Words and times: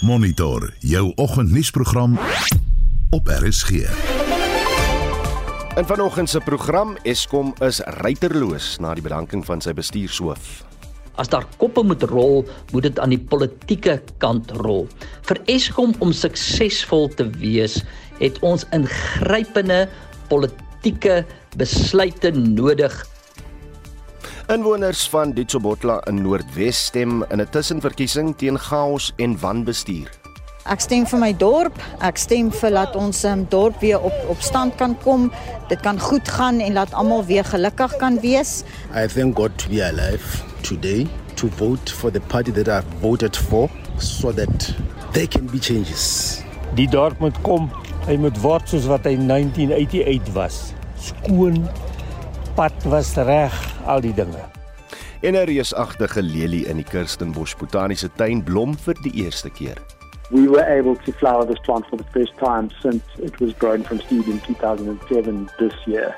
Monitor 0.00 0.72
jou 0.78 1.12
oggendnuusprogram 1.14 2.18
op 3.10 3.28
RSG. 3.28 3.70
In 5.74 5.86
vanoggend 5.86 6.30
se 6.30 6.40
program 6.40 6.96
Eskom 7.02 7.54
is 7.58 7.80
ruiterloos 7.80 8.76
na 8.78 8.94
die 8.94 9.02
bedanking 9.02 9.42
van 9.44 9.58
sy 9.60 9.74
bestuurshoof. 9.74 10.62
As 11.18 11.32
daar 11.34 11.48
koppe 11.58 11.82
moet 11.82 12.06
rol, 12.06 12.46
moet 12.70 12.86
dit 12.86 12.98
aan 13.02 13.10
die 13.10 13.18
politieke 13.18 13.98
kant 14.22 14.54
rol. 14.62 14.86
Vir 15.26 15.42
Eskom 15.50 15.96
om 15.98 16.14
suksesvol 16.14 17.10
te 17.18 17.26
wees, 17.42 17.80
het 18.22 18.38
ons 18.46 18.68
ingrypende 18.70 19.88
politieke 20.30 21.24
besluite 21.58 22.30
nodig 22.38 22.94
Inwoners 24.48 25.08
van 25.08 25.32
Ditsobotla 25.36 25.98
in 26.08 26.22
Noordwes 26.22 26.78
stem 26.84 27.24
in 27.28 27.40
'n 27.40 27.48
tussenverkiesing 27.50 28.36
teen 28.36 28.58
chaos 28.58 29.12
en 29.16 29.38
wanbestuur. 29.40 30.08
Ek 30.64 30.80
stem 30.80 31.06
vir 31.06 31.18
my 31.18 31.36
dorp. 31.36 31.76
Ek 32.00 32.16
stem 32.16 32.48
vir 32.52 32.70
laat 32.70 32.96
ons 32.96 33.24
um, 33.24 33.44
dorp 33.48 33.80
weer 33.80 34.00
op 34.00 34.14
op 34.28 34.40
stand 34.40 34.74
kan 34.74 34.96
kom. 35.04 35.32
Dit 35.68 35.80
kan 35.80 36.00
goed 36.00 36.28
gaan 36.28 36.60
en 36.60 36.72
laat 36.72 36.94
almal 36.94 37.24
weer 37.24 37.44
gelukkig 37.44 37.96
kan 37.96 38.20
wees. 38.20 38.64
I 38.94 39.06
thank 39.06 39.36
God 39.36 39.58
to 39.58 39.68
be 39.68 39.84
alive 39.84 40.24
today 40.62 41.06
to 41.34 41.48
vote 41.48 41.92
for 41.92 42.10
the 42.10 42.20
party 42.20 42.52
that 42.52 42.68
I 42.68 42.80
voted 43.00 43.36
for 43.36 43.68
so 43.98 44.32
that 44.32 44.74
there 45.12 45.28
can 45.28 45.46
be 45.46 45.58
changes. 45.58 46.40
Die 46.74 46.88
dorp 46.88 47.18
moet 47.18 47.40
kom. 47.42 47.70
Hy 48.06 48.16
moet 48.16 48.40
word 48.40 48.68
soos 48.68 48.86
wat 48.86 49.04
hy 49.04 49.12
1988 49.16 50.32
was. 50.32 50.72
Skoon 50.96 51.68
pad 52.58 52.82
was 52.90 53.14
reg, 53.14 53.54
al 53.86 54.00
die 54.02 54.14
dinge. 54.14 54.42
En 55.22 55.34
'n 55.34 55.46
reusagtige 55.46 56.22
lelie 56.22 56.66
in 56.66 56.76
die 56.76 56.84
Kirstenbosch 56.84 57.56
Botaniese 57.56 58.10
Tuin 58.16 58.42
blom 58.42 58.78
vir 58.78 58.96
die 59.02 59.12
eerste 59.24 59.50
keer. 59.50 59.78
We 60.30 60.48
were 60.48 60.66
able 60.78 60.96
to 61.04 61.12
flower 61.12 61.46
this 61.46 61.60
plant 61.60 61.86
for 61.86 61.98
the 61.98 62.04
first 62.10 62.36
time 62.36 62.68
since 62.82 63.04
it 63.22 63.38
was 63.40 63.52
grown 63.58 63.84
from 63.84 64.00
seed 64.00 64.26
in 64.26 64.40
2007 64.46 65.50
this 65.58 65.74
year. 65.86 66.14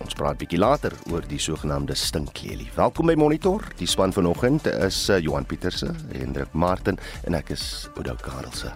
Ons 0.00 0.14
praat 0.14 0.36
bietjie 0.36 0.58
later 0.58 0.92
oor 1.10 1.22
die 1.28 1.40
sogenaamde 1.40 1.94
stinklelie. 1.94 2.68
Welkom 2.74 3.06
by 3.06 3.14
Monitor. 3.14 3.64
Die 3.76 3.86
span 3.86 4.12
vanoggend 4.12 4.66
is 4.66 5.08
uh, 5.08 5.18
Johan 5.18 5.46
Pieterse, 5.46 5.94
Hendrik 6.12 6.52
Martin 6.52 6.98
en 7.24 7.34
ek 7.34 7.50
is 7.50 7.88
Oudou 7.96 8.16
Karelse. 8.20 8.72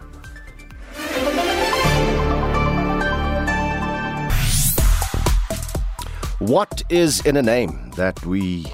What 6.38 6.84
is 6.88 7.26
in 7.26 7.36
a 7.36 7.42
name 7.42 7.90
that 7.96 8.24
we 8.24 8.64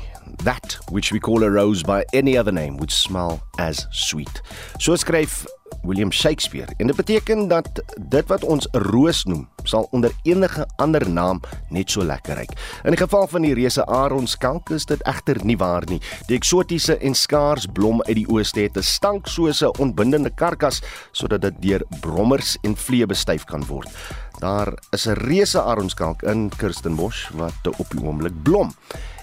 that 0.45 0.77
which 0.91 1.13
we 1.13 1.19
call 1.19 1.43
a 1.43 1.51
rose 1.51 1.83
by 1.83 2.05
any 2.13 2.39
other 2.39 2.53
name 2.53 2.77
would 2.77 2.91
smell 2.91 3.41
as 3.59 3.87
sweet. 3.91 4.43
So 4.79 4.97
skryf 4.97 5.47
William 5.83 6.11
Shakespeare 6.11 6.73
en 6.77 6.87
dit 6.87 6.97
beteken 6.97 7.49
dat 7.49 7.83
dit 8.09 8.27
wat 8.27 8.45
ons 8.45 8.69
'n 8.73 8.79
roos 8.79 9.25
noem, 9.25 9.49
sal 9.63 9.89
onder 9.91 10.13
enige 10.23 10.69
ander 10.77 11.11
naam 11.11 11.41
net 11.69 11.91
so 11.91 12.05
lekker 12.05 12.35
ruik. 12.35 12.81
In 12.85 12.91
die 12.91 13.01
geval 13.01 13.27
van 13.27 13.43
die 13.43 13.55
reuse 13.55 13.85
aronskalk 13.85 14.71
is 14.71 14.85
dit 14.85 15.03
egter 15.03 15.45
nie 15.45 15.57
waar 15.57 15.83
nie. 15.87 16.01
Die 16.27 16.37
eksotiese 16.37 16.97
en 16.97 17.15
skaars 17.15 17.67
blom 17.67 18.03
uit 18.03 18.17
die 18.17 18.29
ooste 18.29 18.61
het 18.61 18.77
'n 18.77 18.83
stank 18.83 19.27
soos 19.27 19.63
'n 19.63 19.79
onbindende 19.79 20.31
karkas 20.31 20.83
sodat 21.13 21.41
dit 21.41 21.55
deur 21.63 21.83
brommers 22.01 22.57
en 22.63 22.77
vliee 22.77 23.07
bestuif 23.07 23.45
kan 23.45 23.65
word. 23.67 23.89
Daar 24.39 24.73
is 24.91 25.07
'n 25.07 25.13
reuse 25.13 25.61
aronskalk 25.61 26.23
in 26.23 26.51
Kirstenbosch 26.57 27.31
wat 27.35 27.79
op 27.79 27.91
die 27.91 28.03
oomblik 28.03 28.43
blom. 28.43 28.75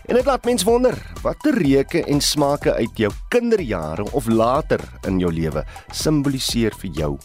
En 0.05 0.15
dit 0.15 0.25
laat 0.25 0.45
mens 0.45 0.63
wonder, 0.63 0.97
watter 1.21 1.57
reuke 1.57 2.03
en 2.03 2.21
smake 2.21 2.73
uit 2.73 2.97
jou 2.97 3.11
kinderjare 3.29 4.11
of 4.11 4.27
later 4.27 4.81
in 5.07 5.19
jou 5.19 5.31
lewe 5.33 5.63
simboliseer 5.91 6.73
vir 6.81 6.89
jou 6.97 7.17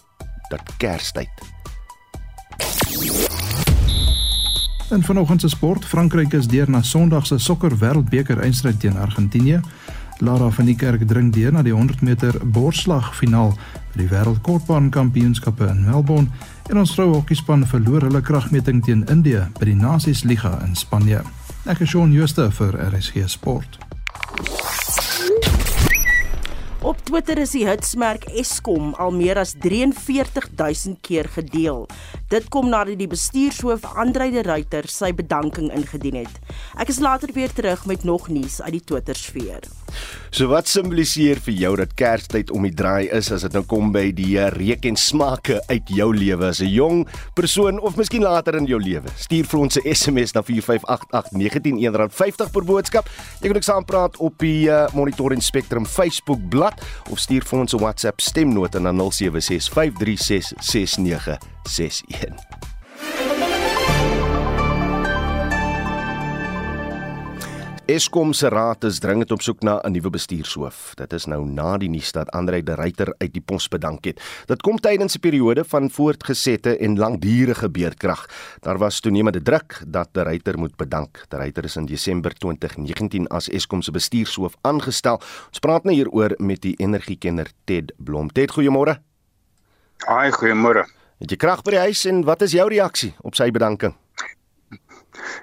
dat 0.51 0.63
Kerstyd. 0.77 1.45
En 4.91 5.03
vanoggend 5.03 5.41
se 5.41 5.49
sport, 5.49 5.85
Frankryk 5.85 6.33
is 6.33 6.47
deur 6.47 6.71
na 6.71 6.83
Sondag 6.83 7.27
se 7.27 7.39
sokker 7.39 7.75
wêreldbeker 7.79 8.39
eindstryd 8.41 8.81
teen 8.81 8.97
Argentinië. 8.97 9.61
Lara 10.19 10.51
van 10.51 10.65
die 10.65 10.77
Kerk 10.77 11.03
dring 11.09 11.33
deur 11.33 11.53
na 11.53 11.63
die 11.63 11.75
100 11.75 12.01
meter 12.01 12.39
borsslag 12.45 13.11
finaal 13.19 13.51
by 13.93 14.05
die 14.05 14.09
wêreldkortbaan 14.09 14.89
kampioenskappe 14.95 15.67
in 15.69 15.83
Melbourne 15.85 16.31
en 16.71 16.81
ons 16.81 16.95
vroue 16.95 17.19
hokkiespan 17.19 17.67
verloor 17.69 18.07
hulle 18.09 18.23
kragmeting 18.25 18.85
teen 18.85 19.05
Indië 19.13 19.49
by 19.59 19.69
die 19.69 19.77
Nasies 19.77 20.25
Liga 20.25 20.55
in 20.65 20.79
Spanje. 20.79 21.25
Ek 21.67 21.81
is 21.83 21.91
Shaun 21.91 22.13
Schuster 22.15 22.53
vir 22.55 22.77
RSG 22.79 23.25
Sport. 23.27 23.81
Op 26.87 27.01
Twitter 27.03 27.41
is 27.43 27.57
die 27.57 27.65
hitsmerk 27.67 28.29
Eskom 28.39 28.93
al 29.03 29.11
meer 29.11 29.41
as 29.43 29.57
43000 29.59 31.01
keer 31.03 31.27
gedeel. 31.35 31.89
Dit 32.27 32.49
kom 32.51 32.67
nadat 32.67 32.99
die 32.99 33.07
bestuurshoof 33.07 33.85
Andrei 34.03 34.33
de 34.35 34.43
Ruyter 34.43 34.89
sy 34.91 35.13
bedanking 35.15 35.69
ingedien 35.71 36.17
het. 36.25 36.41
Ek 36.75 36.91
is 36.91 36.99
later 36.99 37.31
weer 37.31 37.53
terug 37.55 37.85
met 37.87 38.03
nog 38.03 38.27
nuus 38.35 38.59
uit 38.65 38.73
die 38.75 38.83
Twittersfeer. 38.83 39.63
So 40.35 40.51
wat 40.51 40.67
simboliseer 40.67 41.39
vir 41.45 41.55
jou 41.55 41.77
dat 41.79 41.95
Kerstyd 41.95 42.51
om 42.51 42.67
die 42.67 42.75
draai 42.75 43.07
is 43.15 43.31
as 43.31 43.47
dit 43.47 43.55
nou 43.55 43.63
kom 43.71 43.95
by 43.95 44.11
die 44.11 44.43
eh, 44.43 44.51
reuk 44.51 44.83
en 44.91 44.99
smake 44.99 45.63
uit 45.71 45.87
jou 45.87 46.11
lewe 46.11 46.51
as 46.51 46.59
'n 46.61 46.67
jong 46.67 47.07
persoon 47.39 47.79
of 47.79 47.95
miskien 47.97 48.27
later 48.27 48.59
in 48.59 48.67
jou 48.67 48.83
lewe? 48.83 49.07
Stuur 49.17 49.47
vir 49.47 49.61
ons 49.61 49.77
'n 49.79 49.95
SMS 49.95 50.35
na 50.35 50.43
4588919 50.43 52.11
R50 52.11 52.51
per 52.51 52.65
boodskap. 52.65 53.09
Jy 53.41 53.49
kan 53.49 53.57
ook 53.57 53.63
saampraat 53.63 54.17
op 54.19 54.39
die 54.39 54.67
uh, 54.67 54.89
Monitor 54.93 55.33
en 55.33 55.41
Spectrum 55.41 55.87
Facebook 55.87 56.49
bladsy 56.49 56.83
of 57.11 57.19
stuur 57.19 57.45
vir 57.45 57.59
ons 57.59 57.73
'n 57.73 57.79
WhatsApp 57.79 58.21
stemnota 58.21 58.79
na 58.79 58.93
0765366961. 58.93 61.56
Eskom 67.87 68.33
se 68.35 68.49
raad 68.51 68.85
is 68.85 68.99
dringend 68.99 69.31
op 69.31 69.43
soek 69.43 69.61
na 69.63 69.81
'n 69.83 69.93
nuwe 69.93 70.11
bestuurshoof. 70.11 70.95
Dit 70.95 71.13
is 71.13 71.25
nou 71.27 71.45
na 71.45 71.77
die 71.77 71.89
nuus 71.89 72.13
dat 72.13 72.31
Andrei 72.31 72.63
de 72.63 72.75
Ruyter 72.75 73.15
uit 73.19 73.33
die 73.33 73.41
pos 73.41 73.69
bedank 73.69 74.05
het. 74.05 74.21
Dit 74.47 74.63
kom 74.63 74.79
tydens 74.79 75.15
'n 75.17 75.21
periode 75.21 75.65
van 75.65 75.91
voortgesette 75.91 76.77
en 76.77 76.99
langdurige 76.99 77.71
beerdkrag. 77.71 78.27
Daar 78.61 78.79
was 78.79 79.01
toenemende 79.01 79.43
druk 79.43 79.83
dat 79.87 80.09
de 80.13 80.23
Ruyter 80.23 80.59
moet 80.59 80.77
bedank. 80.77 81.25
De 81.29 81.37
Ruyter 81.37 81.65
is 81.65 81.77
in 81.77 81.87
Desember 81.87 82.35
2019 82.35 83.27
as 83.29 83.49
Eskom 83.49 83.83
se 83.83 83.91
bestuurshoof 83.91 84.55
aangestel. 84.61 85.21
Ons 85.49 85.59
praat 85.59 85.85
nou 85.85 85.95
hieroor 85.95 86.35
met 86.37 86.61
die 86.61 86.77
energiekenner 86.77 87.51
Ted 87.65 87.93
Blom. 87.97 88.29
Ted, 88.29 88.51
goeiemôre. 88.51 88.99
Haai, 89.97 90.31
goeiemôre. 90.31 90.96
Het 91.23 91.33
jy 91.33 91.37
krag 91.41 91.63
by 91.65 91.73
die 91.73 91.85
huis 91.89 92.03
en 92.11 92.27
wat 92.29 92.43
is 92.45 92.53
jou 92.53 92.67
reaksie 92.69 93.15
op 93.25 93.39
sy 93.39 93.49
bedanking? 93.55 93.95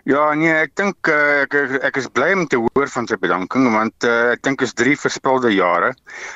Ja, 0.05 0.27
nee, 0.37 0.51
ek 0.51 0.75
dink 0.77 1.09
uh, 1.09 1.45
ek 1.47 1.55
ek 1.89 1.97
is 1.97 2.09
bly 2.13 2.29
om 2.35 2.43
te 2.51 2.59
hoor 2.61 2.91
van 2.93 3.07
sy 3.09 3.17
bedanking 3.17 3.65
want 3.73 4.05
uh, 4.05 4.35
ek 4.35 4.43
dink 4.45 4.61
is 4.61 4.75
drie 4.77 4.93
verspilde 4.99 5.49
jare. 5.55 5.93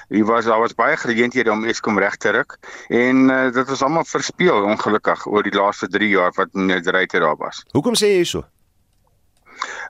Hy 0.10 0.24
was 0.26 0.50
daar 0.50 0.64
was 0.64 0.74
baie 0.74 0.98
geleenthede 0.98 1.54
om 1.54 1.68
Eskom 1.70 2.02
reg 2.02 2.18
te 2.24 2.34
ruk 2.34 2.58
en 2.90 3.28
uh, 3.30 3.40
dit 3.54 3.70
was 3.70 3.84
almal 3.86 4.08
verspeel 4.10 4.66
ongelukkig 4.74 5.28
oor 5.30 5.46
die 5.46 5.54
laaste 5.54 5.92
3 5.94 6.10
jaar 6.16 6.34
wat 6.40 6.58
net 6.58 6.90
ryter 6.90 7.22
daar 7.28 7.38
was. 7.38 7.62
Hoekom 7.78 8.00
sê 8.00 8.16
jy 8.18 8.26
so? 8.26 8.48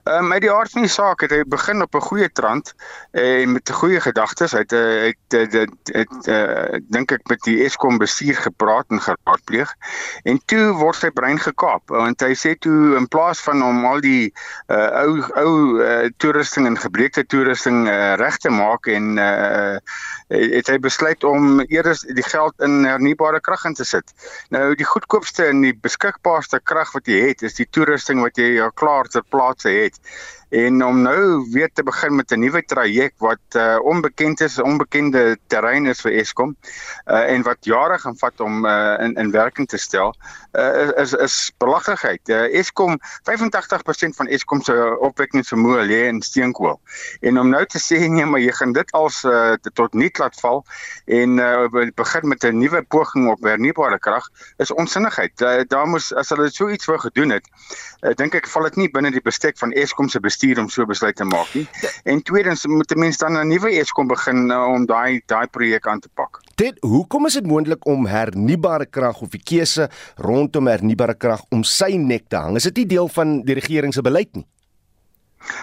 Ehm 0.04 0.24
um, 0.24 0.32
uit 0.32 0.42
die 0.42 0.52
aard 0.52 0.70
van 0.70 0.84
die 0.86 0.90
saak 0.90 1.20
het 1.20 1.32
hy 1.34 1.42
begin 1.46 1.82
op 1.82 1.94
'n 1.94 2.00
goeie 2.00 2.28
trant 2.32 2.74
en 3.10 3.48
uh, 3.48 3.52
met 3.54 3.70
goeie 3.70 4.00
gedagtes. 4.00 4.52
Hy 4.52 4.58
het 4.58 4.70
het 4.70 5.50
dit 5.50 5.70
het 5.92 6.28
uh, 6.28 6.78
dink 6.88 7.12
ek 7.12 7.28
met 7.28 7.42
die 7.44 7.64
Eskom 7.64 7.98
bestuur 7.98 8.36
gepraat 8.36 8.86
en 8.88 9.00
geraadpleeg. 9.00 9.74
En 10.24 10.40
toe 10.46 10.72
word 10.72 10.96
sy 10.96 11.10
brein 11.10 11.38
gekaap 11.38 11.82
want 11.88 12.20
hy 12.20 12.34
sê 12.34 12.54
toe 12.58 12.96
in 12.96 13.08
plaas 13.08 13.40
van 13.40 13.62
om 13.62 13.84
al 13.86 14.00
die 14.00 14.32
uh, 14.68 14.90
ou 15.04 15.22
ou 15.42 15.52
uh, 15.82 16.08
toerusting 16.16 16.66
en 16.66 16.78
gebreekte 16.78 17.24
toerusting 17.26 17.86
uh, 17.88 18.14
reg 18.20 18.36
te 18.36 18.50
maak 18.50 18.86
en 18.86 19.18
uh, 19.18 19.76
het 20.28 20.68
hy 20.68 20.78
besluit 20.78 21.24
om 21.24 21.60
eers 21.68 22.04
die 22.16 22.24
geld 22.24 22.54
in 22.64 22.84
hernubare 22.84 23.40
krag 23.40 23.64
in 23.64 23.74
te 23.74 23.84
sit. 23.84 24.12
Nou 24.54 24.74
die 24.78 24.86
goedkoopste 24.88 25.48
en 25.48 25.62
die 25.64 25.74
beskikbaarste 25.74 26.60
krag 26.64 26.92
wat 26.94 27.08
jy 27.08 27.20
het 27.28 27.42
is 27.42 27.56
die 27.58 27.68
toerusting 27.70 28.22
wat 28.24 28.38
jy 28.40 28.58
al 28.62 28.72
klaar 28.72 29.08
ter 29.08 29.24
plaatse 29.32 29.67
het 29.72 30.00
en 30.48 30.84
om 30.84 31.02
nou 31.02 31.48
weer 31.50 31.70
te 31.72 31.82
begin 31.82 32.14
met 32.14 32.30
'n 32.32 32.38
nuwe 32.38 32.64
traject 32.64 33.14
wat 33.18 33.38
uh, 33.56 33.78
onbekend 33.82 34.40
is, 34.40 34.58
onbekende 34.58 35.38
terrein 35.46 35.86
is 35.86 36.00
vir 36.00 36.12
Eskom 36.12 36.56
uh, 37.06 37.30
en 37.32 37.42
wat 37.42 37.56
jare 37.60 37.98
gaan 37.98 38.16
vat 38.16 38.40
om 38.40 38.64
uh, 38.64 38.96
in 39.00 39.14
in 39.14 39.30
werking 39.30 39.68
te 39.68 39.76
stel, 39.76 40.14
uh, 40.52 40.88
is 40.96 41.12
is 41.12 41.52
belaglikheid. 41.58 42.28
Uh, 42.28 42.58
Eskom 42.58 42.98
85% 43.00 44.16
van 44.16 44.26
Eskom 44.26 44.62
se 44.62 44.96
opwekkingsvermoë 45.00 45.84
lê 45.84 46.00
in 46.08 46.22
steenkool. 46.22 46.80
En 47.20 47.38
om 47.38 47.48
nou 47.48 47.64
te 47.66 47.78
sê 47.78 48.00
nee, 48.08 48.26
maar 48.26 48.40
jy 48.40 48.52
gaan 48.52 48.72
dit 48.72 48.92
als 48.92 49.24
uh, 49.24 49.52
tot 49.74 49.94
niet 49.94 50.18
laat 50.18 50.40
val 50.40 50.64
en 51.04 51.38
uh, 51.38 51.90
begin 51.94 52.28
met 52.28 52.44
'n 52.44 52.58
nuwe 52.58 52.82
poging 52.82 53.28
op 53.28 53.42
hernubare 53.42 53.98
krag 53.98 54.28
is 54.56 54.72
onsinnigheid. 54.72 55.40
Uh, 55.40 55.60
daar 55.68 55.86
moes 55.86 56.14
as 56.14 56.28
hulle 56.28 56.50
so 56.50 56.68
iets 56.68 56.84
wou 56.84 56.98
gedoen 56.98 57.30
het, 57.30 57.46
uh, 58.00 58.14
dink 58.14 58.34
ek 58.34 58.46
val 58.46 58.62
dit 58.62 58.76
nie 58.76 58.90
binne 58.90 59.10
die 59.10 59.24
bestek 59.24 59.58
van 59.58 59.72
Eskom 59.72 60.08
se 60.08 60.20
bestuur 60.38 60.60
om 60.62 60.68
so 60.70 60.86
besluit 60.86 61.16
te 61.16 61.26
maak 61.26 61.50
nie. 61.54 61.66
En 62.04 62.22
tweedens 62.22 62.66
moet 62.66 62.92
'n 62.94 62.98
mens 62.98 63.18
dan 63.18 63.36
'n 63.36 63.48
nuwe 63.48 63.70
Eskom 63.80 64.06
begin 64.06 64.50
uh, 64.50 64.72
om 64.74 64.86
daai 64.86 65.20
daai 65.26 65.46
projek 65.46 65.86
aan 65.86 66.00
te 66.00 66.08
pak. 66.14 66.40
Dit 66.54 66.76
hoekom 66.80 67.26
is 67.26 67.34
dit 67.34 67.46
moontlik 67.46 67.86
om 67.86 68.06
hernubare 68.06 68.86
krag 68.86 69.20
of 69.20 69.28
die 69.28 69.42
keuse 69.42 69.88
rondom 70.16 70.66
hernubare 70.66 71.14
krag 71.14 71.42
om 71.50 71.64
sy 71.64 71.96
nek 71.96 72.28
te 72.28 72.36
hang? 72.36 72.56
Is 72.56 72.62
dit 72.62 72.76
nie 72.76 72.86
deel 72.86 73.08
van 73.08 73.42
die 73.42 73.54
regering 73.54 73.94
se 73.94 74.02
beleid 74.02 74.34
nie? 74.34 74.46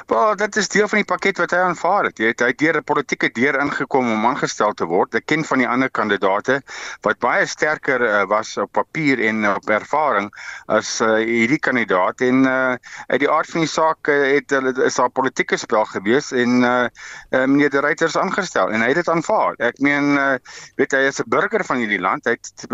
Wel, 0.06 0.36
dit 0.36 0.56
is 0.56 0.68
deel 0.69 0.88
van 0.88 1.01
die 1.01 1.07
pakket 1.07 1.39
wat 1.42 1.51
hy 1.51 1.60
aanvaar 1.66 2.07
het. 2.10 2.19
Hy 2.22 2.30
het 2.31 2.42
hy 2.42 2.51
deur 2.57 2.77
'n 2.80 2.83
politieke 2.83 3.30
deur 3.33 3.57
ingekom 3.60 4.12
om 4.12 4.25
aangestel 4.25 4.74
te 4.74 4.86
word. 4.86 5.16
Ek 5.16 5.25
ken 5.25 5.44
van 5.44 5.62
die 5.62 5.68
ander 5.68 5.89
kandidaate 5.89 6.62
wat 7.01 7.19
baie 7.19 7.45
sterker 7.45 8.01
uh, 8.01 8.24
was 8.30 8.57
op 8.57 8.72
papier 8.72 9.19
en 9.19 9.45
op 9.50 9.69
ervaring 9.69 10.31
as 10.68 11.01
uh, 11.01 11.18
hierdie 11.19 11.60
kandidaat 11.60 12.22
en 12.22 12.45
uh, 12.45 12.75
uit 13.07 13.19
die 13.19 13.30
aard 13.30 13.50
van 13.50 13.66
die 13.66 13.69
saak 13.69 14.07
uh, 14.07 14.16
het 14.36 14.50
hulle 14.50 14.74
is 14.86 14.95
daar 14.95 15.10
politieke 15.10 15.57
spel 15.57 15.86
gewees 15.86 16.31
en 16.31 16.63
uh, 16.63 16.88
uh, 17.31 17.45
meneer 17.45 17.69
De 17.69 17.80
Ruyter 17.80 18.07
is 18.07 18.18
aangestel 18.18 18.71
en 18.71 18.81
hy 18.81 18.88
het 18.94 19.01
dit 19.04 19.10
aanvaar. 19.10 19.56
Ek 19.60 19.80
meen 19.80 20.16
uh, 20.18 20.38
weet 20.78 20.92
hy 20.92 21.04
is 21.10 21.19
'n 21.19 21.30
burger 21.30 21.66
van 21.66 21.78
hierdie 21.83 22.01
land. 22.01 22.25
Hy 22.25 22.38
het 22.38 22.66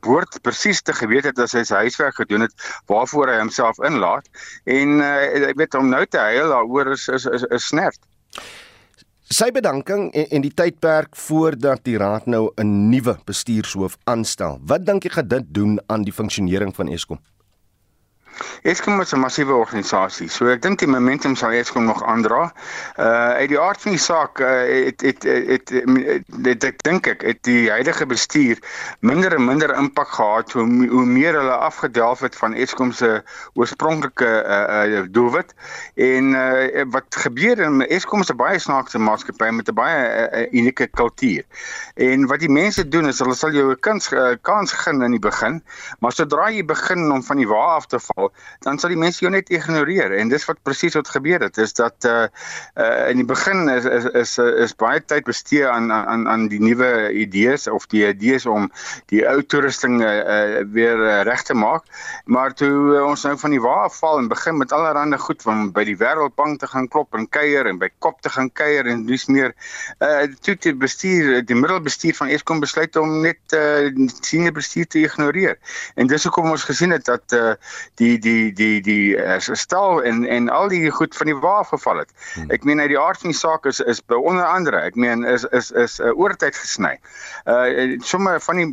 behoort 0.00 0.42
presies 0.42 0.82
te 0.82 0.92
geweet 0.92 1.24
het 1.24 1.38
as 1.38 1.52
hy 1.52 1.64
sy 1.64 1.84
huiswerk 1.86 2.16
gedoen 2.16 2.48
het 2.48 2.54
waarvoor 2.86 3.28
hy 3.28 3.38
homself 3.38 3.78
inlaat 3.78 4.26
en 4.64 5.00
uh, 5.00 5.48
ek 5.52 5.56
weet 5.56 5.74
om 5.74 5.88
nou 5.88 6.04
te 6.06 6.18
huil 6.18 6.47
daaroor 6.48 6.92
is 6.92 7.08
is 7.08 7.26
is, 7.26 7.44
is 7.50 7.68
snert. 7.68 7.98
Sy 9.28 9.50
bedanking 9.52 10.08
en, 10.16 10.26
en 10.32 10.44
die 10.44 10.54
tydperk 10.56 11.16
voordat 11.16 11.82
die 11.84 11.98
raad 12.00 12.26
nou 12.26 12.48
'n 12.56 12.88
nuwe 12.90 13.18
bestuurshoof 13.24 13.98
aanstel. 14.04 14.58
Wat 14.64 14.86
dink 14.86 15.04
jy 15.04 15.10
gaan 15.10 15.28
dit 15.28 15.44
doen 15.54 15.78
aan 15.86 16.02
die 16.02 16.12
funksionering 16.12 16.74
van 16.74 16.88
Eskom? 16.88 17.18
Eskom 18.62 19.00
is 19.00 19.12
'n 19.12 19.20
massiewe 19.20 19.52
organisasie. 19.52 20.28
So 20.28 20.46
ek 20.46 20.62
dink 20.62 20.78
die 20.78 20.88
momentum 20.88 21.36
sal 21.36 21.52
Eskom 21.52 21.84
nog 21.84 22.02
aandra. 22.04 22.52
Uh 22.96 23.36
uit 23.38 23.48
die 23.48 23.60
aard 23.60 23.80
van 23.80 23.90
die 23.90 24.00
saak 24.00 24.40
uh, 24.40 24.48
het 24.86 25.00
het 25.00 25.22
het, 25.22 25.70
het, 25.70 26.24
het 26.42 26.64
ek 26.64 26.82
dink 26.82 27.06
ek 27.06 27.22
het 27.22 27.42
die 27.42 27.70
huidige 27.70 28.06
bestuur 28.06 28.58
minder 29.00 29.34
en 29.34 29.44
minder 29.44 29.74
impak 29.74 30.08
gehad 30.08 30.52
hoe 30.52 30.66
hoe 30.88 31.06
meer 31.06 31.34
hulle 31.34 31.56
afgedelf 31.56 32.20
het 32.20 32.36
van 32.36 32.54
Eskom 32.54 32.92
se 32.92 33.22
oorspronklike 33.54 34.30
uh, 34.44 34.98
uh 34.98 35.06
doelwit. 35.10 35.54
En 35.94 36.32
uh 36.34 36.84
wat 36.90 37.16
gebeur 37.16 37.58
in 37.58 37.86
Eskom 37.86 38.20
is 38.20 38.30
'n 38.30 38.36
baie 38.36 38.58
snaakse 38.58 38.98
maatskappy 38.98 39.50
met 39.50 39.68
'n 39.68 39.74
baie 39.74 40.30
uh, 40.32 40.46
unieke 40.52 40.86
kultuur. 40.86 41.44
En 41.94 42.26
wat 42.26 42.40
die 42.40 42.50
mense 42.50 42.88
doen 42.88 43.08
is 43.08 43.18
hulle 43.18 43.34
sal 43.34 43.50
jou 43.52 43.70
'n 43.70 43.80
kans 43.80 44.12
uh, 44.12 44.34
kans 44.42 44.72
gee 44.72 44.92
in 44.92 45.10
die 45.10 45.22
begin, 45.22 45.62
maar 46.00 46.12
sodra 46.12 46.50
jy 46.50 46.64
begin 46.64 47.10
om 47.12 47.22
van 47.22 47.36
die 47.36 47.48
wa 47.48 47.64
af 47.76 47.86
te 47.86 48.00
val, 48.00 48.27
dan 48.66 48.78
sal 48.78 48.92
die 48.92 49.00
mense 49.00 49.24
jou 49.24 49.32
net 49.32 49.50
ignoreer 49.50 50.14
en 50.18 50.28
dis 50.32 50.44
wat 50.48 50.62
presies 50.62 50.96
wat 50.98 51.08
gebeur 51.08 51.40
het 51.46 51.58
is 51.58 51.72
dat 51.72 52.04
uh, 52.04 52.26
uh 52.76 53.08
in 53.10 53.22
die 53.22 53.28
begin 53.28 53.68
is 53.68 53.84
is 53.84 54.04
is 54.22 54.38
is 54.38 54.76
baie 54.76 55.00
tyd 55.04 55.24
bestee 55.24 55.66
aan 55.68 55.92
aan 55.92 56.28
aan 56.28 56.48
die 56.48 56.60
nuwe 56.60 57.12
idees 57.12 57.68
of 57.68 57.86
die 57.86 58.06
idees 58.08 58.46
om 58.46 58.70
die 59.12 59.24
ou 59.28 59.42
toerusting 59.42 60.00
uh, 60.02 60.08
uh 60.08 60.64
weer 60.72 60.98
uh, 60.98 61.22
reg 61.22 61.42
te 61.42 61.54
maak. 61.54 61.84
Maar 62.24 62.54
toe 62.54 62.70
uh, 62.96 63.04
ons 63.06 63.22
nou 63.24 63.36
van 63.38 63.54
die 63.54 63.60
wa 63.62 63.88
val 63.88 64.18
en 64.18 64.28
begin 64.28 64.56
met 64.56 64.72
allerlei 64.72 65.18
goed 65.18 65.42
van 65.42 65.68
by 65.72 65.84
die 65.84 65.96
wêreldbank 65.96 66.60
te 66.60 66.66
gaan 66.66 66.88
klop 66.88 67.14
en 67.14 67.28
kuier 67.28 67.66
en 67.66 67.78
by 67.78 67.88
kop 68.04 68.20
te 68.22 68.30
gaan 68.30 68.50
kuier 68.52 68.86
en 68.86 69.04
dis 69.06 69.26
meer 69.26 69.54
uh 70.04 70.26
toe 70.44 70.56
die 70.60 70.74
bestuur 70.74 71.42
die 71.46 71.56
middelbestuur 71.56 72.14
van 72.18 72.32
Eskom 72.34 72.60
besluit 72.60 72.96
om 72.96 73.20
net 73.22 73.56
uh 73.56 73.88
senior 74.20 74.52
bestuur 74.52 74.86
te 74.86 75.02
ignoreer. 75.04 75.58
En 75.96 76.06
dis 76.06 76.24
hoekom 76.24 76.50
ons 76.50 76.64
gesien 76.64 76.94
het 76.94 77.06
dat 77.08 77.36
uh 77.36 77.54
die 78.00 78.17
die 78.18 78.52
die 78.52 78.80
die 78.80 79.16
uh, 79.16 79.38
stel 79.38 80.02
en 80.02 80.24
en 80.26 80.48
al 80.48 80.68
die 80.68 80.90
goed 80.90 81.16
van 81.16 81.30
die 81.30 81.36
wa 81.36 81.62
geval 81.62 82.02
het. 82.02 82.12
Hmm. 82.34 82.50
Ek 82.54 82.64
meen 82.64 82.80
uit 82.80 82.90
die 82.92 83.00
aard 83.00 83.20
van 83.20 83.32
die 83.32 83.38
saak 83.38 83.66
is 83.66 83.80
is 83.80 84.00
by 84.04 84.18
onder 84.18 84.44
andere, 84.44 84.80
ek 84.88 84.94
meen 84.94 85.24
is 85.24 85.44
is 85.52 85.70
is 85.70 85.98
'n 86.00 86.10
uh, 86.10 86.18
oortyd 86.18 86.56
gesny. 86.56 86.98
Uh 87.46 87.98
sommer 88.00 88.40
van 88.40 88.56
die 88.56 88.68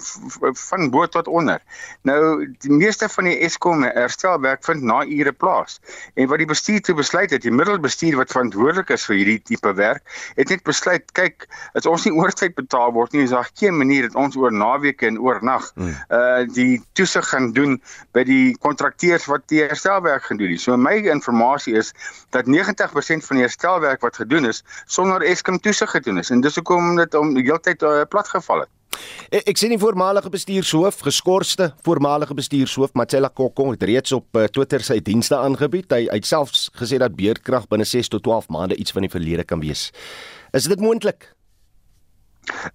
van 0.70 0.90
bo 0.90 1.06
tot 1.08 1.28
onder. 1.28 1.62
Nou 2.02 2.48
die 2.60 2.72
meeste 2.72 3.10
van 3.10 3.30
die 3.30 3.38
Eskom 3.40 3.84
herstelwerk 3.84 4.64
vind 4.64 4.84
na 4.84 5.04
ure 5.06 5.32
plaas. 5.32 5.80
En 6.14 6.28
wat 6.28 6.38
die 6.38 6.50
bestuur 6.50 6.82
toe 6.82 6.96
besluit 6.96 7.32
het, 7.32 7.42
die 7.42 7.52
middelbestuur 7.52 8.16
wat 8.16 8.32
verantwoordelik 8.32 8.90
is 8.90 9.06
vir 9.06 9.16
hierdie 9.16 9.42
tipe 9.42 9.74
werk, 9.74 10.04
het 10.36 10.50
net 10.50 10.64
besluit, 10.64 11.12
kyk, 11.18 11.48
as 11.74 11.86
ons 11.86 12.06
nie 12.06 12.14
oortyd 12.14 12.56
betaal 12.56 12.94
word 12.96 13.14
nie, 13.14 13.24
is 13.24 13.34
daar 13.36 13.50
geen 13.54 13.78
manier 13.78 14.08
dat 14.08 14.16
ons 14.16 14.36
oor 14.36 14.54
naweke 14.54 15.08
en 15.08 15.20
oornag 15.20 15.72
hmm. 15.76 15.96
uh 16.10 16.44
die 16.56 16.82
toesig 16.94 17.26
gaan 17.30 17.52
doen 17.56 17.80
by 18.16 18.24
die 18.28 18.56
kontrakteurs 18.64 19.26
wat 19.36 19.48
die 19.52 19.62
herstelwerk 19.64 20.24
gedoen 20.30 20.56
het. 20.56 20.64
So 20.64 20.78
my 20.78 20.98
inligting 21.04 21.78
is 21.78 21.92
dat 22.36 22.48
90% 22.48 23.28
van 23.28 23.40
die 23.40 23.46
herstelwerk 23.46 24.02
wat 24.06 24.16
gedoen 24.22 24.48
is 24.52 24.64
sonder 24.86 25.22
Eskom 25.26 25.60
toesig 25.60 25.92
gedoen 25.92 26.24
is 26.24 26.32
en 26.32 26.42
dis 26.42 26.56
hoekom 26.56 26.96
dit 27.02 27.20
om 27.20 27.36
heeltyd 27.38 27.84
uh, 27.84 28.02
platgeval 28.10 28.66
het. 28.66 28.72
Ek, 29.30 29.44
ek 29.52 29.60
sien 29.60 29.74
die 29.74 29.82
voormalige 29.82 30.30
bestuurshoof, 30.32 31.02
geskorste 31.04 31.72
voormalige 31.84 32.36
bestuurshoof 32.38 32.96
Matsela 32.96 33.28
Kokko 33.28 33.72
het 33.74 33.84
reeds 33.84 34.16
op 34.16 34.40
uh, 34.40 34.48
Twitter 34.48 34.84
sy 34.86 35.02
dienste 35.04 35.38
aangebied. 35.38 35.92
Hy 35.92 36.06
het 36.12 36.28
selfs 36.30 36.70
gesê 36.80 37.02
dat 37.02 37.18
beerdkrag 37.18 37.68
binne 37.72 37.88
6 37.88 38.14
tot 38.16 38.24
12 38.28 38.52
maande 38.56 38.80
iets 38.80 38.96
van 38.96 39.08
die 39.08 39.12
verlede 39.12 39.44
kan 39.48 39.64
wees. 39.64 39.90
Is 40.56 40.70
dit 40.72 40.80
moontlik? 40.80 41.34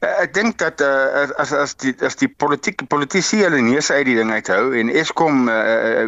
Uh, 0.01 0.23
ek 0.25 0.35
dink 0.35 0.59
dat 0.59 0.81
uh, 0.81 1.29
as 1.41 1.53
as 1.53 1.75
die 1.83 1.95
as 2.07 2.17
die 2.21 2.29
politiek 2.29 2.83
politici 2.89 3.43
hulle 3.45 3.61
neus 3.65 3.91
uit 3.91 4.07
die 4.09 4.17
ding 4.19 4.33
uithou 4.33 4.73
en 4.77 4.91
Eskom 4.91 5.49
uh, 5.49 6.07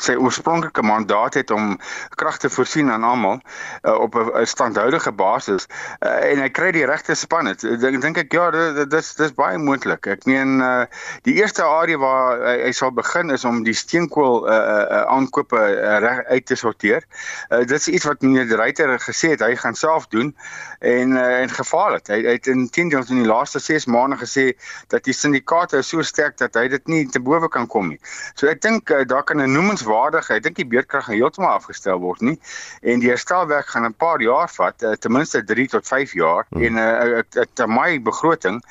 sy 0.00 0.16
oorspronklike 0.16 0.84
mandaat 0.86 1.38
het 1.40 1.50
om 1.50 1.76
krag 2.16 2.38
te 2.42 2.50
voorsien 2.52 2.90
aan 2.92 3.04
almal 3.04 3.40
uh, 3.40 3.96
op 3.98 4.16
'n 4.16 4.46
standhoudige 4.46 5.12
basis 5.12 5.66
uh, 6.00 6.30
en 6.30 6.40
hy 6.40 6.48
kry 6.48 6.72
die 6.72 6.86
regte 6.86 7.14
span 7.14 7.46
het 7.46 7.60
dink 7.60 8.00
dink 8.02 8.18
ek 8.18 8.32
ja 8.32 8.50
dit 8.50 8.90
dis 8.90 9.14
dis 9.14 9.34
baie 9.36 9.58
moontlik 9.58 10.06
ek 10.06 10.26
meen 10.26 10.60
uh, 10.60 10.84
die 11.28 11.34
eerste 11.40 11.62
area 11.62 11.98
waar 11.98 12.40
hy, 12.46 12.56
hy 12.66 12.72
sal 12.76 12.92
begin 12.94 13.30
is 13.30 13.44
om 13.48 13.62
die 13.66 13.76
steenkool 13.76 14.46
uh, 14.46 14.54
uh, 14.54 15.02
aankope 15.12 15.58
uh, 15.58 15.98
reg 16.02 16.24
uit 16.30 16.46
te 16.46 16.56
sorteer. 16.58 17.04
Uh, 17.50 17.62
dit 17.64 17.76
is 17.78 17.88
iets 17.88 18.08
wat 18.08 18.22
meneer 18.22 18.50
Reiter 18.56 18.94
gesê 19.02 19.32
het 19.34 19.44
hy 19.44 19.54
gaan 19.58 19.78
self 19.78 20.08
doen 20.14 20.32
en 20.80 21.16
uh, 21.16 21.40
en 21.42 21.50
gefaal 21.50 21.98
het. 21.98 22.10
Hy, 22.12 22.20
hy 22.26 22.36
het 22.38 22.50
in 22.50 22.68
10 22.70 22.92
ons 23.02 23.12
in 23.12 23.22
die 23.22 23.28
laaste 23.28 23.60
6 23.62 23.88
maande 23.92 24.18
gesê 24.20 24.52
dat 24.94 25.04
die 25.08 25.16
syndikaate 25.16 25.82
so 25.86 26.02
sterk 26.06 26.38
dat 26.40 26.56
hy 26.58 26.66
dit 26.72 26.88
nie 26.88 27.02
te 27.06 27.20
bowe 27.20 27.48
kan 27.52 27.66
kom 27.66 27.92
nie. 27.92 28.00
So 28.34 28.50
ek 28.50 28.62
dink 28.64 28.90
uh, 28.90 29.02
daar 29.06 29.26
kan 29.28 29.42
'n 29.42 29.52
noemenswaardige, 29.52 30.34
ek 30.34 30.42
dink 30.48 30.56
die 30.56 30.68
beerdkrag 30.68 31.06
gaan 31.10 31.18
heeltemal 31.18 31.58
afgestel 31.58 32.00
word 32.00 32.20
nie 32.22 32.38
en 32.82 33.00
die 33.00 33.10
herstelwerk 33.10 33.68
gaan 33.74 33.86
'n 33.86 33.94
paar 33.94 34.20
jaar 34.22 34.48
vat, 34.48 34.82
uh, 34.82 34.94
ten 34.94 35.12
minste 35.12 35.44
3 35.44 35.68
tot 35.68 35.86
5 35.86 36.12
jaar 36.14 36.46
hmm. 36.50 36.62
en 36.62 36.72
'n 36.72 36.78
uh, 36.78 37.22
'n 37.42 37.50
termyn 37.54 38.02
begroting 38.02 38.62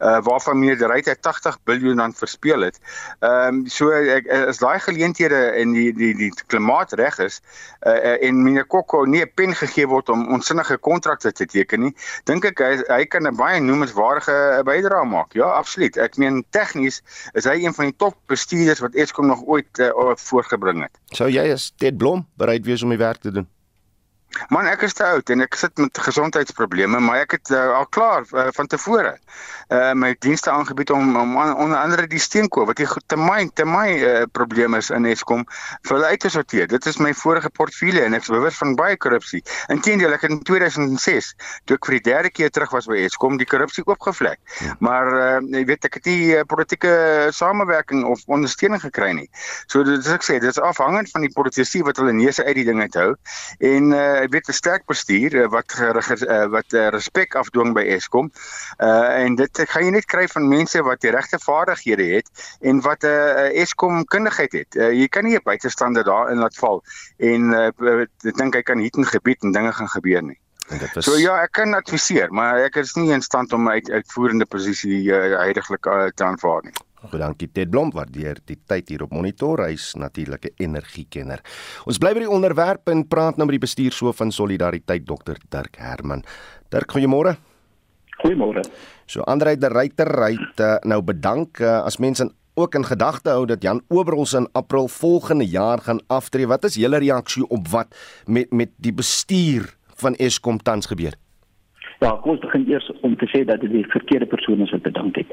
uh, 0.00 0.20
waarvan 0.22 0.60
De 0.66 0.86
Ruyter 0.86 1.16
80 1.20 1.58
miljard 1.64 1.98
rand 1.98 2.18
verspeel 2.18 2.60
het. 2.60 2.78
Ehm 3.20 3.54
um, 3.54 3.66
so 3.66 3.90
ek 3.90 4.26
is 4.26 4.58
daai 4.58 4.78
geleenthede 4.80 5.40
en 5.60 5.72
die 5.72 5.92
die 5.94 6.12
die 6.16 6.32
klimaat 6.46 6.92
reg 6.92 7.18
is 7.18 7.40
uh, 7.86 7.92
uh, 7.92 8.16
en 8.28 8.42
meneer 8.42 8.66
Kokko 8.66 9.04
nie 9.04 9.22
'n 9.22 9.30
pen 9.34 9.54
gegee 9.54 9.86
word 9.86 10.08
om 10.08 10.26
onsinnige 10.34 10.76
kontrakte 10.78 11.32
te 11.32 11.46
teken 11.46 11.80
nie. 11.80 11.94
Dink 12.24 12.44
ek 12.44 12.58
hy, 12.58 12.72
hy 12.88 13.04
kan 13.06 13.26
'n 13.26 13.36
baie 13.36 13.60
noemenswaardige 13.76 14.62
bydrae 14.64 15.04
maak. 15.08 15.36
Ja, 15.36 15.50
absoluut. 15.60 15.96
Ek 16.00 16.16
meen 16.20 16.42
tegnies 16.56 17.02
is 17.36 17.48
hy 17.48 17.58
een 17.62 17.74
van 17.76 17.90
die 17.90 17.96
top 18.00 18.16
bestuurders 18.32 18.80
wat 18.84 18.96
Eskom 18.96 19.28
nog 19.28 19.44
ooit 19.44 19.82
uh, 19.84 20.14
voorgebring 20.28 20.86
het. 20.86 20.94
Sou 21.16 21.28
jy 21.30 21.44
as 21.52 21.70
Ted 21.76 21.98
Blom 22.00 22.24
bereid 22.40 22.64
wees 22.66 22.82
om 22.82 22.94
die 22.94 23.00
werk 23.00 23.20
te 23.24 23.34
doen? 23.34 23.48
Man, 24.48 24.66
ek 24.68 24.84
is 24.86 24.94
te 24.94 25.04
oud 25.06 25.30
en 25.32 25.42
ek 25.44 25.56
sit 25.58 25.78
met 25.80 25.98
gesondheidsprobleme, 26.06 27.00
maar 27.02 27.24
ek 27.24 27.38
het 27.38 27.52
uh, 27.54 27.62
al 27.78 27.86
klaar 27.94 28.26
uh, 28.32 28.48
van 28.56 28.68
tevore 28.70 29.16
uh 29.74 29.94
my 29.98 30.12
dienste 30.22 30.50
aangebied 30.50 30.92
om, 30.94 31.16
om 31.18 31.32
onder 31.36 31.78
andere 31.78 32.06
die 32.06 32.20
steenkool 32.22 32.68
wat 32.68 32.78
die 32.78 32.86
termyn 33.10 33.48
termyn 33.58 33.98
uh, 33.98 34.22
probleem 34.30 34.76
is 34.78 34.92
in 34.94 35.08
Eskom 35.10 35.42
vir 35.88 35.96
hulle 35.96 36.10
uit 36.12 36.20
te 36.22 36.30
sorteer. 36.30 36.68
Dit 36.70 36.86
is 36.86 37.00
my 37.02 37.10
vorige 37.18 37.50
portefeulje 37.50 38.04
en 38.06 38.14
ek 38.14 38.22
is 38.22 38.30
bewus 38.30 38.58
van 38.60 38.76
baie 38.78 38.94
korrupsie. 38.96 39.42
Inteendeel, 39.74 40.14
ek 40.14 40.28
het 40.28 40.36
in 40.36 40.42
2006 40.46 41.32
toe 41.66 41.78
ek 41.80 41.88
vir 41.90 41.96
die 41.98 42.04
derde 42.06 42.30
keer 42.30 42.52
terug 42.54 42.76
was 42.76 42.86
by 42.86 43.00
Eskom 43.08 43.40
die 43.40 43.48
korrupsie 43.48 43.82
oopgevlek. 43.88 44.38
Ja. 44.62 44.76
Maar 44.86 45.12
uh 45.16 45.42
jy 45.56 45.64
weet 45.66 45.90
ek 45.90 45.98
het 45.98 46.06
nie 46.12 46.36
uh, 46.36 46.44
politieke 46.46 46.94
samewerking 47.34 48.04
of 48.06 48.22
ondersteuning 48.30 48.82
gekry 48.84 49.10
nie. 49.18 49.26
So 49.66 49.82
dit 49.82 49.98
is 49.98 50.12
ek 50.14 50.22
sê, 50.26 50.38
dit 50.38 50.50
is 50.52 50.62
afhangend 50.62 51.10
van 51.10 51.26
die 51.26 51.32
politisie 51.34 51.82
wat 51.86 51.98
hulle 51.98 52.14
neuse 52.14 52.44
uit 52.44 52.54
die 52.60 52.68
ding 52.70 52.84
uithou 52.86 53.16
en 53.58 53.90
uh 53.90 54.15
ek 54.22 54.32
weet 54.32 54.48
'n 54.48 54.52
sterk 54.52 54.86
bestuur 54.86 55.34
uh, 55.34 55.48
wat 55.50 55.74
uh, 55.80 56.46
wat 56.50 56.72
uh, 56.72 56.88
respek 56.88 57.34
afdwing 57.34 57.74
by 57.74 57.84
Eskom. 57.96 58.30
Uh 58.78 59.24
en 59.24 59.34
dit 59.34 59.60
gaan 59.68 59.84
jy 59.84 59.90
net 59.90 60.06
kry 60.06 60.26
van 60.28 60.48
mense 60.48 60.82
wat 60.82 61.00
die 61.00 61.10
regte 61.10 61.38
vaardighede 61.38 62.06
het 62.16 62.30
en 62.60 62.80
wat 62.80 63.02
'n 63.02 63.06
uh, 63.06 63.62
Eskom 63.62 64.04
kundigheid 64.04 64.52
het. 64.52 64.74
Uh, 64.76 64.92
jy 64.92 65.08
kan 65.08 65.24
nie 65.24 65.36
'n 65.36 65.44
buitestander 65.44 66.04
daarin 66.04 66.38
laat 66.38 66.56
val 66.56 66.82
en 67.18 67.52
uh, 67.52 68.00
ek 68.00 68.36
dink 68.36 68.54
hy 68.54 68.62
kan 68.62 68.78
hier 68.78 68.94
in 68.96 69.06
gebied 69.06 69.42
en 69.42 69.52
dinge 69.52 69.72
gaan 69.72 69.88
gebeur 69.88 70.22
nie. 70.22 70.38
Was... 70.68 71.04
So 71.04 71.14
ja, 71.16 71.36
ek 71.42 71.52
kan 71.52 71.74
adviseer, 71.74 72.32
maar 72.34 72.58
ek 72.66 72.76
is 72.82 72.96
nie 72.98 73.12
in 73.14 73.22
stand 73.22 73.52
om 73.52 73.62
my 73.68 73.78
uit, 73.78 73.90
uitvoerende 73.90 74.46
posisie 74.50 75.04
uh, 75.06 75.38
heidaglik 75.38 75.86
uh, 75.86 76.08
te 76.14 76.24
aanvaar 76.24 76.66
nie. 76.66 76.74
Goed 77.06 77.22
dankie 77.22 77.46
Ted 77.54 77.70
Blom 77.70 77.92
waardeer 77.94 78.40
die 78.48 78.56
tyd 78.66 78.88
hier 78.90 79.04
op 79.04 79.12
monitor. 79.14 79.62
Hy's 79.68 79.92
natuurlike 79.94 80.50
energiekenner. 80.58 81.42
Ons 81.86 82.00
bly 82.02 82.10
by 82.16 82.24
die 82.24 82.30
onderwerp 82.30 82.90
en 82.90 83.04
praat 83.06 83.38
nou 83.38 83.46
met 83.46 83.60
die 83.60 83.62
bestuurshoof 83.62 84.18
van 84.18 84.32
Solidariteit 84.34 85.06
Dr 85.06 85.38
Dirk 85.54 85.78
Herman. 85.78 86.24
Dirk, 86.74 86.90
goeiemôre. 86.96 87.36
Goeiemôre. 88.24 88.64
So 89.06 89.22
Andre 89.30 89.54
de 89.56 89.70
Ruyter 89.70 90.10
het 90.24 90.60
uh, 90.64 90.72
nou 90.82 91.02
bedank 91.06 91.60
uh, 91.60 91.84
as 91.86 92.00
mense 92.02 92.26
ook 92.56 92.74
in 92.74 92.86
gedagte 92.88 93.30
hou 93.30 93.44
dat 93.46 93.62
Jan 93.62 93.82
Oberholz 93.92 94.32
in 94.34 94.48
April 94.56 94.88
volgende 94.88 95.46
jaar 95.46 95.78
gaan 95.84 96.00
aftree. 96.08 96.48
Wat 96.48 96.64
is 96.64 96.74
julle 96.80 96.98
reaksie 96.98 97.46
op 97.46 97.68
wat 97.68 97.94
met 98.26 98.50
met 98.50 98.72
die 98.76 98.92
bestuur 98.92 99.76
van 100.00 100.16
Eskom 100.16 100.58
tans 100.58 100.86
gebeur? 100.90 101.14
Ja, 101.98 102.10
kom 102.20 102.34
ons 102.34 102.42
begin 102.42 102.66
eers 102.68 102.90
om 103.06 103.14
te 103.16 103.26
sê 103.32 103.40
dat 103.48 103.62
dit 103.64 103.72
die 103.72 103.86
verkeerde 103.88 104.26
persoon 104.28 104.60
is 104.60 104.72
wat 104.74 104.82
bedank 104.84 105.16
het. 105.16 105.30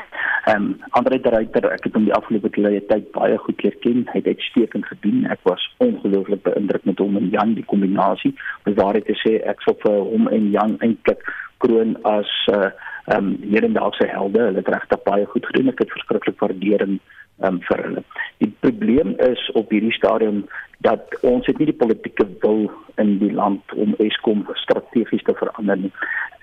Ehm 0.47 0.69
um, 0.69 0.69
Andre 0.99 1.19
de 1.19 1.29
Ruyter, 1.33 1.67
ek 1.75 1.83
het 1.89 1.97
hom 1.97 2.05
die 2.07 2.15
afgelope 2.15 2.51
tyd 2.87 3.09
baie 3.11 3.37
goed 3.37 3.63
leer 3.63 3.75
ken. 3.83 4.05
Hy 4.11 4.21
het 4.21 4.27
uitstekend 4.27 4.85
gedoen. 4.85 5.25
Ek 5.25 5.39
was 5.43 5.63
ongelooflik 5.83 6.43
beïndruk 6.43 6.85
met 6.85 6.99
hom 7.03 7.17
en 7.19 7.29
Jan 7.35 7.53
die 7.53 7.65
kombinasie. 7.65 8.33
Bewaar 8.63 8.93
dit 8.93 9.05
te 9.11 9.17
sê 9.23 9.33
ek 9.43 9.61
sou 9.61 9.75
vir 9.83 9.99
hom 10.13 10.27
en 10.27 10.51
Jan 10.55 10.77
eintlik 10.79 11.27
kroon 11.57 11.97
as 12.03 12.31
uh 12.55 12.71
ehm 13.11 13.33
um, 13.33 13.51
hedendaagse 13.51 14.07
helde. 14.07 14.39
Hulle 14.39 14.61
het 14.63 14.69
regtig 14.71 15.03
baie 15.03 15.25
goed 15.25 15.45
gedoen. 15.45 15.73
Ek 15.73 15.83
het 15.83 15.91
verskriklik 15.91 16.39
waardering 16.39 16.99
um, 17.39 17.59
vir 17.67 17.83
hulle. 17.85 18.03
Die 18.43 18.51
probleem 18.59 19.15
is 19.19 19.51
op 19.59 19.71
hierdie 19.73 19.93
stadium 19.95 20.43
dat 20.83 21.15
ons 21.21 21.45
het 21.47 21.57
nie 21.57 21.69
die 21.71 21.79
politieke 21.79 22.27
wil 22.43 22.67
in 23.01 23.17
die 23.21 23.31
land 23.33 23.73
om 23.79 23.95
Eskom 24.03 24.43
strategies 24.61 25.23
te 25.23 25.35
verander 25.39 25.79
nie. 25.85 25.91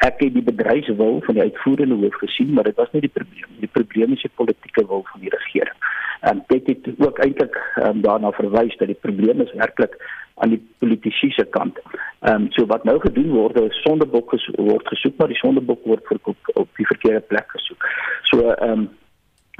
Ek 0.06 0.22
het 0.24 0.32
die 0.34 0.44
bedryfswil 0.44 1.20
van 1.26 1.36
die 1.36 1.44
uitvoerende 1.44 1.98
hoof 2.00 2.16
gesien, 2.22 2.54
maar 2.56 2.64
dit 2.64 2.78
was 2.80 2.92
nie 2.94 3.04
die 3.04 3.12
probleem. 3.12 3.50
Die 3.60 3.72
probleem 3.72 4.16
is 4.16 4.24
die 4.24 4.32
politieke 4.34 4.86
wil 4.88 5.04
van 5.12 5.20
die 5.20 5.32
regering. 5.34 5.76
En 6.20 6.42
dit 6.48 6.66
het 6.66 6.88
ook 6.98 7.20
eintlik 7.24 7.56
um, 7.84 8.00
daarna 8.04 8.32
verwys 8.36 8.76
dat 8.80 8.88
die 8.88 9.02
probleem 9.04 9.40
is 9.40 9.52
werklik 9.56 9.96
aan 10.40 10.54
die 10.54 10.60
politisie 10.78 11.32
se 11.36 11.44
kant. 11.56 11.78
Ehm 12.20 12.46
um, 12.46 12.46
so 12.56 12.66
wat 12.66 12.84
nou 12.84 12.96
gedoen 13.00 13.30
word, 13.32 13.60
is 13.60 13.82
sondebok 13.84 14.32
word 14.56 14.88
gesoek, 14.88 15.16
maar 15.16 15.28
die 15.28 15.40
sondebok 15.40 15.84
word 15.84 16.04
vir 16.08 16.20
op 16.54 16.68
die 16.80 16.88
verkeerde 16.88 17.20
plek 17.20 17.52
gesoek. 17.56 17.88
So 18.32 18.48
ehm 18.56 18.72
um, 18.72 18.88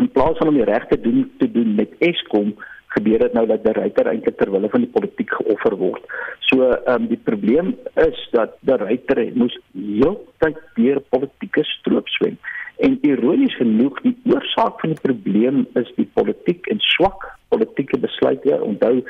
in 0.01 0.11
plaas 0.11 0.39
van 0.41 0.49
om 0.49 0.59
die 0.59 0.69
regte 0.69 1.01
doen 1.01 1.25
te 1.39 1.51
doen 1.53 1.75
met 1.79 1.97
Eskom 1.99 2.55
gebeur 2.95 3.23
dit 3.23 3.35
nou 3.37 3.45
dat 3.47 3.63
die 3.65 3.75
ryter 3.77 4.09
eintlik 4.11 4.39
ter 4.39 4.51
wille 4.51 4.71
van 4.73 4.83
die 4.83 4.91
politiek 4.95 5.35
geoffer 5.39 5.77
word. 5.79 6.07
So 6.49 6.73
ehm 6.73 7.05
um, 7.05 7.11
die 7.11 7.21
probleem 7.29 7.75
is 8.03 8.23
dat 8.35 8.57
die 8.67 8.79
ryter 8.81 9.21
moes 9.39 9.55
heeltyd 9.77 10.59
deur 10.79 11.03
politieke 11.15 11.65
stroop 11.77 12.11
swem. 12.17 12.39
En 12.81 12.97
ironies 13.05 13.55
genoeg, 13.61 14.01
die 14.03 14.17
oorsaak 14.33 14.81
van 14.81 14.95
die 14.95 15.03
probleem 15.05 15.67
is 15.79 15.91
die 15.99 16.09
politiek 16.17 16.67
en 16.73 16.81
swak 16.97 17.27
politieke 17.53 18.01
besluite. 18.01 18.57
Onthou, 18.65 19.03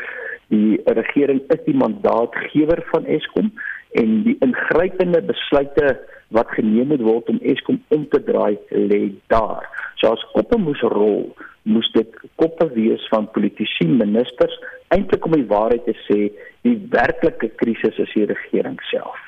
die 0.51 0.81
regering 0.99 1.41
is 1.55 1.63
die 1.65 1.77
mandaatgewer 1.79 2.83
van 2.91 3.07
Eskom 3.07 3.53
en 4.01 4.23
die 4.27 4.37
ingrypende 4.45 5.23
besluite 5.29 5.95
wat 6.37 6.51
geneem 6.57 6.93
moet 6.93 7.03
word 7.05 7.29
om 7.33 7.41
Eskom 7.43 7.81
om 7.95 8.07
te 8.09 8.23
draai 8.25 8.59
lê 8.71 9.03
daar. 9.33 9.67
So 10.01 10.13
as 10.15 10.23
koppe 10.35 10.59
moes 10.59 10.83
rol, 10.95 11.31
moes 11.63 11.91
dit 11.95 12.21
koppe 12.41 12.69
wees 12.75 13.03
van 13.13 13.29
politici, 13.35 13.87
ministers, 13.89 14.55
eintlik 14.95 15.27
om 15.27 15.37
die 15.37 15.49
waarheid 15.51 15.85
te 15.87 15.97
sê, 16.07 16.21
die 16.67 16.77
werklike 16.93 17.51
krisis 17.61 17.99
is 18.03 18.15
die 18.17 18.29
regering 18.31 18.79
self. 18.91 19.19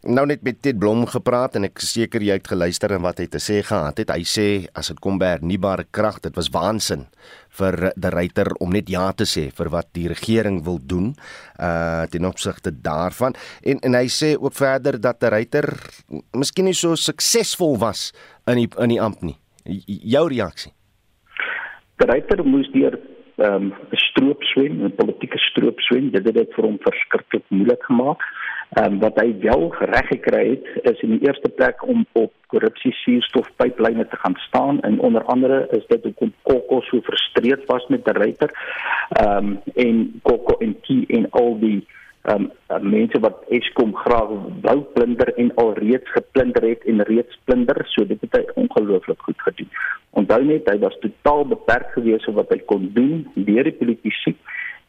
Nou 0.00 0.22
net 0.24 0.40
met 0.40 0.56
Ted 0.64 0.78
Blom 0.80 1.02
gepraat 1.04 1.58
en 1.58 1.66
ek 1.66 1.82
seker 1.84 2.22
jy 2.24 2.38
het 2.38 2.46
geluister 2.48 2.94
en 2.96 3.02
wat 3.04 3.18
hy 3.20 3.26
te 3.28 3.40
sê 3.42 3.58
gehad 3.60 3.98
het. 4.00 4.08
Hy 4.08 4.24
sê 4.24 4.46
as 4.72 4.88
dit 4.88 5.00
kom 5.04 5.18
by 5.20 5.34
hernubare 5.34 5.84
krag, 5.92 6.22
dit 6.24 6.32
was 6.38 6.48
waansin 6.54 7.02
vir 7.58 7.76
die 7.92 8.12
ryter 8.14 8.48
om 8.64 8.72
net 8.72 8.88
ja 8.88 9.10
te 9.12 9.26
sê 9.28 9.50
vir 9.52 9.68
wat 9.68 9.90
die 9.92 10.06
regering 10.08 10.62
wil 10.64 10.80
doen 10.80 11.12
uh 11.60 12.08
ten 12.08 12.24
opsigte 12.24 12.72
daarvan. 12.72 13.36
En 13.60 13.84
en 13.84 13.98
hy 13.98 14.08
sê 14.08 14.32
ook 14.40 14.56
verder 14.56 14.96
dat 14.96 15.20
die 15.20 15.34
ryter 15.36 15.68
miskien 16.32 16.70
nie 16.70 16.78
so 16.80 16.96
suksesvol 16.96 17.76
was 17.84 18.14
in 18.48 18.64
die 18.64 18.70
in 18.80 18.96
die 18.96 19.00
amp 19.04 19.20
nie. 19.20 19.36
Jou 19.84 20.30
reaksie? 20.32 20.72
Die 22.00 22.08
ryter 22.08 22.40
moes 22.40 22.72
deur 22.72 22.96
ehm 23.36 23.68
um, 23.68 23.72
'n 23.92 24.00
stroop 24.08 24.40
swem, 24.48 24.80
'n 24.80 24.96
politieke 24.96 25.38
stroop 25.52 25.80
swem. 25.80 26.08
Dit 26.10 26.24
het 26.24 26.34
dit 26.34 26.54
vir 26.56 26.64
hom 26.64 26.78
verskriklik 26.88 27.44
moeilik 27.50 27.84
gemaak. 27.84 28.24
Ehm 28.70 28.92
um, 28.92 28.98
wat 29.02 29.16
hy 29.18 29.32
wel 29.42 29.74
reg 29.78 30.06
gekry 30.06 30.42
het 30.50 30.92
is 30.92 31.00
in 31.02 31.16
die 31.16 31.26
eerste 31.26 31.48
plek 31.48 31.82
om 31.82 32.04
op 32.12 32.32
korrupsie 32.46 32.92
suurstofpyplyne 32.92 34.06
te 34.08 34.16
gaan 34.16 34.36
staan 34.46 34.80
en 34.86 35.00
onder 35.00 35.24
andere 35.24 35.66
is 35.70 35.86
dit 35.86 36.02
hoekom 36.02 36.30
Kokko 36.42 36.80
so 36.80 37.00
frustreerd 37.00 37.64
was 37.66 37.86
met 37.86 38.04
die 38.04 38.14
ryter. 38.14 38.52
Ehm 39.08 39.48
um, 39.48 39.58
en 39.74 40.20
Kokko 40.22 40.54
en 40.58 40.76
Key 40.86 41.04
en 41.08 41.26
al 41.30 41.58
die 41.58 41.80
ehm 42.22 42.46
um, 42.68 42.90
mense 42.94 43.20
wat 43.26 43.42
Eskom 43.48 43.96
graag 43.96 44.30
wou 44.62 44.78
plunder 44.94 45.34
en 45.34 45.54
al 45.54 45.74
reeds 45.74 46.10
geplunder 46.14 46.68
het 46.68 46.84
en 46.84 47.02
reeds 47.10 47.38
plunder, 47.44 47.82
so 47.90 48.06
dit 48.06 48.20
het 48.20 48.36
hy 48.38 48.44
ongelooflik 48.54 49.22
goed 49.22 49.42
gedoen. 49.48 49.70
Onthou 50.10 50.42
net 50.44 50.68
hy 50.70 50.78
was 50.78 50.98
totaal 51.02 51.46
beperk 51.56 51.90
geweest 51.98 52.30
wat 52.38 52.54
hy 52.54 52.62
kon 52.70 52.90
doen 52.94 53.26
deur 53.34 53.66
die 53.66 53.78
politiek 53.82 54.38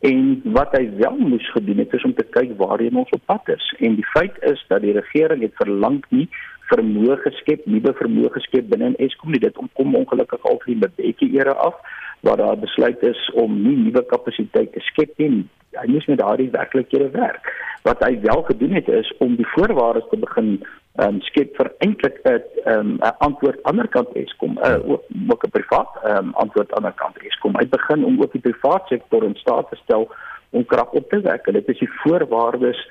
En 0.01 0.41
wat 0.43 0.73
hy 0.77 0.87
wel 0.97 1.17
moes 1.17 1.51
gedoen 1.51 1.77
het 1.77 1.93
is 1.93 2.03
om 2.03 2.13
te 2.17 2.25
kyk 2.33 2.55
waarheen 2.57 2.95
ons 2.97 3.09
op 3.13 3.21
pad 3.25 3.49
is. 3.53 3.65
En 3.79 3.95
die 3.95 4.05
feit 4.05 4.37
is 4.49 4.63
dat 4.67 4.81
die 4.81 4.95
regering 4.97 5.43
het 5.45 5.53
verlang 5.61 6.01
nie 6.09 6.25
vermoë 6.71 7.17
geskep, 7.25 7.65
nuwe 7.69 7.93
vermoë 7.99 8.31
geskep 8.33 8.69
binne 8.71 8.93
in 8.93 8.99
Eskom 9.05 9.33
nie. 9.33 9.41
Dit 9.43 9.59
kom 9.77 9.95
ongelukkig 9.95 10.41
al 10.47 10.57
van 10.63 10.71
die 10.73 10.79
Mbeki 10.79 11.29
era 11.37 11.53
af 11.67 11.77
waar 12.25 12.37
daar 12.37 12.57
besluit 12.57 13.01
is 13.05 13.21
om 13.33 13.61
nie 13.61 13.75
nuwe 13.77 14.03
kapasiteit 14.09 14.73
te 14.73 14.81
skep 14.89 15.13
nie. 15.21 15.43
Hy 15.77 15.87
moes 15.89 16.07
met 16.09 16.19
daardie 16.21 16.49
werklikhede 16.53 17.09
werk. 17.13 17.49
Wat 17.85 18.01
hy 18.05 18.15
wel 18.25 18.41
gedoen 18.49 18.77
het 18.77 18.89
is 18.89 19.09
om 19.23 19.37
die 19.37 19.47
voorwaardes 19.53 20.09
te 20.09 20.17
begin 20.21 20.55
um, 20.99 21.21
skep 21.21 21.55
vir 21.57 21.71
eintlik 21.79 22.19
'n 22.25 22.41
ehm 22.65 22.95
'n 22.95 23.15
antwoord 23.19 23.63
aan 23.63 23.77
die 23.77 23.87
kant 23.87 24.15
Eskom, 24.15 24.57
uh, 24.57 24.79
ook 24.89 25.03
ook 25.29 25.45
'n 25.45 25.49
privaat 25.49 25.91
um, 26.05 26.33
antwoord 26.33 26.73
aan 26.73 26.83
die 26.83 26.95
kant 26.95 27.17
Eskom. 27.17 27.55
Hy 27.57 27.67
begin 27.67 28.05
om 28.05 28.21
ook 28.21 28.31
die 28.31 28.41
privaat 28.41 28.87
sektor 28.87 29.23
in 29.23 29.35
staat 29.35 29.69
te 29.69 29.75
stel 29.83 30.11
om 30.49 30.65
krag 30.65 30.91
op 30.91 31.09
te 31.09 31.21
wek. 31.21 31.45
Dit 31.45 31.67
is 31.69 31.79
die 31.79 31.93
voorwaardes 32.03 32.87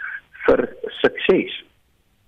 vir 0.47 0.69
sukses. 1.03 1.65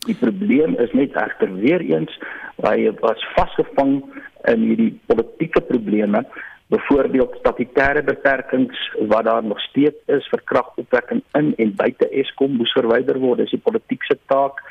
Die 0.06 0.14
probleem 0.14 0.74
is 0.74 0.92
net 0.92 1.14
egter 1.14 1.54
weer 1.54 1.80
eens 1.80 2.18
hy 2.62 2.90
was 3.00 3.22
vasgevang 3.34 4.02
in 4.50 4.60
hierdie 4.60 5.00
politieke 5.06 5.60
probleme 5.60 6.24
byvoorbeeld 6.72 7.36
statutêre 7.38 8.02
beperkings 8.02 8.78
wat 9.08 9.24
daar 9.24 9.44
nog 9.44 9.60
steeds 9.60 9.98
is 10.06 10.28
vir 10.32 10.42
kragopwekking 10.44 11.22
in 11.38 11.52
en 11.56 11.74
buite 11.76 12.08
Eskom 12.08 12.56
moes 12.56 12.72
verwyder 12.72 13.18
word. 13.20 13.42
Dis 13.44 13.52
die 13.56 13.60
politieke 13.60 14.16
taak 14.26 14.62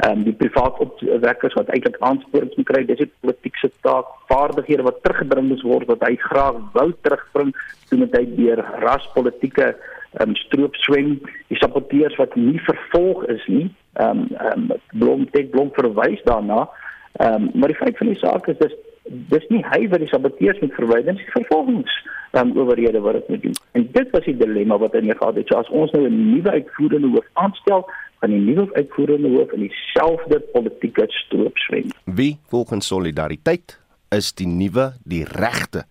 ehm 0.00 0.18
um, 0.18 0.24
die 0.24 0.32
privaat 0.32 0.78
opwekkers 0.80 1.54
wat 1.58 1.68
eintlik 1.74 1.96
aansporings 2.00 2.56
moet 2.56 2.68
kry, 2.70 2.84
dis 2.88 3.00
'n 3.04 3.10
politieke 3.20 3.70
taak, 3.84 4.06
vaardighede 4.32 4.82
wat 4.82 5.02
teruggebring 5.02 5.48
moet 5.48 5.62
word 5.62 5.86
wat 5.92 6.04
hy 6.08 6.14
graag 6.16 6.60
wou 6.72 6.88
terugbring 7.02 7.50
toe 7.88 7.98
met 7.98 8.16
hy 8.16 8.24
deur 8.36 8.64
raspolitieke 8.84 9.66
ehm 10.18 10.28
um, 10.28 10.36
stroop 10.36 10.74
swing, 10.74 11.18
die 11.48 11.58
saboteurs 11.58 12.16
wat 12.16 12.34
nie 12.34 12.60
vervolg 12.68 13.26
is 13.26 13.44
nie. 13.46 13.68
Ehm 13.94 14.18
um, 14.18 14.28
ehm 14.36 14.70
um, 14.70 14.78
Blom 14.92 15.26
tek 15.30 15.50
Blom 15.50 15.70
verwys 15.72 16.22
daarna. 16.24 16.68
Ehm 17.18 17.34
um, 17.34 17.50
maar 17.54 17.68
die 17.68 17.82
feit 17.82 17.96
van 17.96 18.06
die 18.06 18.18
saak 18.18 18.48
is 18.48 18.58
dis 18.58 18.74
dis 19.10 19.46
nie 19.48 19.64
hy 19.66 19.88
wat 19.88 20.00
die 20.00 20.08
saboteurs 20.08 20.60
moet 20.60 20.74
verwyder 20.74 21.12
nie, 21.12 21.30
vervolgings 21.34 21.94
dan 22.30 22.50
um, 22.50 22.58
owerhede 22.62 23.00
wat 23.00 23.12
dit 23.12 23.28
moet 23.28 23.42
doen. 23.42 23.56
En 23.72 23.88
dit 23.92 24.10
was 24.10 24.24
die 24.24 24.36
dilemma 24.36 24.78
wat 24.78 24.92
hy 24.92 25.00
gehad 25.08 25.34
het. 25.34 25.48
So 25.48 25.58
as 25.58 25.68
ons 25.68 25.90
nou 25.90 26.06
'n 26.06 26.34
nuwe 26.34 26.50
uitvoerende 26.50 27.08
hoof 27.08 27.26
aanstel, 27.32 27.90
van 28.20 28.30
die 28.34 28.40
nuwe 28.40 28.68
uitvoerende 28.76 29.28
hoof 29.28 29.52
in 29.56 29.66
dieselfde 29.66 30.40
politieke 30.52 31.06
stroop 31.08 31.56
swem. 31.58 31.88
Wie 32.04 32.36
volgens 32.52 32.86
solidariteit 32.92 33.78
is 34.16 34.32
die 34.36 34.48
nuwe 34.48 34.92
die 35.04 35.24
regte 35.24 35.86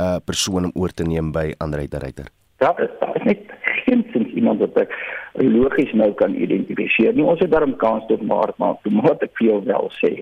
uh 0.00 0.16
persoon 0.24 0.68
om 0.68 0.74
oor 0.74 0.92
te 0.92 1.04
neem 1.04 1.32
by 1.32 1.50
Andre 1.58 1.88
de 1.88 1.98
Ruyter? 1.98 2.28
Ja, 2.60 2.72
daar 2.72 3.16
is 3.16 3.22
net 3.24 3.46
geen 3.84 4.04
sin 4.12 4.26
iemand 4.36 4.60
wat 4.60 4.76
ek 4.84 4.92
logies 5.40 5.92
nou 5.96 6.10
kan 6.16 6.34
identifiseer 6.36 7.14
nie. 7.16 7.24
Ons 7.24 7.40
het 7.40 7.52
daarom 7.52 7.76
kans 7.80 8.04
tot 8.08 8.22
maar 8.22 8.52
maar 8.60 8.76
toe 8.82 8.92
moet 8.92 9.24
ek 9.24 9.40
jou 9.40 9.60
wel 9.64 9.88
sê. 10.00 10.12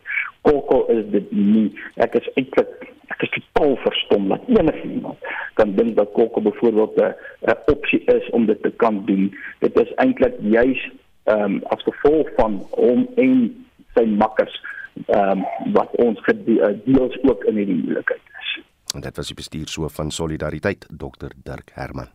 Kokko 0.47 0.85
is 0.95 1.03
dit 1.15 1.33
nie. 1.35 1.69
Ek 1.99 2.15
is 2.21 2.31
eintlik 2.37 2.71
ek 3.09 3.25
is 3.25 3.35
totaal 3.35 3.75
verstom 3.83 4.29
dat 4.31 4.47
enige 4.47 4.85
iemand 4.87 5.31
kan 5.59 5.75
dink 5.75 5.97
dat 5.99 6.15
Kokko 6.15 6.45
byvoorbeeld 6.47 7.03
'n 7.03 7.59
opsie 7.75 8.03
is 8.15 8.31
om 8.31 8.47
dit 8.47 8.62
te 8.62 8.71
kan 8.71 9.03
doen. 9.07 9.35
Dit 9.59 9.81
is 9.81 9.95
eintlik 9.97 10.38
juis 10.41 10.91
ehm 11.28 11.44
um, 11.44 11.61
as 11.75 11.82
gevolg 11.85 12.28
van 12.37 12.61
hom 12.70 13.06
en 13.16 13.32
sy 13.97 14.04
makkers 14.04 14.54
ehm 15.06 15.44
um, 15.44 15.73
wat 15.76 15.94
ons 16.04 16.20
eh, 16.26 16.75
ook 17.23 17.44
in 17.44 17.61
hierdie 17.61 17.80
moeilikheid 17.82 18.35
is. 18.40 18.54
En 18.94 19.00
dit 19.00 19.16
was 19.16 19.26
die 19.26 19.37
bestuurshoof 19.37 19.94
van 20.00 20.11
Solidariteit, 20.11 20.87
Dr 20.88 21.35
Dirk 21.44 21.70
Herman. 21.75 22.08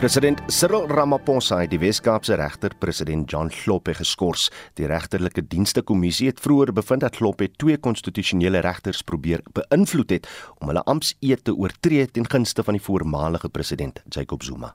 President 0.00 0.38
Cyril 0.48 0.86
Ramaphosa 0.88 1.58
het 1.60 1.74
die 1.74 1.78
Wes-Kaapse 1.82 2.38
regter 2.40 2.72
president 2.80 3.28
John 3.28 3.50
Kloppe 3.52 3.92
geskort. 3.98 4.46
Die 4.80 4.86
regterlike 4.88 5.42
dienste 5.44 5.82
kommissie 5.84 6.30
het 6.30 6.38
vroeër 6.40 6.70
bevind 6.72 7.02
dat 7.04 7.18
Kloppe 7.18 7.50
twee 7.60 7.76
konstitusionele 7.76 8.62
regters 8.64 9.02
probeer 9.04 9.42
beïnvloed 9.52 10.14
het 10.14 10.28
om 10.56 10.70
hulle 10.72 10.80
ampseed 10.88 11.42
te 11.44 11.52
oortree 11.52 12.06
ten 12.08 12.24
gunste 12.24 12.64
van 12.64 12.78
die 12.78 12.82
voormalige 12.86 13.50
president 13.52 14.00
Jacob 14.08 14.42
Zuma. 14.42 14.70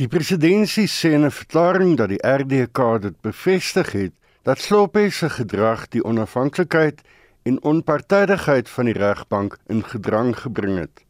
Die 0.00 0.08
presidentsie 0.08 0.86
sê 0.88 1.12
in 1.12 1.26
'n 1.28 1.30
verklaring 1.40 1.98
dat 2.00 2.08
die 2.08 2.24
RDK 2.24 3.02
dit 3.02 3.20
bevestig 3.20 3.92
het 3.92 4.14
dat 4.44 4.64
Kloppe 4.64 5.10
se 5.10 5.28
gedrag 5.28 5.88
die 5.88 6.04
onafhanklikheid 6.04 7.02
en 7.42 7.62
onpartydigheid 7.62 8.68
van 8.68 8.84
die 8.84 8.96
regbank 8.96 9.58
in 9.66 9.84
gedrang 9.84 10.32
gebring 10.36 10.78
het. 10.78 11.04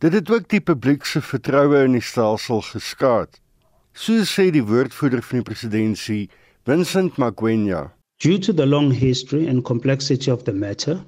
Dit 0.00 0.12
het 0.12 0.30
ook 0.30 0.46
die 0.48 0.62
publiek 0.64 1.04
se 1.04 1.20
vertroue 1.20 1.82
in 1.84 1.92
die 1.92 2.00
stelsel 2.00 2.62
geskaad. 2.64 3.36
So 3.92 4.22
sê 4.24 4.46
die 4.48 4.62
woordvoerder 4.64 5.20
van 5.20 5.42
die 5.42 5.44
presidentskap, 5.44 6.36
Vincent 6.64 7.18
Magwenya. 7.20 7.82
Due 8.24 8.38
to 8.38 8.54
the 8.54 8.64
long 8.64 8.94
history 8.96 9.46
and 9.46 9.62
complexity 9.62 10.30
of 10.32 10.46
the 10.46 10.54
matter, 10.54 11.04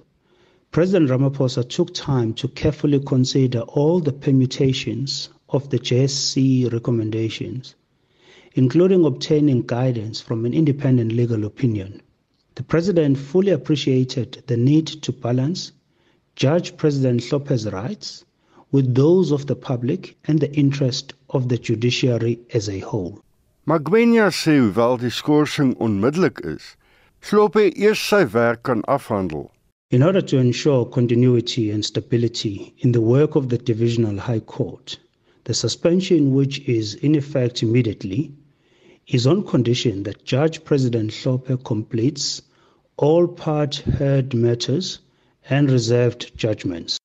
President 0.73 1.09
Ramaphosa 1.09 1.65
took 1.65 1.95
time 1.95 2.35
to 2.35 2.49
carefully 2.49 3.01
consider 3.01 3.61
all 3.61 3.99
the 4.01 4.13
permutations 4.13 5.31
of 5.49 5.71
the 5.71 5.79
JSC 5.79 6.71
recommendations, 6.71 7.75
including 8.57 9.07
obtaining 9.07 9.63
guidance 9.63 10.21
from 10.21 10.45
an 10.45 10.53
independent 10.53 11.13
legal 11.13 11.47
opinion. 11.47 12.03
The 12.57 12.63
president 12.63 13.17
fully 13.17 13.53
appreciated 13.53 14.43
the 14.49 14.59
need 14.59 14.87
to 15.01 15.13
balance 15.13 15.73
Judge 16.37 16.77
President 16.77 17.33
Lopez's 17.33 17.73
rights 17.73 18.27
with 18.73 18.95
those 18.95 19.31
of 19.31 19.47
the 19.47 19.55
public 19.55 20.17
and 20.25 20.41
the 20.41 20.53
interest 20.55 21.13
of 21.31 21.49
the 21.49 21.59
judiciary 21.59 22.41
as 22.53 22.69
a 22.69 22.81
whole. 22.81 23.23
Magwenya 23.67 24.31
sê 24.33 24.59
hoewel 24.59 24.97
die 24.99 25.11
skorsing 25.11 25.77
onmiddellik 25.77 26.41
is, 26.45 26.77
Slope 27.21 27.71
eers 27.77 28.01
sy 28.01 28.25
werk 28.25 28.65
kan 28.65 28.83
afhandel. 28.89 29.51
In 29.91 30.03
order 30.03 30.23
to 30.23 30.39
ensure 30.39 30.85
continuity 30.87 31.71
and 31.71 31.85
stability 31.85 32.75
in 32.79 32.91
the 32.93 33.01
work 33.01 33.37
of 33.37 33.51
the 33.51 33.59
Divisional 33.59 34.19
High 34.19 34.41
Court, 34.41 34.99
the 35.45 35.55
suspension 35.55 36.35
which 36.35 36.61
is 36.61 36.95
in 36.95 37.15
effect 37.15 37.63
immediately 37.63 38.33
is 39.07 39.27
on 39.27 39.45
condition 39.45 40.03
that 40.05 40.25
Judge 40.25 40.65
President 40.65 41.13
Slope 41.13 41.63
completes 41.65 42.43
all 42.97 43.29
part 43.29 43.77
heard 43.77 44.35
matters 44.35 44.99
and 45.51 45.71
reserved 45.71 46.37
judgments. 46.37 46.99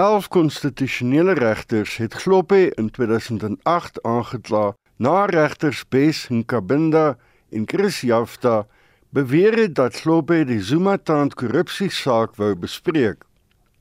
11 0.00 0.28
konstitusionele 0.28 1.32
regters 1.32 1.96
het 1.96 2.14
Gloppe 2.14 2.70
in 2.74 2.90
2008 2.90 4.02
aangekla 4.02 4.72
na 4.96 5.24
regters 5.24 5.88
Bes 5.88 6.28
Nkabinda 6.28 7.18
en 7.50 7.62
Chris 7.66 8.00
Jafta 8.00 8.66
beweer 9.08 9.58
het 9.58 9.74
dat 9.74 10.00
Gloppe 10.00 10.44
die 10.44 10.62
Zuma-tand 10.62 11.34
korrupsiesaak 11.34 12.38
wou 12.40 12.54
bespreek. 12.56 13.26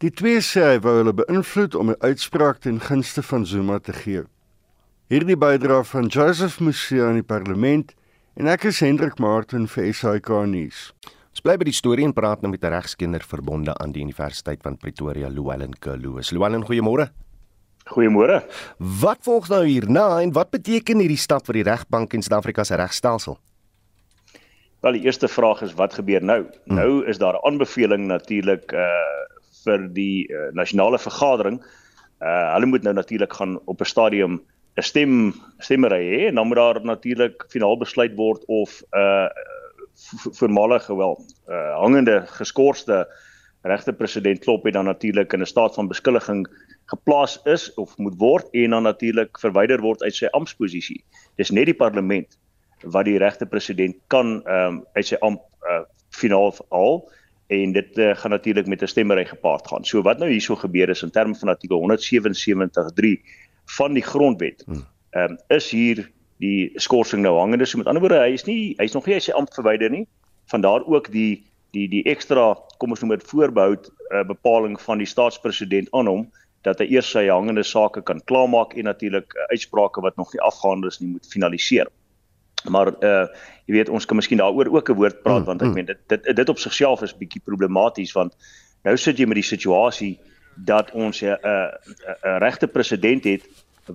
Die 0.04 0.12
twee 0.12 0.42
sê 0.44 0.66
hy 0.66 0.82
wou 0.84 0.98
hulle 0.98 1.16
beïnvloed 1.22 1.78
om 1.80 1.94
'n 1.94 2.02
uitspraak 2.04 2.60
ten 2.68 2.82
gunste 2.82 3.24
van 3.24 3.46
Zuma 3.46 3.80
te 3.80 3.94
gee. 3.94 4.24
Hierdie 5.08 5.40
bydra 5.40 5.84
van 5.84 6.12
Joseph 6.12 6.60
Musia 6.60 7.08
aan 7.08 7.22
die 7.22 7.30
parlement 7.36 7.96
en 8.36 8.48
ek 8.48 8.64
is 8.64 8.80
Hendrik 8.80 9.20
Martin 9.20 9.68
vir 9.68 9.94
SAK 9.94 10.30
nuus. 10.52 10.92
Ons 11.40 11.46
bly 11.48 11.54
by 11.56 11.70
die 11.70 11.72
storie 11.72 12.04
en 12.04 12.12
praat 12.12 12.42
nou 12.44 12.50
met 12.52 12.66
'n 12.68 12.74
regskenner 12.74 13.24
verbonde 13.24 13.72
aan 13.80 13.94
die 13.96 14.02
Universiteit 14.04 14.60
van 14.62 14.76
Pretoria, 14.76 15.30
Luwelen 15.30 15.72
Kloos. 15.80 16.32
Luwelen, 16.32 16.66
goeiemôre. 16.68 17.08
Goeiemôre. 17.88 18.44
Wat 18.78 19.20
volg 19.24 19.48
nou 19.48 19.64
hierna 19.64 20.20
en 20.20 20.34
wat 20.34 20.52
beteken 20.52 21.00
hierdie 21.00 21.18
stap 21.18 21.46
vir 21.46 21.54
die 21.54 21.64
regbank 21.64 22.14
en 22.14 22.22
Suid-Afrika 22.22 22.64
se 22.64 22.76
regstelsel? 22.76 23.40
Wel, 24.82 24.92
die 24.92 25.06
eerste 25.06 25.28
vraag 25.28 25.62
is 25.62 25.74
wat 25.76 25.94
gebeur 25.94 26.22
nou? 26.22 26.46
Hmm. 26.66 26.76
Nou 26.76 27.06
is 27.08 27.18
daar 27.18 27.36
'n 27.36 27.46
aanbeveling 27.48 28.08
natuurlik 28.08 28.74
uh 28.74 29.16
vir 29.64 29.94
die 29.94 30.28
uh, 30.28 30.52
nasionale 30.52 31.00
vergadering. 31.00 31.64
Uh 32.22 32.54
hulle 32.54 32.66
moet 32.66 32.84
nou 32.84 32.94
natuurlik 32.94 33.34
gaan 33.34 33.60
op 33.66 33.80
'n 33.80 33.86
stadium 33.86 34.42
'n 34.76 34.82
stem 34.82 35.34
stemmery 35.60 36.04
hê 36.04 36.28
en 36.28 36.36
dan 36.36 36.48
moet 36.48 36.58
daar 36.58 36.84
natuurlik 36.84 37.46
finaal 37.48 37.78
besluit 37.78 38.16
word 38.16 38.44
of 38.46 38.84
uh 38.92 39.30
voormalige 40.40 40.96
wel 40.96 41.26
uh, 41.48 41.76
hangende 41.76 42.24
geskorste 42.26 43.08
regte 43.62 43.94
president 43.94 44.40
Klop 44.40 44.64
het 44.64 44.74
dan 44.74 44.86
natuurlik 44.86 45.34
in 45.34 45.42
'n 45.42 45.46
staat 45.46 45.74
van 45.74 45.88
beskuldiging 45.88 46.48
geplaas 46.86 47.40
is 47.44 47.74
of 47.74 47.98
moet 47.98 48.18
word 48.18 48.48
en 48.52 48.70
dan 48.70 48.84
natuurlik 48.84 49.40
verwyder 49.40 49.82
word 49.82 50.02
uit 50.02 50.16
sy 50.16 50.26
amptposisie. 50.26 51.04
Dis 51.36 51.50
net 51.50 51.66
die 51.66 51.76
parlement 51.76 52.38
wat 52.84 53.06
die 53.06 53.18
regte 53.18 53.46
president 53.46 53.96
kan 54.08 54.42
ehm 54.46 54.68
um, 54.68 54.86
uit 54.94 55.06
sy 55.06 55.16
ampt 55.20 55.44
uh, 55.68 55.84
finaal 56.10 56.54
haal 56.70 57.12
en 57.48 57.72
dit 57.74 57.98
uh, 57.98 58.16
gaan 58.16 58.32
natuurlik 58.32 58.68
met 58.68 58.82
'n 58.82 58.88
stemmery 58.88 59.26
gepaard 59.26 59.68
gaan. 59.68 59.86
So 59.86 60.02
wat 60.02 60.20
nou 60.20 60.30
hierso 60.30 60.56
gebeur 60.56 60.90
is 60.90 61.04
in 61.04 61.12
terme 61.12 61.36
van 61.36 61.50
artikel 61.50 61.80
177.3 61.80 63.20
van 63.66 63.94
die 63.94 64.04
grondwet. 64.04 64.64
Hmm. 64.66 64.86
Ehm 65.10 65.32
um, 65.32 65.38
is 65.48 65.72
hier 65.72 66.12
die 66.40 66.72
skorsing 66.80 67.22
nou 67.22 67.36
hangende. 67.38 67.68
So 67.68 67.78
met 67.78 67.88
ander 67.88 68.04
woorde, 68.04 68.22
hy 68.24 68.34
is 68.38 68.48
nie 68.48 68.76
hy's 68.80 68.96
nog 68.96 69.08
nie 69.08 69.18
hy 69.18 69.24
sy 69.24 69.36
ampt 69.36 69.58
verwyder 69.60 69.92
nie. 69.92 70.06
Van 70.52 70.64
daar 70.66 70.86
ook 70.88 71.12
die 71.14 71.44
die 71.76 71.88
die 71.92 72.04
ekstra 72.10 72.56
kom 72.82 72.96
ons 72.96 73.04
noem 73.04 73.18
dit 73.18 73.28
voorbehou 73.30 73.76
uh, 73.76 74.24
bepaling 74.26 74.80
van 74.82 75.02
die 75.02 75.10
staatspresident 75.10 75.92
aan 75.94 76.10
hom 76.10 76.24
dat 76.68 76.82
hy 76.82 76.90
eers 76.96 77.12
sy 77.14 77.28
hangende 77.30 77.64
sake 77.64 78.02
kan 78.04 78.24
klaarmaak 78.28 78.74
en 78.76 78.90
natuurlik 78.90 79.36
uh, 79.36 79.46
uitsprake 79.54 80.02
wat 80.04 80.18
nog 80.20 80.34
nie 80.34 80.42
afgehandel 80.44 80.92
is 80.92 81.00
nie 81.04 81.14
moet 81.14 81.30
finaliseer. 81.30 81.92
Maar 82.68 82.92
uh 83.06 83.28
jy 83.70 83.76
weet 83.76 83.90
ons 83.94 84.08
kan 84.10 84.18
miskien 84.18 84.40
daaroor 84.42 84.72
ook 84.74 84.90
'n 84.90 84.98
woord 84.98 85.22
praat 85.24 85.44
mm, 85.44 85.46
want 85.46 85.62
ek 85.62 85.68
mm. 85.68 85.74
meen 85.74 85.86
dit 85.86 86.00
dit 86.08 86.36
dit 86.36 86.50
op 86.50 86.58
sigself 86.60 87.04
is 87.06 87.14
bietjie 87.14 87.42
problematies 87.46 88.12
want 88.18 88.34
nou 88.84 88.98
sit 88.98 89.20
jy 89.20 89.28
met 89.30 89.38
die 89.38 89.46
situasie 89.46 90.18
dat 90.56 90.92
ons 90.92 91.22
'n 91.22 91.38
uh, 91.38 91.70
'n 92.26 92.40
regte 92.42 92.68
president 92.68 93.24
het 93.24 93.46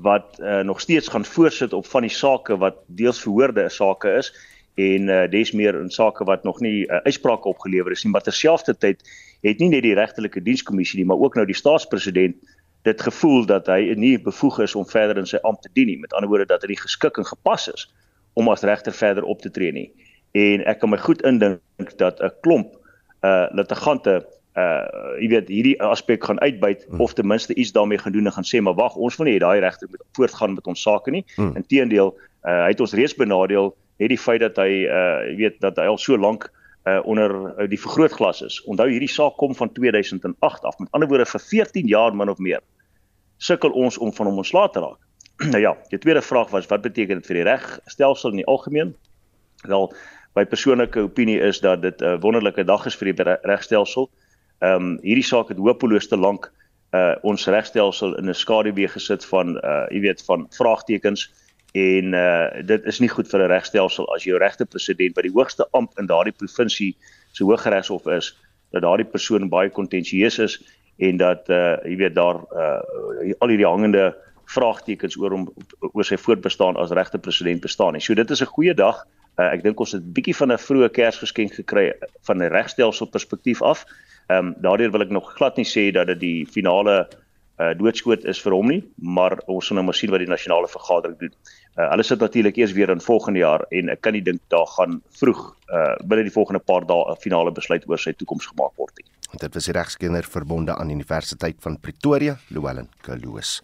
wat 0.03 0.39
uh, 0.41 0.61
nog 0.61 0.81
steeds 0.81 1.09
gaan 1.09 1.25
voorsit 1.25 1.73
op 1.73 1.87
van 1.87 2.03
die 2.03 2.11
sake 2.11 2.57
wat 2.59 2.77
deels 2.87 3.21
verhoorde 3.23 3.69
sake 3.69 4.11
is 4.19 4.33
en 4.75 5.09
uh, 5.09 5.31
des 5.31 5.53
meer 5.53 5.75
in 5.81 5.91
sake 5.91 6.25
wat 6.25 6.43
nog 6.45 6.61
nie 6.61 6.87
uh, 6.87 6.97
uitsprake 6.97 7.49
opgelewer 7.49 7.93
is 7.93 8.03
nie. 8.05 8.13
Maar 8.13 8.23
terselfdertyd 8.23 9.05
het 9.41 9.59
nie 9.59 9.69
net 9.69 9.83
die 9.83 9.95
regtelike 9.95 10.43
dienskommissie 10.43 10.99
nie 10.99 11.07
maar 11.07 11.23
ook 11.23 11.35
nou 11.35 11.47
die 11.47 11.57
staatspresident 11.57 12.37
dit 12.85 13.01
gevoel 13.01 13.47
dat 13.47 13.67
hy 13.67 13.95
nie 13.97 14.17
bevoeg 14.21 14.59
is 14.67 14.75
om 14.75 14.87
verder 14.87 15.19
in 15.19 15.29
sy 15.29 15.41
ampt 15.43 15.63
te 15.65 15.71
dien 15.73 15.89
nie. 15.89 15.99
Met 15.99 16.13
ander 16.13 16.29
woorde 16.29 16.51
dat 16.51 16.63
hy 16.63 16.75
nie 16.75 16.81
geskik 16.81 17.17
en 17.21 17.25
gepas 17.25 17.69
is 17.73 17.87
om 18.35 18.51
as 18.53 18.67
regter 18.67 18.93
verder 18.93 19.25
op 19.25 19.41
te 19.41 19.51
tree 19.51 19.73
nie. 19.73 19.89
En 20.35 20.65
ek 20.69 20.83
kan 20.83 20.91
my 20.91 20.99
goed 20.99 21.23
indink 21.23 21.95
dat 22.03 22.21
'n 22.21 22.33
klomp 22.43 22.75
uh 23.25 23.47
litigante 23.57 24.27
uh 24.55 25.19
jy 25.19 25.29
weet 25.33 25.49
hierdie 25.51 25.75
aspek 25.83 26.25
gaan 26.25 26.41
uitbuit 26.41 26.85
hmm. 26.89 27.01
of 27.01 27.15
ten 27.15 27.27
minste 27.27 27.55
iets 27.55 27.73
daarmee 27.73 27.99
gaan 27.99 28.13
doen 28.13 28.27
en 28.27 28.33
gaan 28.33 28.47
sê 28.47 28.61
maar 28.63 28.77
wag 28.79 28.95
ons 28.97 29.17
wil 29.19 29.27
nie 29.27 29.39
daai 29.43 29.61
regter 29.61 29.89
moet 29.91 30.03
voortgaan 30.19 30.55
met 30.55 30.67
ons 30.67 30.83
sake 30.83 31.11
nie. 31.11 31.25
Hmm. 31.37 31.57
Inteendeel, 31.59 32.15
uh 32.47 32.61
hy 32.67 32.75
het 32.75 32.81
ons 32.81 32.95
reeds 32.95 33.17
benadeel 33.19 33.75
net 33.99 34.11
die 34.15 34.19
feit 34.19 34.41
dat 34.41 34.59
hy 34.63 34.85
uh 34.85 35.25
jy 35.31 35.37
weet 35.43 35.59
dat 35.65 35.79
hy 35.79 35.89
al 35.91 35.99
so 35.99 36.19
lank 36.19 36.51
uh 36.87 37.01
onder 37.05 37.35
uh, 37.35 37.69
die 37.69 37.81
vergrootglas 37.81 38.43
is. 38.47 38.61
Onthou 38.71 38.89
hierdie 38.91 39.11
saak 39.11 39.37
kom 39.41 39.55
van 39.55 39.73
2008 39.73 40.65
af. 40.65 40.79
Met 40.79 40.89
ander 40.93 41.09
woorde 41.09 41.27
vir 41.27 41.41
14 41.41 41.89
jaar 41.89 42.15
min 42.15 42.31
of 42.31 42.39
meer 42.39 42.63
sukkel 43.43 43.73
ons 43.75 43.99
om 43.99 44.13
van 44.15 44.31
hom 44.31 44.43
ontslae 44.43 44.71
te 44.71 44.83
raak. 44.85 45.01
nou 45.55 45.61
ja, 45.61 45.75
die 45.91 45.99
tweede 45.99 46.23
vraag 46.23 46.53
was 46.55 46.69
wat 46.71 46.85
beteken 46.85 47.21
dit 47.21 47.27
vir 47.27 47.41
die 47.41 47.49
regstelsel 47.49 48.35
in 48.35 48.43
die 48.43 48.51
algemeen? 48.51 48.95
Wel, 49.67 49.89
my 50.39 50.45
persoonlike 50.47 51.01
opinie 51.09 51.41
is 51.43 51.61
dat 51.65 51.83
dit 51.83 52.01
'n 52.01 52.05
uh, 52.05 52.21
wonderlike 52.23 52.65
dag 52.65 52.87
is 52.87 52.97
vir 52.97 53.13
die 53.13 53.37
regstelsel. 53.43 54.11
Ehm 54.61 54.75
um, 54.75 54.99
hierdie 55.03 55.27
saak 55.27 55.49
het 55.49 55.59
hopeloos 55.59 56.09
te 56.09 56.17
lank 56.17 56.53
uh 56.95 57.15
ons 57.23 57.47
regstelsel 57.47 58.15
in 58.19 58.29
'n 58.31 58.35
skaduwee 58.35 58.89
gesit 58.89 59.25
van 59.25 59.57
uh 59.57 59.87
jy 59.91 60.01
weet 60.01 60.23
van 60.23 60.47
vraagtekens 60.51 61.31
en 61.75 62.15
uh 62.15 62.63
dit 62.63 62.85
is 62.85 63.01
nie 63.01 63.09
goed 63.09 63.29
vir 63.29 63.41
'n 63.43 63.51
regstelsel 63.51 64.07
as 64.15 64.25
jou 64.25 64.39
regte 64.39 64.65
president 64.65 65.15
by 65.15 65.23
die 65.23 65.35
hoogste 65.35 65.67
amp 65.73 65.99
in 65.99 66.07
daardie 66.07 66.37
provinsie 66.37 66.95
se 67.33 67.45
hooggeregshof 67.45 68.07
is 68.07 68.37
dat 68.71 68.83
daardie 68.83 69.11
persoon 69.11 69.49
baie 69.49 69.71
kontensieus 69.71 70.39
is 70.39 70.63
en 70.99 71.17
dat 71.17 71.49
uh 71.49 71.77
jy 71.85 71.97
weet 71.97 72.15
daar 72.15 72.39
uh 72.53 72.81
al 73.41 73.49
hierdie 73.49 73.67
hangende 73.67 74.15
vraagtekens 74.47 75.17
oor 75.17 75.31
hom 75.31 75.49
oor 75.93 76.05
sy 76.05 76.17
voortbestaan 76.21 76.77
as 76.77 76.93
regte 76.95 77.19
president 77.19 77.61
bestaan 77.61 77.95
nie. 77.97 78.01
So 78.01 78.15
dit 78.15 78.31
is 78.31 78.43
'n 78.43 78.55
goeie 78.55 78.75
dag. 78.75 79.07
Uh, 79.39 79.51
ek 79.51 79.63
dink 79.63 79.81
ons 79.81 79.93
het 79.93 80.03
'n 80.03 80.13
bietjie 80.13 80.37
van 80.37 80.53
'n 80.53 80.59
vroeë 80.59 80.91
Kersgeskenk 80.91 81.55
gekry 81.55 81.93
van 82.23 82.43
'n 82.43 82.51
regstelsel 82.51 83.07
perspektief 83.07 83.63
af. 83.63 83.85
Ehm 84.29 84.47
um, 84.47 84.55
daardeur 84.65 84.91
wil 84.91 85.05
ek 85.05 85.13
nog 85.13 85.35
glad 85.37 85.57
nie 85.61 85.69
sê 85.69 85.91
dat 85.93 86.07
dit 86.07 86.21
die 86.21 86.47
finale 86.47 87.09
uh, 87.61 87.73
doodskoot 87.79 88.25
is 88.25 88.41
vir 88.43 88.57
hom 88.57 88.71
nie, 88.73 88.81
maar 88.97 89.37
ons 89.47 89.69
gaan 89.69 89.79
nou 89.81 89.87
maar 89.89 89.99
sien 89.99 90.13
wat 90.15 90.23
die 90.25 90.31
nasionale 90.31 90.71
vergadering 90.71 91.19
doen. 91.21 91.35
Uh, 91.75 91.89
hulle 91.91 92.07
sit 92.07 92.23
natuurlik 92.23 92.57
eers 92.57 92.73
weer 92.73 92.91
in 92.91 93.05
volgende 93.05 93.43
jaar 93.43 93.67
en 93.71 93.93
ek 93.93 94.01
kan 94.07 94.17
nie 94.17 94.25
dink 94.25 94.41
daar 94.55 94.67
gaan 94.77 95.01
vroeg 95.21 95.43
uh, 95.69 95.95
binne 96.09 96.27
die 96.27 96.35
volgende 96.35 96.63
paar 96.63 96.87
dae 96.87 97.05
'n 97.13 97.21
finale 97.27 97.53
besluit 97.53 97.85
oor 97.89 97.99
sy 97.99 98.13
toekoms 98.13 98.47
gemaak 98.53 98.75
word 98.77 98.97
nie. 98.99 99.09
Dit 99.41 99.55
was 99.55 99.67
die 99.67 99.75
regskenner 99.75 100.27
verbonde 100.31 100.77
aan 100.77 100.91
Universiteit 100.91 101.57
van 101.59 101.75
Pretoria, 101.81 102.37
Llewellyn 102.55 102.87
Kaloos. 103.03 103.63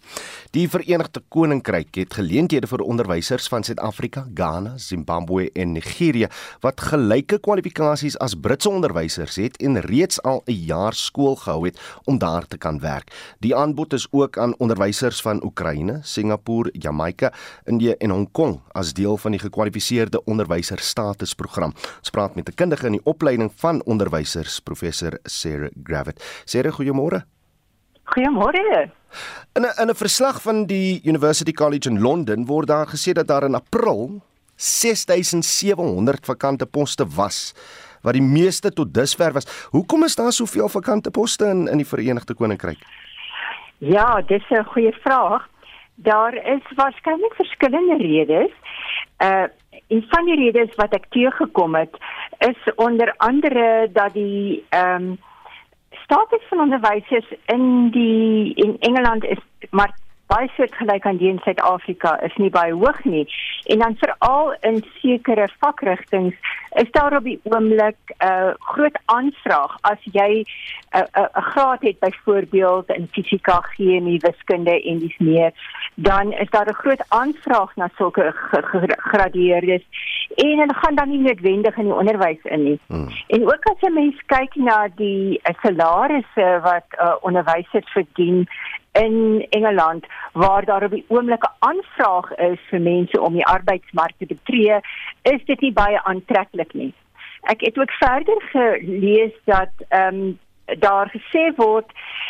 Die 0.51 0.65
Verenigde 0.69 1.21
Koninkryk 1.31 1.95
het 1.95 2.17
geleenthede 2.17 2.67
vir 2.67 2.83
onderwysers 2.83 3.47
van 3.51 3.63
Suid-Afrika, 3.63 4.25
Ghana, 4.35 4.73
Zimbabwe 4.77 5.47
en 5.55 5.71
Nigerië 5.77 6.27
wat 6.65 6.81
gelyke 6.91 7.39
kwalifikasies 7.39 8.17
as 8.19 8.35
Britse 8.35 8.69
onderwysers 8.69 9.37
het 9.39 9.55
en 9.63 9.79
reeds 9.85 10.19
al 10.27 10.43
'n 10.45 10.65
jaar 10.67 10.93
skool 10.93 11.35
gehou 11.35 11.65
het 11.65 11.79
om 12.03 12.17
daar 12.17 12.47
te 12.47 12.57
kan 12.57 12.79
werk. 12.79 13.11
Die 13.39 13.55
aanbod 13.55 13.93
is 13.93 14.07
ook 14.11 14.37
aan 14.37 14.55
onderwysers 14.57 15.21
van 15.21 15.43
Oekraïne, 15.43 15.99
Singapore, 16.03 16.69
Jamaica, 16.73 17.33
Indië 17.65 17.91
en 17.91 18.09
Hong 18.09 18.31
Kong 18.31 18.59
as 18.71 18.93
deel 18.93 19.17
van 19.17 19.31
die 19.31 19.39
gekwalifiseerde 19.39 20.23
onderwyser 20.23 20.79
statusprogram. 20.79 21.73
Ons 21.99 22.09
praat 22.09 22.35
met 22.35 22.49
'n 22.49 22.55
kundige 22.55 22.85
in 22.85 22.91
die 22.91 23.05
opleiding 23.05 23.51
van 23.55 23.83
onderwysers, 23.83 24.59
professor 24.59 25.19
Sarah 25.23 25.60
Sarah 25.61 25.71
Gravett. 25.83 26.43
Sarah, 26.45 26.73
goeiemôre. 26.73 27.23
Goeiemôre. 28.05 28.91
In 29.55 29.63
'n 29.63 29.81
in 29.81 29.89
'n 29.89 29.95
verslag 29.95 30.41
van 30.41 30.65
die 30.65 31.01
University 31.03 31.51
College 31.51 31.89
in 31.89 32.01
Londen 32.01 32.45
word 32.45 32.67
daar 32.67 32.87
gesê 32.87 33.13
dat 33.13 33.27
daar 33.27 33.43
in 33.43 33.55
April 33.55 34.21
6700 34.55 36.25
vakante 36.25 36.65
poste 36.65 37.05
was 37.15 37.53
wat 38.01 38.13
die 38.13 38.21
meeste 38.21 38.71
tot 38.71 38.93
dusver 38.93 39.33
was. 39.33 39.67
Hoekom 39.69 40.03
is 40.03 40.15
daar 40.15 40.31
soveel 40.31 40.69
vakante 40.69 41.11
poste 41.11 41.45
in 41.45 41.67
in 41.67 41.77
die 41.77 41.85
Verenigde 41.85 42.33
Koninkryk? 42.33 42.79
Ja, 43.77 44.21
dis 44.21 44.49
'n 44.49 44.63
goeie 44.63 44.93
vraag. 44.93 45.49
Daar 45.95 46.33
is 46.33 46.63
waarskynlik 46.75 47.33
verskillende 47.33 47.97
redes. 47.97 48.51
Uh 49.19 49.47
en 49.91 50.05
van 50.09 50.25
die 50.25 50.35
redes 50.35 50.75
wat 50.75 50.93
ek 50.93 51.05
teëgekom 51.09 51.75
het 51.75 51.97
is 52.39 52.73
onder 52.75 53.13
andere 53.17 53.89
dat 53.93 54.13
die 54.13 54.63
ehm 54.69 55.11
um, 55.11 55.17
status 56.11 56.47
van 56.49 56.59
onderwysers 56.59 57.33
in 57.45 57.89
die 57.89 58.53
in 58.53 58.75
Engeland 58.79 59.23
is 59.23 59.37
maar 59.69 59.97
baie 60.31 60.49
soortgelyk 60.55 61.05
aan 61.05 61.19
die 61.19 61.29
in 61.29 61.41
Suid-Afrika 61.43 62.15
is 62.27 62.35
nie 62.39 62.49
baie 62.49 62.73
hoog 62.73 63.03
nie. 63.03 63.25
En 63.73 63.83
dan 63.83 63.95
veral 63.99 64.53
in 64.69 64.81
sekere 65.01 65.47
vakrigtinge 65.59 66.33
is 66.79 66.91
daar 66.95 67.15
op 67.17 67.23
die 67.23 67.39
oomblik 67.43 67.99
'n 68.07 68.27
uh, 68.27 68.53
groot 68.71 68.97
aanvraag 69.05 69.77
as 69.81 70.01
jy 70.03 70.31
'n 70.39 70.45
uh, 70.97 71.01
'n 71.01 71.21
uh, 71.21 71.27
'n 71.35 71.47
graad 71.51 71.81
het 71.81 71.99
byvoorbeeld 71.99 72.89
in 72.89 73.07
fisika, 73.11 73.59
chemie, 73.61 74.19
wiskunde 74.19 74.81
en 74.81 74.99
dis 74.99 75.17
meer, 75.17 75.51
dan 75.95 76.31
is 76.31 76.49
daar 76.49 76.69
'n 76.69 76.81
groot 76.83 77.03
aanvraag 77.07 77.75
na 77.75 77.89
sulke 77.95 78.33
gegradueerdes 78.33 79.83
en 80.35 80.59
hulle 80.59 80.73
gaan 80.73 80.95
dan 80.95 81.09
nie 81.09 81.19
noodwendig 81.19 81.77
in 81.77 81.83
die 81.83 81.93
onderwys 81.93 82.43
in 82.43 82.63
nie. 82.63 82.79
Hmm. 82.87 83.09
En 83.27 83.43
ook 83.43 83.65
as 83.71 83.79
jy 83.79 83.89
mens 83.89 84.21
kyk 84.25 84.55
na 84.55 84.87
die 84.95 85.39
uh, 85.43 85.55
salarisse 85.61 86.59
wat 86.63 86.87
uh, 87.01 87.15
onderwysers 87.21 87.91
verdien 87.91 88.47
in 88.91 89.45
Engeland 89.49 90.05
waar 90.33 90.65
daar 90.65 90.83
op 90.83 90.91
die 90.91 91.05
oomblik 91.07 91.43
'n 91.43 91.55
aanvraag 91.59 92.31
is 92.35 92.59
vir 92.69 92.81
mense 92.81 93.21
om 93.21 93.33
die 93.33 93.45
arbeidsmark 93.45 94.13
te 94.17 94.25
betree, 94.25 94.79
is 95.21 95.45
dit 95.45 95.61
nie 95.61 95.73
baie 95.73 96.03
aantreklik 96.03 96.73
nie. 96.73 96.93
Ek 97.41 97.61
het 97.61 97.77
ook 97.77 97.91
verder 97.91 98.41
gelees 98.41 99.33
dat 99.45 99.71
ehm 99.89 100.15
um, 100.15 100.39
daar 100.79 101.09
gesê 101.09 101.55
word 101.55 101.85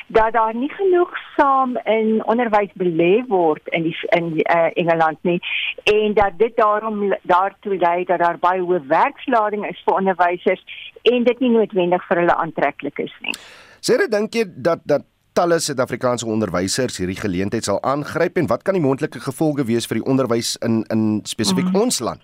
dat 0.07 0.33
daar 0.33 0.55
nie 0.55 0.71
genoeg 0.73 1.17
saam 1.35 1.77
in 1.77 2.25
onderwys 2.25 2.71
belê 2.73 3.23
word 3.27 3.67
in 3.67 3.83
die 3.83 3.95
in 4.09 4.33
uh, 4.33 4.69
Engeland 4.73 5.17
nie 5.21 5.39
en 5.83 6.13
dat 6.13 6.37
dit 6.37 6.55
daarom 6.55 7.15
daartoe 7.21 7.77
lei 7.77 8.03
dat 8.03 8.19
daar 8.19 8.39
baie 8.39 8.61
hoë 8.61 8.81
werkslading 8.87 9.67
is 9.69 9.81
vir 9.85 9.93
onderwysers 9.93 10.63
en 11.01 11.23
dit 11.23 11.39
nie 11.39 11.49
noodwendig 11.49 12.07
vir 12.07 12.17
hulle 12.17 12.35
aantreklik 12.35 12.99
is 12.99 13.13
nie. 13.21 13.35
Sê 13.81 13.97
jy 13.97 14.09
dink 14.09 14.33
jy 14.33 14.45
dat 14.55 14.81
dat 14.85 15.05
talle 15.33 15.59
Suid-Afrikaanse 15.63 16.27
onderwysers 16.27 16.99
hierdie 16.99 17.19
geleentheid 17.19 17.67
sal 17.67 17.79
aangryp 17.87 18.37
en 18.37 18.49
wat 18.51 18.65
kan 18.67 18.75
die 18.77 18.83
moontlike 18.83 19.23
gevolge 19.23 19.65
wees 19.69 19.87
vir 19.87 20.01
die 20.01 20.07
onderwys 20.13 20.57
in 20.65 20.83
in 20.91 21.21
spesifiek 21.29 21.71
mm. 21.71 21.81
ons 21.85 21.99
land? 22.03 22.23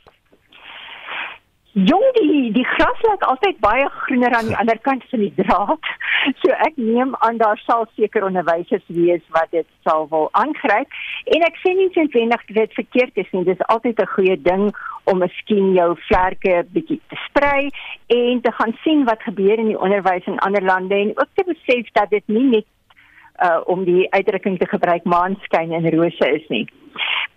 Jong 1.77 2.05
die 2.17 2.51
die 2.55 2.65
gras 2.65 3.01
lyk 3.05 3.23
altyd 3.29 3.59
baie 3.63 3.85
groener 4.01 4.33
aan 4.35 4.49
die 4.49 4.57
ander 4.61 4.79
kant 4.83 5.03
van 5.11 5.23
die 5.23 5.33
draad. 5.39 5.91
So 6.41 6.51
ek 6.65 6.75
neem 6.75 7.13
aan 7.23 7.39
daar 7.39 7.59
sal 7.63 7.85
seker 7.95 8.25
onderwysers 8.27 8.83
wees 8.99 9.23
wat 9.35 9.51
dit 9.55 9.67
sal 9.87 10.07
wil 10.11 10.27
aangryp 10.41 10.99
en 11.35 11.45
ek 11.47 11.59
sê 11.63 11.75
nie 11.77 11.89
sinwendig 11.95 12.43
dat 12.49 12.59
dit 12.59 12.79
verkeerd 12.81 13.21
is 13.23 13.29
nie. 13.31 13.45
Dis 13.47 13.67
altyd 13.71 14.01
'n 14.03 14.13
goeie 14.15 14.37
ding 14.41 14.71
om 15.05 15.23
miskien 15.23 15.71
jou 15.77 15.93
vlerke 16.09 16.65
bietjie 16.73 16.99
te 17.07 17.19
sprei 17.27 17.69
en 18.07 18.41
te 18.41 18.51
gaan 18.51 18.73
sien 18.83 19.05
wat 19.05 19.23
gebeur 19.29 19.59
in 19.59 19.71
die 19.71 19.79
onderwys 19.79 20.27
in 20.27 20.39
ander 20.39 20.63
lande 20.63 20.95
en 20.95 21.13
ook 21.15 21.31
te 21.35 21.45
besef 21.47 21.93
dat 21.93 22.09
dit 22.09 22.27
nie 22.27 22.49
net 22.55 22.65
uh 23.43 23.61
om 23.65 23.83
die 23.85 24.07
uitdrukking 24.09 24.57
te 24.59 24.67
gebruik 24.67 25.03
maanskyn 25.03 25.71
en 25.71 25.89
rose 25.95 26.29
is 26.33 26.47
nie. 26.49 26.65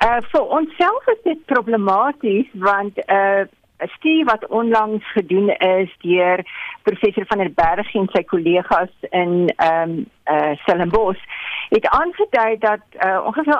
Uh 0.04 0.20
vir 0.32 0.44
onsself 0.58 1.08
is 1.14 1.22
dit 1.24 1.46
problematies 1.46 2.48
want 2.54 2.98
uh 3.06 3.46
'n 3.80 3.88
studie 3.96 4.24
wat 4.24 4.46
onlangs 4.46 5.12
gedoen 5.12 5.48
is 5.48 5.92
deur 5.98 6.44
professor 6.82 7.24
van 7.26 7.38
der 7.38 7.52
Berg 7.54 7.94
en 7.94 8.08
sy 8.12 8.22
kollegas 8.22 8.92
in 9.10 9.52
ehm 9.56 9.90
um, 9.90 10.06
uh 10.30 10.52
Stellenbosch 10.62 11.24
het 11.70 11.87
aangedui 11.88 12.59
dat 12.59 12.80
uh, 13.04 13.22
ongeveer 13.24 13.59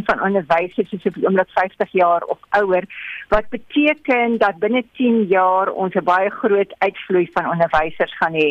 48% 0.00 0.04
van 0.04 0.22
onderwysers 0.22 0.92
is 0.92 1.04
op 1.04 1.14
die 1.14 1.26
oomblik 1.26 1.50
50 1.50 1.92
jaar 1.92 2.22
of 2.22 2.38
ouer 2.48 2.84
wat 3.28 3.48
beteken 3.48 4.38
dat 4.38 4.58
binne 4.58 4.84
10 4.92 5.26
jaar 5.26 5.72
ons 5.72 5.94
'n 5.94 6.04
baie 6.04 6.30
groot 6.30 6.74
uitvloei 6.78 7.28
van 7.32 7.50
onderwysers 7.50 8.16
gaan 8.16 8.34
hê. 8.34 8.50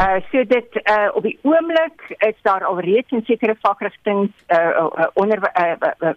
Uh 0.00 0.20
so 0.30 0.44
dit 0.44 0.70
uh 0.74 1.08
op 1.12 1.22
die 1.22 1.38
oomblik 1.42 2.14
is 2.18 2.38
daar 2.42 2.64
alreeds 2.64 3.10
in 3.10 3.24
sekere 3.24 3.56
vakrigtinge 3.60 4.28
uh, 4.48 4.86
onder 5.14 5.38
uh, 5.38 5.72
uh, 5.80 6.10
uh, 6.10 6.12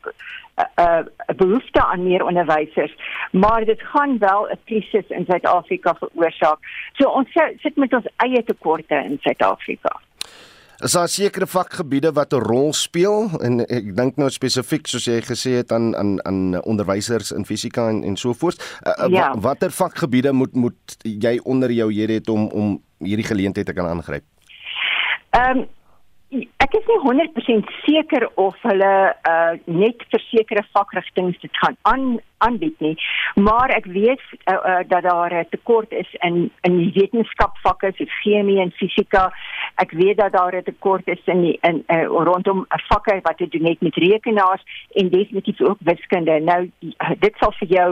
uh, 0.80 1.36
behoefte 1.36 1.86
aan 1.86 2.04
meer 2.04 2.26
onderwysers, 2.26 2.96
maar 3.32 3.66
dit 3.66 3.82
gaan 3.82 4.18
wel 4.18 4.48
'n 4.48 4.60
krisis 4.66 5.08
in 5.08 5.26
Suid-Afrika 5.26 5.96
veroorsaak. 5.96 6.60
So 6.94 7.10
ons 7.10 7.30
sit 7.58 7.76
met 7.76 7.94
ons 7.94 8.08
eie 8.16 8.44
tekorte 8.44 8.96
in 8.96 9.18
Suid-Afrika. 9.22 10.00
Is 10.82 10.96
daar 10.98 11.10
sekere 11.10 11.46
vakgebiede 11.48 12.10
wat 12.12 12.34
'n 12.34 12.42
rol 12.42 12.74
speel 12.74 13.30
en 13.40 13.60
ek 13.70 13.96
dink 13.96 14.16
nou 14.18 14.30
spesifiek 14.30 14.88
soos 14.88 15.06
jy 15.06 15.22
gesê 15.22 15.52
het 15.62 15.72
aan 15.72 15.96
aan 15.96 16.26
aan 16.26 16.64
onderwysers 16.64 17.32
in 17.32 17.46
fisika 17.46 17.90
en 17.90 18.04
en 18.04 18.18
so 18.18 18.34
voort. 18.34 18.80
Uh, 18.84 19.08
ja. 19.10 19.38
Watter 19.38 19.72
vakgebiede 19.72 20.32
moet 20.32 20.56
moet 20.56 20.98
jy 21.04 21.40
onder 21.44 21.72
jou 21.72 21.92
hier 21.92 22.10
het 22.10 22.30
om 22.30 22.48
om 22.48 22.82
hierdie 22.98 23.26
geleentheid 23.26 23.66
te 23.66 23.74
kan 23.74 23.86
aangryp? 23.86 24.24
Ehm 25.30 25.58
um, 25.58 25.68
ek 26.32 26.76
is 26.80 26.86
nie 26.88 27.00
100% 27.04 27.72
seker 27.84 28.26
of 28.40 28.56
hulle 28.64 28.92
uh, 29.28 29.54
net 29.68 30.04
vir 30.14 30.22
sekere 30.30 30.64
vakrigtinge 30.72 31.36
dit 31.42 31.58
gaan 31.64 31.76
aan 31.92 32.06
aanbied 32.46 32.78
nie 32.80 32.94
maar 33.36 33.74
ek 33.76 33.90
weet 33.92 34.24
uh, 34.32 34.56
uh, 34.56 34.78
dat 34.88 35.04
daar 35.04 35.34
'n 35.34 35.50
tekort 35.52 35.92
is 35.92 36.08
in 36.28 36.52
in 36.68 36.78
die 36.78 36.92
wetenskapvakke 36.96 37.92
soos 37.98 38.14
chemie 38.24 38.60
en 38.64 38.72
fisika 38.72 39.26
ek 39.84 39.92
weet 39.92 40.18
dat 40.18 40.32
daar 40.32 40.56
'n 40.56 40.64
tekort 40.64 41.08
is 41.08 41.24
in 41.26 41.42
die, 41.42 41.58
in 41.62 41.84
uh, 41.88 42.06
rondom 42.06 42.66
vakke 42.88 43.20
wat 43.22 43.38
te 43.38 43.48
doen 43.48 43.66
het 43.66 43.82
met 43.82 43.96
rekenaars 43.96 44.64
en 44.94 45.10
definitief 45.10 45.62
ook 45.62 45.78
wiskunde. 45.80 46.40
Nou 46.40 46.72
dit 47.20 47.36
sal 47.40 47.52
vir 47.60 47.68
jou 47.68 47.90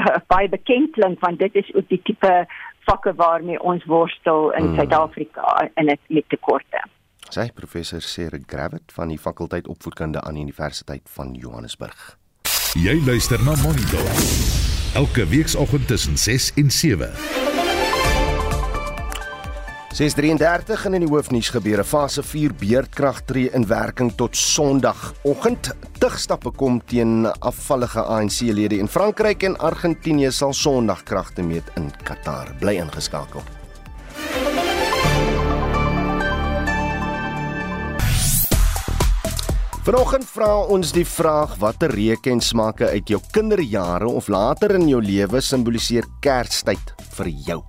uh, 0.00 0.16
baie 0.26 0.48
bekend 0.48 0.90
klink 0.90 1.20
want 1.20 1.38
dit 1.38 1.54
is 1.54 1.74
ook 1.74 1.88
die 1.88 2.02
tipe 2.02 2.46
vakke 2.80 3.14
waarmee 3.14 3.62
ons 3.62 3.84
worstel 3.84 4.50
in 4.50 4.64
hmm. 4.64 4.74
Suid-Afrika 4.74 5.70
in 5.74 5.98
met 6.08 6.28
tekorte 6.28 6.82
Sy 7.30 7.50
professor 7.54 8.02
Sere 8.02 8.40
Gravett 8.46 8.92
van 8.94 9.10
die 9.10 9.18
fakulteit 9.18 9.66
opvoedkunde 9.66 10.22
aan 10.22 10.38
die 10.38 10.44
Universiteit 10.46 11.08
van 11.16 11.34
Johannesburg. 11.34 12.16
Jy 12.76 13.00
luister 13.06 13.42
na 13.44 13.56
Monitor. 13.62 14.06
Elke 14.94 15.26
weekoggend 15.28 15.88
tussen 15.88 16.16
6 16.18 16.52
en 16.56 16.70
7. 16.70 17.10
6:33 19.96 20.84
in 20.84 21.00
die 21.00 21.08
hoofnuus 21.08 21.48
gebeure 21.48 21.84
fase 21.84 22.22
4 22.22 22.52
beerdkrag 22.60 23.22
tree 23.24 23.48
in 23.56 23.64
werking 23.66 24.12
tot 24.12 24.36
Sondagoggend. 24.36 25.72
Tugstappe 25.98 26.52
kom 26.52 26.82
teen 26.84 27.24
afvallige 27.40 28.04
ANC-lede 28.04 28.76
in 28.76 28.88
Frankryk 28.88 29.42
en 29.42 29.56
Argentinië 29.56 30.30
sal 30.30 30.52
Sondagkragte 30.52 31.42
meet 31.42 31.72
in 31.76 31.88
Qatar. 32.04 32.52
Bly 32.60 32.76
ingeskakel. 32.76 33.40
Vanoggend 39.86 40.24
vra 40.26 40.48
ons 40.74 40.90
die 40.90 41.04
vraag 41.06 41.52
watter 41.62 41.92
reukensmake 41.94 42.88
uit 42.90 43.10
jou 43.12 43.20
kinderjare 43.30 44.08
of 44.10 44.26
later 44.26 44.72
in 44.74 44.88
jou 44.90 44.98
lewe 44.98 45.38
simboliseer 45.38 46.08
Kerstyd 46.24 46.90
vir 47.14 47.30
jou. 47.46 47.60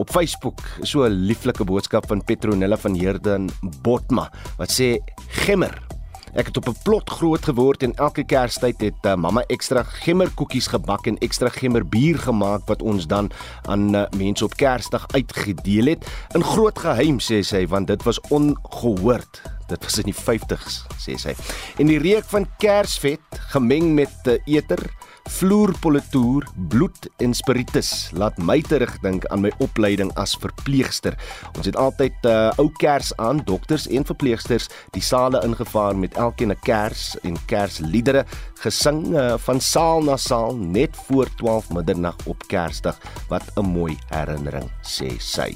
Op 0.00 0.08
Facebook 0.08 0.64
so 0.80 1.04
'n 1.04 1.26
lieflike 1.28 1.64
boodskap 1.68 2.08
van 2.08 2.24
Petronella 2.24 2.78
van 2.80 2.94
Heerden 2.94 3.50
Botma 3.82 4.32
wat 4.56 4.70
sê 4.72 4.96
gemmer 5.44 5.95
Ek 6.36 6.50
het 6.50 6.56
op 6.56 6.68
'n 6.68 6.82
plot 6.82 7.10
groot 7.10 7.44
geword 7.44 7.82
en 7.82 7.94
elke 7.94 8.24
Kerstyd 8.24 8.80
het 8.80 9.06
uh, 9.06 9.14
mamma 9.14 9.40
ekstra 9.48 9.82
gemmerkoekies 9.82 10.66
gebak 10.66 11.06
en 11.06 11.16
ekstra 11.18 11.48
gemmerbier 11.48 12.18
gemaak 12.18 12.66
wat 12.68 12.82
ons 12.82 13.06
dan 13.06 13.30
aan 13.62 13.94
uh, 13.94 14.04
mense 14.16 14.44
op 14.44 14.56
Kersdag 14.56 15.06
uitgedeel 15.08 15.86
het. 15.86 16.04
In 16.34 16.44
groot 16.44 16.78
geheim 16.78 17.18
sê 17.24 17.40
sy 17.40 17.66
want 17.66 17.86
dit 17.86 18.02
was 18.02 18.20
ongehoord. 18.28 19.42
Dit 19.66 19.82
was 19.82 19.98
in 19.98 20.12
die 20.12 20.14
50s, 20.14 20.84
sê 21.00 21.16
sy. 21.16 21.32
En 21.80 21.86
die 21.86 21.98
reuk 21.98 22.24
van 22.28 22.46
Kersvet 22.58 23.40
gemeng 23.56 23.94
met 23.94 24.28
uh, 24.28 24.36
eter 24.44 24.92
vloerpolitoer, 25.26 26.46
bloed 26.70 27.08
en 27.22 27.34
spiritus 27.34 28.10
laat 28.16 28.38
my 28.38 28.60
terugdink 28.60 29.26
aan 29.26 29.42
my 29.44 29.52
opleiding 29.64 30.12
as 30.20 30.36
verpleegster. 30.40 31.16
Ons 31.56 31.66
het 31.66 31.76
altyd 31.76 32.28
uh, 32.28 32.50
ou 32.62 32.68
kers 32.80 33.12
aan, 33.22 33.42
dokters 33.44 33.88
en 33.88 34.06
verpleegsters, 34.06 34.68
die 34.96 35.02
sale 35.02 35.42
ingevaar 35.44 35.96
met 35.96 36.16
elkeen 36.16 36.52
'n 36.52 36.60
kers 36.62 37.16
en 37.22 37.36
kersliedere 37.46 38.24
gesing 38.62 39.14
uh, 39.14 39.34
van 39.38 39.60
saal 39.60 40.02
na 40.06 40.16
saal 40.16 40.56
net 40.56 40.96
voor 41.06 41.28
12 41.36 41.70
middernag 41.70 42.16
op 42.26 42.46
Kersdag. 42.48 42.98
Wat 43.28 43.42
'n 43.56 43.64
mooi 43.64 43.96
herinnering, 44.08 44.70
sê 44.82 45.18
sy. 45.18 45.54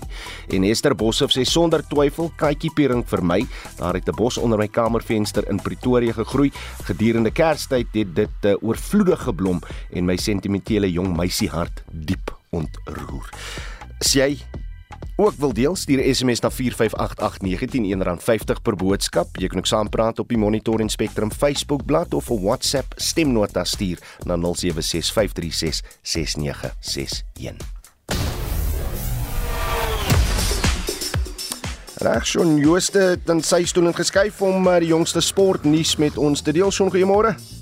En 0.48 0.64
Esther 0.64 0.94
Boshoff 0.94 1.32
sê 1.32 1.44
sonder 1.44 1.82
twyfel 1.88 2.32
katjie 2.36 2.72
piering 2.74 3.04
vir 3.06 3.22
my. 3.24 3.46
Daar 3.76 3.94
het 3.94 4.08
'n 4.08 4.16
bos 4.16 4.38
onder 4.38 4.58
my 4.58 4.68
kamervenster 4.68 5.48
in 5.48 5.62
Pretoria 5.62 6.12
gegroei. 6.12 6.52
Gedurende 6.84 7.30
Kerstyd 7.30 7.86
het 7.92 8.14
dit 8.14 8.44
uh, 8.44 8.54
oorvloedig 8.60 9.22
geblom 9.22 9.60
en 9.90 10.04
my 10.04 10.16
sentimentele 10.16 10.90
jong 10.90 11.16
meisie 11.16 11.48
hart 11.48 11.82
diep 11.90 12.36
ontroer. 12.50 13.28
As 14.00 14.12
jy 14.12 14.38
ook 15.26 15.34
wil 15.38 15.52
deel, 15.52 15.76
stuur 15.76 15.98
'n 15.98 16.14
SMS 16.14 16.40
na 16.40 16.50
4588919 16.50 18.18
R50 18.18 18.62
per 18.62 18.76
boodskap. 18.76 19.36
Jy 19.36 19.46
kan 19.46 19.58
ook 19.58 19.66
saampraat 19.66 20.18
op 20.18 20.28
die 20.28 20.38
Monitor 20.38 20.80
en 20.80 20.88
Spectrum 20.88 21.32
Facebook 21.32 21.84
bladsy 21.84 22.14
of 22.14 22.30
'n 22.30 22.42
WhatsApp 22.42 22.92
stemnota 22.96 23.64
stuur 23.64 23.98
na 24.24 24.36
0765366961. 24.36 24.42
Reg, 31.94 32.26
Shaun 32.26 32.56
Jooste 32.56 32.98
het 32.98 33.28
in 33.28 33.42
sy 33.42 33.64
stoel 33.64 33.86
ingeskuif 33.86 34.42
om 34.42 34.66
uh, 34.66 34.78
die 34.78 34.88
jongste 34.88 35.20
sportnuus 35.20 35.96
met 35.96 36.16
ons 36.16 36.40
te 36.40 36.52
deel. 36.52 36.70
Shaun, 36.70 36.88
goeiemôre. 36.90 37.59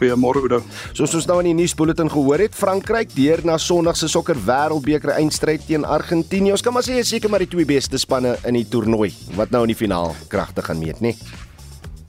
Goeiemôre 0.00 0.40
Oudo. 0.40 0.62
Soos 0.96 1.12
ons 1.18 1.26
nou 1.28 1.36
in 1.42 1.50
die 1.50 1.58
nuusbulletin 1.58 2.08
gehoor 2.08 2.40
het, 2.40 2.56
Frankryk 2.56 3.12
deur 3.12 3.42
na 3.44 3.58
Sondag 3.60 3.98
se 4.00 4.08
sokker 4.08 4.38
wêreldbeker 4.46 5.12
eindstryd 5.18 5.66
teen 5.68 5.84
Argentinië. 5.84 6.54
Ons 6.56 6.64
kan 6.64 6.72
maar 6.72 6.86
sê 6.86 6.96
is 7.02 7.12
seker 7.12 7.28
maar 7.28 7.44
die 7.44 7.50
twee 7.52 7.68
beste 7.68 8.00
spanne 8.00 8.38
in 8.48 8.56
die 8.56 8.64
toernooi 8.64 9.10
wat 9.36 9.52
nou 9.52 9.66
in 9.66 9.74
die 9.74 9.76
finaal 9.76 10.14
kragte 10.32 10.64
gaan 10.64 10.80
meet, 10.80 11.04
nê? 11.04 11.12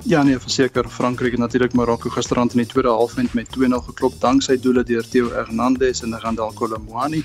Ja 0.07 0.23
nee, 0.25 0.39
verseker 0.41 0.87
Frankryk 0.89 1.35
het 1.35 1.41
natuurlik 1.43 1.75
Marokko 1.77 2.09
gisterand 2.09 2.55
in 2.55 2.63
die 2.63 2.69
tweede 2.71 2.89
halfeind 2.89 3.35
met 3.37 3.51
2-0 3.53 3.83
geklop 3.91 4.15
danksy 4.23 4.55
doele 4.57 4.81
deur 4.87 5.03
Theo 5.05 5.29
Hernandez 5.35 6.01
en 6.01 6.15
Randall 6.23 6.55
Colomwani. 6.57 7.21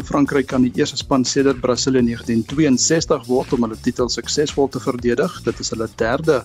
Frankryk 0.00 0.48
kan 0.50 0.64
die 0.64 0.72
eerste 0.74 0.96
span 0.96 1.24
sedert 1.24 1.60
Brasilië 1.60 2.02
1962 2.08 3.28
word 3.28 3.52
om 3.52 3.68
hulle 3.68 3.78
titel 3.80 4.10
suksesvol 4.10 4.68
te 4.68 4.82
verdedig. 4.82 5.38
Dit 5.44 5.60
is 5.62 5.70
hulle 5.72 5.86
derde 5.96 6.40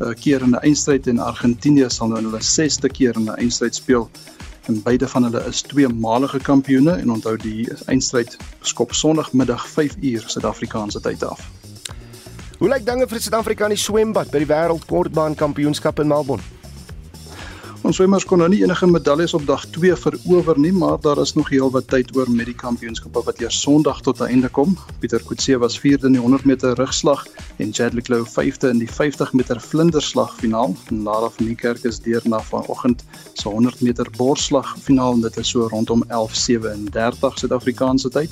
uh, 0.00 0.14
keer 0.14 0.42
in 0.42 0.50
'n 0.50 0.62
eindstryd 0.62 1.06
en 1.06 1.18
Argentinië 1.18 1.88
sal 1.90 2.08
nou 2.08 2.22
hulle 2.22 2.42
6ste 2.42 2.88
keer 2.88 3.16
in 3.16 3.30
'n 3.30 3.38
eindstryd 3.38 3.74
speel. 3.74 4.10
En 4.66 4.82
beide 4.82 5.08
van 5.08 5.22
hulle 5.22 5.44
is 5.48 5.62
tweemalige 5.62 6.38
kampioene 6.38 6.92
en 6.92 7.10
onthou 7.10 7.36
die 7.36 7.68
eindstryd 7.86 8.36
skop 8.60 8.92
Sondagmiddag 8.92 9.66
5uur 9.68 10.28
Suid-Afrikaanse 10.28 11.00
tyd 11.00 11.24
af. 11.24 11.40
Hoe 12.58 12.68
lyk 12.68 12.86
dinge 12.86 13.06
vir 13.08 13.20
Suid-Afrika 13.20 13.64
in 13.64 13.70
die 13.70 13.82
swembad 13.82 14.30
by 14.30 14.38
die 14.38 14.50
Wêreldkortbaan 14.50 15.34
Kampioenskap 15.34 15.98
in 15.98 16.08
Melbourne? 16.08 16.57
Ons 17.86 17.94
swemmers 18.00 18.24
kon 18.26 18.40
nou 18.42 18.48
nie 18.50 18.58
enige 18.64 18.88
medaljes 18.90 19.36
op 19.38 19.44
dag 19.46 19.62
2 19.70 19.94
verower 20.02 20.58
nie, 20.58 20.72
maar 20.74 20.96
daar 21.04 21.20
is 21.22 21.36
nog 21.36 21.50
heelwat 21.52 21.86
tyd 21.92 22.08
oor 22.16 22.26
met 22.34 22.48
die 22.50 22.56
kampioenskappe 22.58 23.22
wat 23.22 23.38
eers 23.38 23.60
Sondag 23.62 24.00
tot 24.02 24.18
'n 24.20 24.26
einde 24.34 24.48
kom. 24.48 24.74
Pieter 24.98 25.22
Kutse 25.22 25.58
was 25.58 25.78
4de 25.78 26.06
in 26.06 26.12
die 26.12 26.20
100 26.20 26.44
meter 26.44 26.74
rugslag 26.74 27.26
en 27.58 27.72
Chadley 27.72 28.02
Clough 28.02 28.26
5de 28.26 28.68
in 28.70 28.78
die 28.78 28.90
50 28.90 29.32
meter 29.32 29.60
vlinderslag 29.60 30.34
finaal. 30.36 30.74
Lara 30.90 31.30
van 31.30 31.46
die 31.46 31.54
Kerk 31.54 31.84
is 31.84 32.00
deur 32.00 32.22
na 32.24 32.40
vanoggend 32.40 33.04
se 33.34 33.48
100 33.48 33.80
meter 33.80 34.06
borsslag 34.16 34.76
finaal 34.82 35.12
en 35.12 35.20
dit 35.20 35.36
is 35.36 35.48
so 35.48 35.68
rondom 35.68 36.02
11:37 36.08 37.38
Suid-Afrikaanse 37.38 38.08
tyd. 38.08 38.30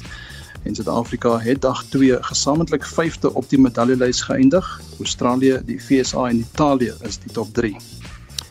En 0.62 0.74
Suid-Afrika 0.74 1.38
het 1.38 1.60
dag 1.60 1.84
2 1.84 2.18
gesamentlik 2.20 2.84
5de 2.84 3.32
op 3.32 3.48
die 3.48 3.60
medaljelys 3.60 4.20
geëindig. 4.22 4.80
Australië, 4.98 5.60
die 5.64 5.82
VSA 5.82 6.28
en 6.28 6.38
Italië 6.38 6.94
is 7.00 7.18
die 7.18 7.32
top 7.32 7.54
3. 7.54 7.76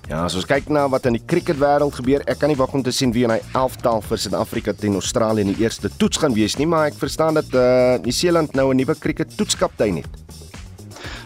Ja, 0.06 0.20
as 0.22 0.36
ons 0.38 0.46
kyk 0.46 0.68
na 0.70 0.84
wat 0.94 1.08
in 1.10 1.15
die 1.18 1.24
cricketwêreld 1.26 1.96
gebeur, 1.98 2.22
ek 2.30 2.38
kan 2.38 2.52
nie 2.52 2.58
wag 2.60 2.74
om 2.78 2.84
te 2.86 2.91
sien 2.94 3.10
wie 3.15 3.24
in 3.26 3.32
hy 3.34 3.39
11tal 3.56 4.04
vir 4.06 4.22
Suid-Afrika 4.22 4.76
teen 4.78 5.00
Australië 5.00 5.48
in 5.48 5.54
die 5.56 5.65
eerste 5.65 5.89
toets 5.98 6.22
gaan 6.22 6.36
wees 6.38 6.60
nie, 6.62 6.68
maar 6.70 6.91
ek 6.91 7.00
verstaan 7.02 7.41
dat 7.41 7.50
eh 7.50 7.63
uh, 7.63 7.98
Nieu-Seeland 8.06 8.54
nou 8.54 8.70
'n 8.70 8.78
nuwe 8.78 8.96
cricket 9.02 9.34
toetskaptein 9.38 10.04
het. 10.04 10.25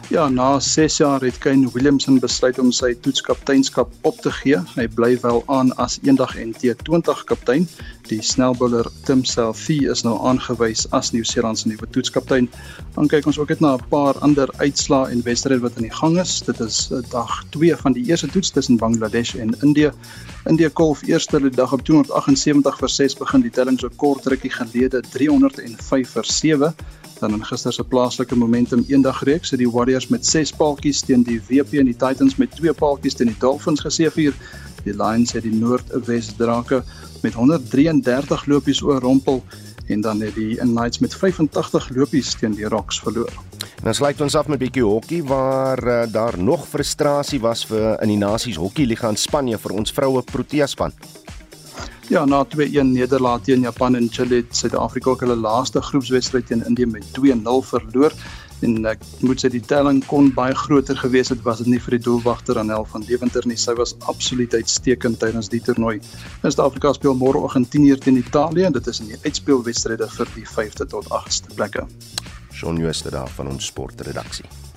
Ja, 0.09 0.29
na 0.29 0.59
6 0.59 0.97
jaar 0.97 1.21
het 1.21 1.37
Kane 1.37 1.69
Williamson 1.71 2.15
besluit 2.19 2.57
om 2.59 2.71
sy 2.73 2.95
toetskapteinskap 3.05 3.91
op 4.09 4.17
te 4.25 4.31
gee. 4.33 4.57
Hy 4.73 4.87
bly 4.97 5.11
wel 5.21 5.43
aan 5.53 5.69
as 5.77 5.99
eendag 6.01 6.33
en 6.41 6.55
T20 6.57 7.21
kaptein. 7.29 7.67
Die 8.09 8.17
snelbouler 8.25 8.89
Tim 9.05 9.21
Southee 9.21 9.85
is 9.93 10.01
nou 10.01 10.15
aangewys 10.25 10.87
as 10.97 11.11
Nieu-Seeland 11.13 11.61
se 11.61 11.69
nuwe 11.69 11.85
toetskaptein. 11.93 12.49
Dan 12.95 13.11
kyk 13.13 13.29
ons 13.29 13.37
ook 13.37 13.53
net 13.53 13.61
na 13.61 13.75
'n 13.77 13.85
paar 13.93 14.17
ander 14.25 14.49
uitslae 14.57 15.11
en 15.13 15.21
wedstryde 15.21 15.61
wat 15.61 15.77
aan 15.77 15.85
die 15.85 15.97
gang 16.01 16.17
is. 16.19 16.41
Dit 16.41 16.59
is 16.59 16.89
eh, 16.91 17.05
dag 17.11 17.45
2 17.49 17.77
van 17.77 17.93
die 17.93 18.05
eerste 18.09 18.27
toets 18.27 18.49
tussen 18.49 18.81
Bangladesh 18.81 19.35
en 19.35 19.53
Indië. 19.61 19.91
India 20.49 20.69
golf 20.73 21.05
eerste 21.05 21.39
die 21.39 21.53
dag 21.53 21.73
op 21.73 21.85
278 21.85 22.79
vir 22.79 22.89
6 22.89 23.15
begin 23.15 23.41
die 23.41 23.51
telling 23.51 23.79
so 23.79 23.89
kort 23.95 24.25
rukkie 24.25 24.49
gelede 24.49 25.01
305 25.01 26.09
vir 26.09 26.25
7 26.25 26.73
dan 27.19 27.33
in 27.35 27.43
gister 27.45 27.73
se 27.73 27.83
plaaslike 27.83 28.35
momentum 28.35 28.83
eendag 28.87 29.23
reeks 29.27 29.51
het 29.51 29.59
die 29.59 29.69
Warriors 29.69 30.07
met 30.07 30.25
6 30.25 30.53
paaltjies 30.57 31.01
teen 31.05 31.23
die 31.23 31.39
WP 31.47 31.79
en 31.81 31.89
die 31.91 31.97
Titans 31.97 32.37
met 32.39 32.51
2 32.55 32.73
paaltjies 32.73 33.19
teen 33.19 33.31
die 33.31 33.39
Dolphins 33.39 33.83
geseëvier. 33.85 34.35
Die 34.85 34.95
Lions 34.95 35.35
het 35.35 35.43
die 35.43 35.55
Noordwes 35.55 36.31
Drake 36.37 36.83
met 37.21 37.33
133 37.33 38.45
lopies 38.45 38.81
oorrompel 38.81 39.43
en 39.89 40.01
dan 40.01 40.21
het 40.21 40.35
die 40.35 40.55
Knights 40.55 40.99
met 40.99 41.15
85 41.15 41.89
lopies 41.95 42.33
teen 42.39 42.55
die 42.55 42.67
Rocks 42.67 42.99
verloor. 42.99 43.31
En 43.79 43.87
dan 43.87 43.95
sluit 43.95 44.21
ons 44.21 44.35
af 44.35 44.47
met 44.47 44.59
'n 44.59 44.63
bietjie 44.63 44.83
hokkie 44.83 45.23
waar 45.23 45.83
uh, 45.87 46.03
daar 46.11 46.37
nog 46.37 46.67
frustrasie 46.67 47.39
was 47.39 47.65
vir 47.65 48.01
in 48.01 48.07
die 48.07 48.17
Nasies 48.17 48.55
Hokkie 48.55 48.85
Liga 48.85 49.09
in 49.09 49.17
Spanje 49.17 49.57
vir 49.57 49.71
ons 49.71 49.91
vroue 49.91 50.21
Protea 50.21 50.67
span. 50.67 50.93
Ja, 52.09 52.25
na 52.25 52.41
2-1 52.55 52.89
nederlaag 52.89 53.43
teen 53.45 53.61
Japan 53.61 53.95
en 53.95 54.07
Chile 54.09 54.41
het 54.41 54.55
Suid-Afrika 54.57 55.11
ook 55.11 55.19
hulle 55.25 55.35
laaste 55.37 55.81
groepswedstryd 55.81 56.47
teen 56.49 56.63
Indië 56.65 56.85
met 56.89 57.05
2-0 57.17 57.59
verloor 57.71 58.15
en 58.65 58.85
ek 58.89 59.03
moet 59.23 59.39
sê 59.39 59.51
die 59.53 59.61
telling 59.63 60.01
kon 60.09 60.31
baie 60.35 60.55
groter 60.57 60.97
gewees 60.99 61.31
het 61.31 61.43
was 61.45 61.61
dit 61.63 61.69
nie 61.71 61.79
vir 61.83 61.97
die 61.97 62.03
doelwagter 62.07 62.59
Anel 62.59 62.87
van 62.91 63.05
Deventer 63.07 63.45
nie. 63.47 63.57
Sy 63.59 63.75
was 63.79 63.95
absoluut 64.11 64.53
uitstekend 64.53 65.19
tydens 65.21 65.51
die 65.53 65.61
toernooi. 65.63 65.99
Suid-Afrika 66.41 66.93
speel 66.97 67.15
môreoggend 67.19 67.69
10:00 67.75 68.03
teen 68.03 68.17
Italië 68.17 68.67
en 68.67 68.73
dit 68.73 68.87
is 68.87 68.99
in 68.99 69.13
die 69.13 69.21
uitspelwedstryde 69.23 70.09
vir 70.17 70.33
die 70.35 70.47
5de 70.47 70.89
tot 70.95 71.07
8ste 71.21 71.55
plekke. 71.55 71.87
Shaun 72.51 72.77
Jooste 72.77 73.11
daar 73.11 73.29
van 73.37 73.47
ons 73.47 73.65
sportredaksie. 73.65 74.68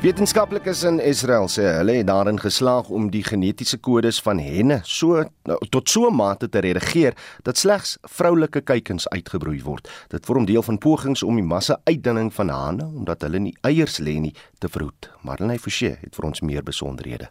Wetenskaplikes 0.00 0.80
in 0.88 0.96
Israel 1.04 1.44
sê 1.52 1.66
hulle 1.76 1.98
het 1.98 2.06
daarin 2.08 2.38
geslaag 2.40 2.86
om 2.88 3.10
die 3.12 3.20
genetiese 3.20 3.76
kodes 3.84 4.16
van 4.24 4.38
henne 4.40 4.78
so 4.88 5.26
nou, 5.44 5.58
tot 5.68 5.92
so 5.92 6.08
'n 6.08 6.16
mate 6.16 6.48
te 6.48 6.58
redigeer 6.58 7.12
dat 7.42 7.58
slegs 7.58 7.98
vroulike 8.02 8.60
kuikens 8.60 9.08
uitgebroei 9.08 9.62
word. 9.62 9.90
Dit 10.08 10.24
vorm 10.24 10.46
deel 10.46 10.62
van 10.62 10.78
pogings 10.78 11.22
om 11.22 11.34
die 11.34 11.44
massa 11.44 11.80
uitdunning 11.84 12.32
van 12.34 12.48
hane 12.48 12.84
omdat 12.84 13.20
hulle 13.22 13.38
nie 13.38 13.56
eiers 13.60 13.98
lê 13.98 14.20
nie 14.20 14.34
te 14.58 14.68
verhoed. 14.68 15.10
Marlene 15.22 15.58
Forsie 15.58 15.96
het 16.00 16.14
vir 16.14 16.24
ons 16.24 16.40
meer 16.40 16.62
besonderhede. 16.62 17.28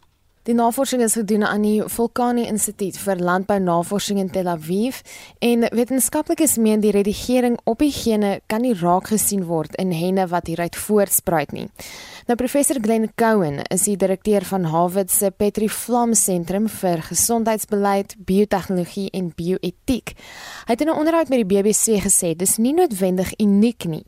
Die 0.49 0.55
navorsing 0.57 1.03
is 1.05 1.13
gedoen 1.13 1.43
aan 1.45 1.61
die 1.61 1.83
Volcani 1.85 2.47
Instituut 2.49 2.95
vir 2.97 3.19
Landbounavorsing 3.21 4.17
in 4.17 4.31
Tel 4.33 4.47
Aviv 4.49 5.03
en 5.45 5.67
wetenskaplikes 5.77 6.55
meen 6.57 6.81
die 6.81 6.89
redigering 6.95 7.59
op 7.69 7.83
die 7.85 7.91
gene 7.93 8.39
kan 8.49 8.65
nie 8.65 8.73
raak 8.79 9.11
gesien 9.11 9.45
word 9.45 9.77
in 9.77 9.93
henne 9.93 10.25
wat 10.33 10.49
hieruit 10.49 10.79
voortspruit 10.87 11.53
nie. 11.53 11.67
Nou 12.25 12.39
professor 12.41 12.81
Glenn 12.81 13.11
Cowan 13.13 13.61
is 13.69 13.85
die 13.85 13.97
direkteur 14.01 14.41
van 14.49 14.65
Harvard 14.73 15.13
se 15.13 15.29
Petri 15.29 15.69
Flam 15.69 16.17
Sentrum 16.17 16.65
vir 16.81 17.05
Gesondheidsbeleid, 17.11 18.17
Biotehnologie 18.17 19.11
en 19.13 19.29
Bioetiek. 19.29 20.17
Hy 20.65 20.73
het 20.73 20.81
in 20.81 20.89
'n 20.89 20.97
onderhoud 20.97 21.29
met 21.29 21.45
die 21.45 21.51
BBC 21.61 22.01
gesê 22.01 22.33
dis 22.35 22.57
nie 22.57 22.73
noodwendig 22.73 23.37
uniek 23.37 23.85
nie. 23.85 24.05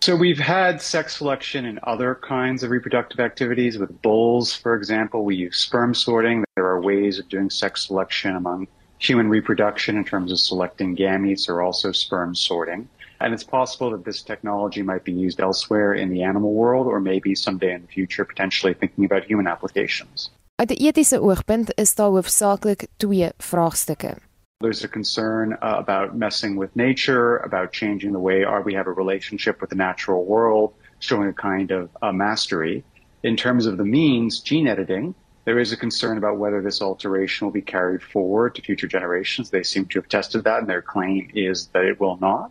So 0.00 0.14
we've 0.14 0.38
had 0.38 0.80
sex 0.80 1.16
selection 1.16 1.64
in 1.66 1.80
other 1.82 2.14
kinds 2.14 2.62
of 2.62 2.70
reproductive 2.70 3.18
activities. 3.18 3.78
With 3.78 4.00
bulls, 4.00 4.54
for 4.54 4.76
example, 4.76 5.24
we 5.24 5.34
use 5.34 5.58
sperm 5.58 5.92
sorting. 5.92 6.44
There 6.54 6.66
are 6.66 6.80
ways 6.80 7.18
of 7.18 7.28
doing 7.28 7.50
sex 7.50 7.86
selection 7.86 8.36
among 8.36 8.68
human 8.98 9.28
reproduction 9.28 9.96
in 9.96 10.04
terms 10.04 10.30
of 10.30 10.38
selecting 10.38 10.96
gametes 10.96 11.48
or 11.48 11.62
also 11.62 11.92
sperm 11.92 12.34
sorting. 12.34 12.88
And 13.20 13.34
it's 13.34 13.44
possible 13.44 13.90
that 13.90 14.04
this 14.04 14.22
technology 14.22 14.82
might 14.82 15.04
be 15.04 15.12
used 15.12 15.40
elsewhere 15.40 15.94
in 15.94 16.10
the 16.10 16.22
animal 16.22 16.54
world 16.54 16.86
or 16.86 17.00
maybe 17.00 17.34
someday 17.34 17.74
in 17.74 17.82
the 17.82 17.88
future 17.88 18.24
potentially 18.24 18.74
thinking 18.74 19.04
about 19.04 19.24
human 19.24 19.48
applications. 19.48 20.30
Uit 20.60 20.70
'n 20.70 20.86
etiese 20.86 21.18
oogpunt 21.20 21.74
is 21.74 21.94
daar 21.94 22.10
hoofsaaklik 22.10 22.86
twee 22.96 23.30
vraagstukke. 23.36 24.16
There's 24.60 24.82
a 24.82 24.88
concern 24.88 25.52
uh, 25.52 25.76
about 25.78 26.16
messing 26.16 26.56
with 26.56 26.74
nature, 26.74 27.36
about 27.36 27.72
changing 27.72 28.10
the 28.10 28.18
way 28.18 28.42
our, 28.42 28.60
we 28.60 28.74
have 28.74 28.88
a 28.88 28.92
relationship 28.92 29.60
with 29.60 29.70
the 29.70 29.76
natural 29.76 30.24
world, 30.24 30.74
showing 30.98 31.28
a 31.28 31.32
kind 31.32 31.70
of 31.70 31.90
uh, 32.02 32.10
mastery. 32.10 32.82
In 33.22 33.36
terms 33.36 33.66
of 33.66 33.76
the 33.76 33.84
means, 33.84 34.40
gene 34.40 34.66
editing, 34.66 35.14
there 35.44 35.60
is 35.60 35.70
a 35.70 35.76
concern 35.76 36.18
about 36.18 36.38
whether 36.38 36.60
this 36.60 36.82
alteration 36.82 37.46
will 37.46 37.52
be 37.52 37.62
carried 37.62 38.02
forward 38.02 38.56
to 38.56 38.62
future 38.62 38.88
generations. 38.88 39.48
They 39.48 39.62
seem 39.62 39.86
to 39.86 40.00
have 40.00 40.08
tested 40.08 40.42
that, 40.42 40.58
and 40.58 40.68
their 40.68 40.82
claim 40.82 41.30
is 41.34 41.68
that 41.68 41.84
it 41.84 42.00
will 42.00 42.16
not. 42.16 42.50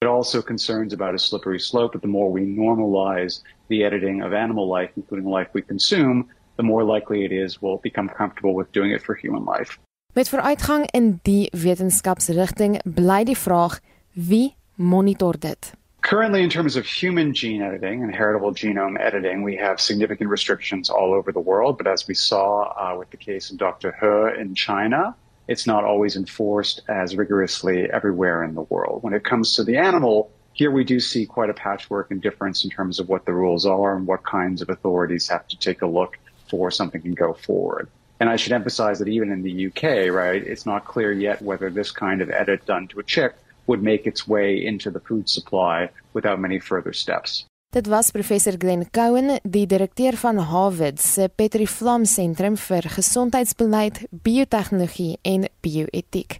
It 0.00 0.06
also 0.06 0.40
concerns 0.40 0.92
about 0.92 1.16
a 1.16 1.18
slippery 1.18 1.58
slope 1.58 1.94
that 1.94 2.02
the 2.02 2.06
more 2.06 2.30
we 2.30 2.42
normalize 2.42 3.42
the 3.66 3.82
editing 3.82 4.22
of 4.22 4.32
animal 4.32 4.68
life, 4.68 4.90
including 4.94 5.24
the 5.24 5.32
life 5.32 5.48
we 5.54 5.62
consume, 5.62 6.28
the 6.56 6.62
more 6.62 6.84
likely 6.84 7.24
it 7.24 7.32
is 7.32 7.60
we'll 7.60 7.78
become 7.78 8.08
comfortable 8.08 8.54
with 8.54 8.70
doing 8.70 8.92
it 8.92 9.02
for 9.02 9.16
human 9.16 9.44
life. 9.44 9.76
Met 10.18 10.28
vooruitgang 10.28 10.90
in 10.90 11.18
die 11.22 11.48
wetenskapsrigting 11.50 12.80
bly 12.82 13.24
die 13.24 13.36
vraag 13.38 13.80
wie 14.12 14.56
monitor 14.74 15.38
dit. 15.38 15.72
Currently, 16.00 16.42
in 16.42 16.48
terms 16.48 16.76
of 16.76 16.86
human 17.00 17.34
gene 17.34 17.64
editing 17.64 18.02
and 18.02 18.14
heritable 18.14 18.52
genome 18.52 18.98
editing, 18.98 19.44
we 19.44 19.56
have 19.56 19.80
significant 19.80 20.30
restrictions 20.30 20.90
all 20.90 21.12
over 21.14 21.32
the 21.32 21.44
world. 21.44 21.76
But 21.78 21.86
as 21.86 22.06
we 22.08 22.14
saw 22.14 22.62
uh, 22.62 22.98
with 22.98 23.10
the 23.10 23.16
case 23.16 23.52
of 23.52 23.58
Dr. 23.58 23.94
He 24.00 24.40
in 24.40 24.56
China, 24.56 25.14
it's 25.46 25.66
not 25.66 25.84
always 25.84 26.16
enforced 26.16 26.82
as 26.88 27.14
rigorously 27.14 27.88
everywhere 27.92 28.42
in 28.42 28.54
the 28.54 28.66
world. 28.70 29.04
When 29.04 29.14
it 29.14 29.22
comes 29.22 29.54
to 29.54 29.62
the 29.62 29.76
animal, 29.76 30.32
here 30.52 30.72
we 30.72 30.82
do 30.82 30.98
see 30.98 31.26
quite 31.26 31.50
a 31.50 31.54
patchwork 31.54 32.10
and 32.10 32.20
difference 32.20 32.64
in 32.64 32.70
terms 32.70 32.98
of 32.98 33.08
what 33.08 33.24
the 33.24 33.34
rules 33.34 33.66
are 33.66 33.96
and 33.96 34.04
what 34.04 34.24
kinds 34.24 34.62
of 34.62 34.68
authorities 34.68 35.28
have 35.28 35.46
to 35.46 35.56
take 35.56 35.82
a 35.82 35.86
look 35.86 36.18
before 36.42 36.72
something 36.72 37.02
can 37.02 37.14
go 37.14 37.34
forward. 37.34 37.88
And 38.20 38.28
I 38.28 38.36
should 38.36 38.52
emphasize 38.52 38.98
that 38.98 39.08
even 39.08 39.30
in 39.30 39.42
the 39.42 39.66
UK, 39.68 40.12
right, 40.12 40.42
it's 40.42 40.66
not 40.66 40.84
clear 40.84 41.12
yet 41.12 41.40
whether 41.42 41.70
this 41.70 41.90
kind 41.90 42.20
of 42.20 42.30
edit 42.30 42.66
done 42.66 42.88
to 42.88 43.00
a 43.00 43.04
chick 43.04 43.34
would 43.66 43.82
make 43.82 44.06
its 44.06 44.26
way 44.26 44.64
into 44.64 44.90
the 44.90 45.00
food 45.00 45.28
supply 45.28 45.90
without 46.14 46.40
many 46.40 46.58
further 46.58 46.92
steps. 46.92 47.44
Dit 47.70 47.86
was 47.86 48.10
professor 48.10 48.56
Glenn 48.56 48.86
Cowan, 48.90 49.38
die 49.44 49.66
direkteur 49.66 50.16
van 50.16 50.38
Harvard 50.38 50.98
se 50.98 51.28
Petri 51.28 51.66
Flam 51.66 52.06
Sentrum 52.08 52.56
vir 52.56 52.88
Gesondheidsbeleid, 52.88 54.06
Biotehnologie 54.10 55.18
en 55.22 55.44
Bioetiek. 55.60 56.38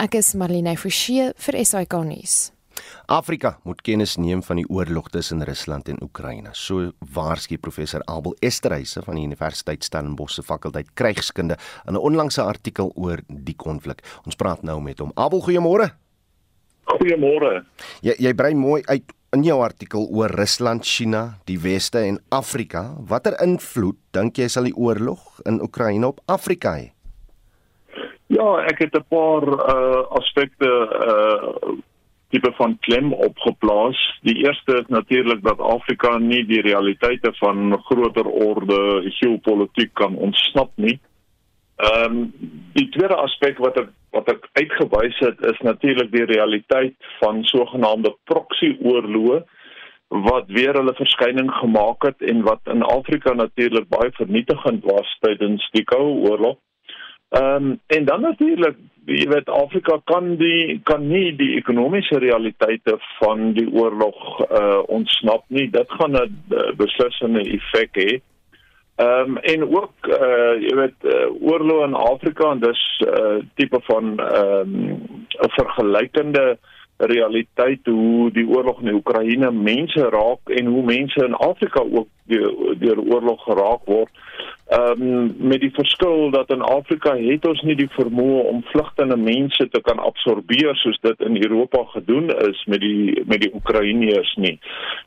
Ek 0.00 0.16
is 0.16 0.32
Marlene 0.32 0.72
Forsie 0.80 1.28
vir 1.36 1.60
SAK 1.60 1.98
nuus. 2.08 2.38
Afrika 3.06 3.58
moet 3.64 3.82
kennis 3.82 4.16
neem 4.16 4.42
van 4.42 4.56
die 4.56 4.68
oorlog 4.68 5.08
tussen 5.10 5.44
Rusland 5.44 5.88
en 5.88 6.02
Oekraïne. 6.02 6.50
So 6.52 6.92
waarsku 7.14 7.58
professor 7.58 8.02
Abel 8.06 8.36
Esterhuise 8.40 9.02
van 9.02 9.14
die 9.14 9.24
Universiteit 9.24 9.84
Stellenbosch 9.84 10.34
se 10.34 10.42
fakulteit 10.42 10.94
krygskunde 10.94 11.56
in 11.86 11.94
'n 11.94 11.96
onlangse 11.96 12.42
artikel 12.42 12.92
oor 12.94 13.18
die 13.28 13.56
konflik. 13.56 14.02
Ons 14.24 14.36
praat 14.36 14.62
nou 14.62 14.80
met 14.80 14.98
hom. 14.98 15.12
Abel, 15.14 15.40
goeiemôre. 15.40 15.90
Goeiemôre. 16.84 17.64
Jy 18.02 18.14
jy 18.18 18.34
brei 18.34 18.54
mooi 18.54 18.82
uit 18.86 19.12
in 19.32 19.42
jou 19.42 19.62
artikel 19.64 20.08
oor 20.10 20.30
Rusland, 20.30 20.84
China, 20.84 21.38
die 21.44 21.58
Weste 21.58 21.98
en 21.98 22.18
Afrika. 22.28 22.96
Watter 23.08 23.36
invloed 23.42 23.96
dink 24.10 24.36
jy 24.36 24.48
sal 24.48 24.68
die 24.68 24.76
oorlog 24.76 25.40
in 25.48 25.60
Oekraïne 25.62 26.06
op 26.06 26.20
Afrika 26.26 26.74
hê? 26.76 26.90
Ja, 28.32 28.64
ek 28.64 28.78
het 28.78 28.94
'n 28.96 29.04
paar 29.08 29.44
uh 29.44 30.04
aspekte 30.18 30.68
uh 30.68 31.78
tipe 32.32 32.52
van 32.56 32.76
klem 32.80 33.12
opgeplaas. 33.12 34.00
Die 34.26 34.36
eerste 34.44 34.80
is 34.80 34.88
natuurlik 34.88 35.42
dat 35.44 35.60
Afrika 35.60 36.16
nie 36.18 36.42
die 36.48 36.60
realiteite 36.64 37.32
van 37.38 37.76
groter 37.88 38.26
orde 38.26 38.80
geopolitiek 39.20 39.92
kan 39.94 40.16
ontsnap 40.16 40.72
nie. 40.74 40.98
Ehm 41.76 42.16
um, 42.16 42.32
die 42.72 42.88
tweede 42.94 43.16
aspek 43.16 43.58
wat 43.58 43.78
ek 43.80 43.90
wat 44.12 44.28
ek 44.28 44.44
uitgewys 44.60 45.18
het 45.24 45.40
is 45.48 45.60
natuurlik 45.64 46.10
die 46.12 46.24
realiteit 46.28 46.96
van 47.20 47.44
sogenaamde 47.48 48.12
proxy 48.28 48.74
oorloë 48.80 49.40
wat 50.28 50.50
weer 50.52 50.76
hulle 50.76 50.92
verskyning 50.94 51.48
gemaak 51.60 52.04
het 52.04 52.20
en 52.32 52.42
wat 52.44 52.60
in 52.74 52.84
Afrika 52.84 53.32
natuurlik 53.32 53.88
baie 53.88 54.12
vernietigend 54.18 54.84
was 54.84 55.16
tydens 55.24 55.64
die 55.72 55.84
Koue 55.84 56.28
Oorlog. 56.28 56.58
Ehm 57.32 57.64
um, 57.64 57.80
en 57.86 58.04
dan 58.04 58.20
natuurlik, 58.20 58.76
jy 59.04 59.24
weet 59.28 59.48
Afrika 59.48 59.96
kan 60.04 60.34
die 60.36 60.80
kan 60.84 61.06
nie 61.08 61.30
die 61.36 61.54
ekonomiese 61.56 62.18
realiteite 62.20 62.98
van 63.20 63.54
die 63.56 63.68
oorlog 63.72 64.18
uh 64.50 64.82
ontsnap 64.86 65.44
nie. 65.48 65.70
Dit 65.70 65.88
gaan 65.96 66.16
'n 66.16 66.36
beslissende 66.76 67.40
effek 67.40 67.96
hê. 67.96 68.20
Ehm 68.96 69.30
um, 69.30 69.38
en 69.38 69.64
ook 69.78 69.92
uh 70.08 70.54
jy 70.60 70.74
weet 70.76 71.08
uh, 71.08 71.32
oorlog 71.40 71.86
in 71.86 71.94
Afrika 71.94 72.50
en 72.50 72.60
dis 72.60 72.84
uh, 73.06 73.40
tipe 73.54 73.80
van 73.88 74.18
ehm 74.20 74.76
um, 74.76 75.26
'n 75.40 75.50
vergelykende 75.56 76.58
realiteit 76.96 77.86
hoe 77.86 78.30
die 78.30 78.46
oorlog 78.48 78.80
in 78.80 78.94
Oekraïne 78.94 79.50
mense 79.50 80.08
raak 80.08 80.52
en 80.58 80.66
hoe 80.66 80.84
mense 80.84 81.24
in 81.24 81.34
Afrika 81.34 81.80
ook 81.80 82.08
deur 82.30 82.78
deur 82.78 82.98
oorlog 83.00 83.42
geraak 83.44 83.84
word. 83.84 84.10
Ehm 84.72 85.02
um, 85.02 85.34
met 85.36 85.60
die 85.60 85.72
verskil 85.74 86.30
dat 86.30 86.50
in 86.50 86.62
Afrika 86.62 87.16
het 87.16 87.46
ons 87.46 87.60
nie 87.62 87.74
die 87.76 87.90
vermoë 87.92 88.44
om 88.48 88.62
vlugtende 88.70 89.16
mense 89.16 89.66
te 89.68 89.80
kan 89.84 89.98
absorbeer 89.98 90.76
soos 90.80 90.96
dit 91.02 91.20
in 91.26 91.36
Europa 91.42 91.82
gedoen 91.90 92.30
is 92.46 92.62
met 92.64 92.80
die 92.80 93.22
met 93.26 93.42
die 93.42 93.50
Oekraïners 93.54 94.34
nie. 94.40 94.54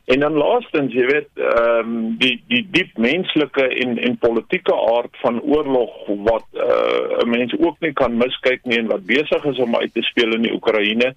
En 0.06 0.20
dan 0.20 0.38
laastens, 0.38 0.94
jy 0.94 1.06
weet, 1.10 1.30
ehm 1.40 1.80
um, 1.80 1.96
die 2.22 2.36
die 2.52 2.62
diep 2.78 2.98
menslike 2.98 3.66
en 3.86 3.98
en 3.98 4.18
politieke 4.18 4.76
aard 4.98 5.18
van 5.24 5.42
oorlog 5.42 5.96
wat 6.30 6.46
uh, 6.54 7.24
'n 7.24 7.30
mens 7.30 7.56
ook 7.60 7.80
nie 7.80 7.94
kan 7.94 8.18
miskyk 8.18 8.62
nie 8.64 8.78
en 8.78 8.92
wat 8.92 9.06
besig 9.06 9.46
is 9.46 9.58
om 9.58 9.76
uit 9.76 9.94
te 9.94 10.02
speel 10.02 10.34
in 10.34 10.46
die 10.46 10.54
Oekraïne 10.54 11.16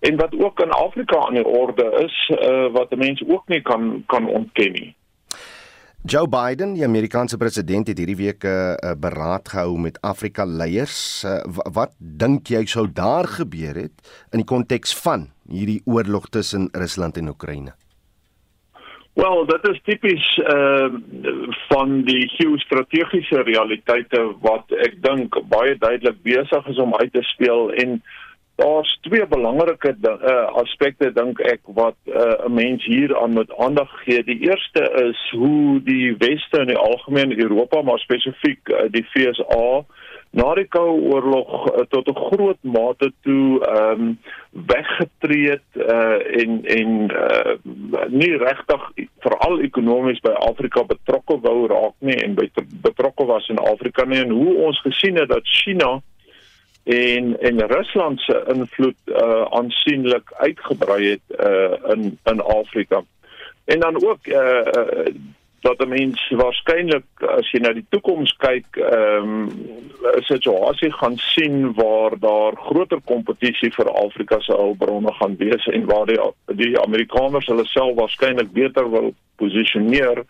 en 0.00 0.16
wat 0.16 0.34
ook 0.38 0.60
in 0.60 0.70
Afrika 0.70 1.18
aan 1.26 1.34
die 1.34 1.46
orde 1.46 1.92
is 2.06 2.16
uh, 2.30 2.66
wat 2.72 2.90
'n 2.90 2.98
mens 2.98 3.22
ook 3.26 3.48
nie 3.48 3.60
kan 3.60 4.02
kan 4.06 4.26
ontken 4.26 4.72
nie. 4.72 4.94
Joe 6.02 6.24
Biden, 6.28 6.72
die 6.74 6.84
Amerikaanse 6.84 7.36
president 7.36 7.90
het 7.90 7.98
hierdie 8.00 8.16
week 8.16 8.44
'n 8.44 8.48
uh, 8.48 8.72
uh, 8.72 8.92
beraad 8.96 9.48
gehou 9.48 9.78
met 9.78 10.00
Afrika 10.00 10.44
leiers. 10.44 11.24
Uh, 11.24 11.44
wat 11.72 11.92
dink 11.98 12.48
jy 12.48 12.64
sou 12.64 12.86
daar 12.92 13.28
gebeur 13.28 13.74
het 13.74 13.92
in 14.32 14.40
die 14.40 14.48
konteks 14.48 14.96
van 14.96 15.28
hierdie 15.48 15.82
oorlog 15.84 16.28
tussen 16.28 16.68
Rusland 16.72 17.16
en 17.16 17.28
Oekraïne? 17.28 17.74
Wel, 19.12 19.46
dit 19.46 19.68
is 19.68 19.80
tipies 19.84 20.38
uh 20.38 20.88
van 21.68 22.02
die 22.02 22.28
geostrategiese 22.28 23.42
realiteite 23.42 24.22
wat 24.40 24.72
ek 24.72 25.02
dink 25.02 25.36
baie 25.48 25.76
duidelik 25.78 26.22
besig 26.22 26.66
is 26.66 26.78
om 26.78 26.94
uit 26.94 27.12
te 27.12 27.22
speel 27.22 27.72
en 27.72 28.02
daar's 28.60 28.92
twee 29.06 29.26
belangrike 29.26 29.94
uh, 30.02 30.34
aspekte 30.62 31.12
dink 31.16 31.40
ek 31.52 31.60
wat 31.78 31.96
uh, 32.06 32.14
'n 32.14 32.50
uh, 32.50 32.54
mens 32.60 32.84
hier 32.84 33.16
aan 33.20 33.32
moet 33.38 33.52
aandag 33.56 33.90
gee. 34.04 34.24
Die 34.24 34.40
eerste 34.48 34.82
is 35.08 35.20
hoe 35.30 35.80
die 35.84 36.14
weste 36.18 36.60
in 36.60 36.72
die 36.72 36.82
algemeen 36.90 37.38
Europa, 37.40 37.82
maar 37.82 37.98
spesifiek 37.98 38.68
uh, 38.68 38.86
die 38.90 39.06
FSA 39.12 39.84
na 40.30 40.52
die 40.54 40.66
Koue 40.70 41.00
Oorlog 41.10 41.50
uh, 41.70 41.84
tot 41.90 42.08
'n 42.08 42.20
groot 42.28 42.60
mate 42.62 43.12
toe 43.22 43.64
ehm 43.66 44.00
um, 44.00 44.18
weggetree 44.50 45.50
het 45.50 45.70
uh, 45.74 46.42
en 46.42 46.64
en 46.64 46.90
uh, 47.10 47.54
nie 48.08 48.36
regtig 48.36 48.82
veral 49.18 49.60
ekonomies 49.60 50.20
by 50.20 50.34
Afrika 50.50 50.84
betrokke 50.84 51.38
wou 51.40 51.66
raak 51.66 51.94
nie 51.98 52.18
en 52.22 52.34
by 52.34 52.46
betrokke 52.82 53.24
was 53.24 53.48
in 53.48 53.58
Afrika 53.58 54.04
nie 54.04 54.22
en 54.22 54.30
hoe 54.30 54.54
ons 54.54 54.80
gesien 54.80 55.18
het 55.18 55.28
dat 55.28 55.46
China 55.46 56.00
en 56.90 57.40
en 57.40 57.66
Rusland 57.66 58.20
se 58.20 58.44
invloed 58.54 58.96
uh 59.06 59.44
aansienlik 59.50 60.32
uitgebrei 60.36 61.10
het 61.10 61.40
uh 61.46 61.94
in 61.94 62.18
in 62.24 62.40
Afrika. 62.40 63.02
En 63.64 63.80
dan 63.80 64.04
ook 64.04 64.26
uh, 64.26 64.36
uh 64.36 65.14
dat 65.60 65.78
'n 65.78 65.88
mens 65.88 66.28
waarskynlik 66.28 67.04
as 67.18 67.50
jy 67.50 67.60
na 67.60 67.72
die 67.72 67.86
toekoms 67.88 68.32
kyk, 68.36 68.76
ehm 68.76 69.22
um, 69.22 69.48
'n 70.16 70.22
situasie 70.22 70.92
gaan 70.92 71.16
sien 71.16 71.72
waar 71.74 72.18
daar 72.18 72.56
groter 72.56 73.00
kompetisie 73.04 73.72
vir 73.72 73.90
Afrika 73.90 74.40
se 74.40 74.52
hulpbronne 74.52 75.12
gaan 75.12 75.36
wees 75.36 75.66
en 75.66 75.84
waar 75.84 76.06
die 76.06 76.20
die 76.46 76.80
Amerikaners 76.80 77.46
hulle 77.46 77.66
self 77.66 77.94
waarskynlik 77.94 78.52
beter 78.52 78.90
wil 78.90 79.14
posisioneer 79.36 80.24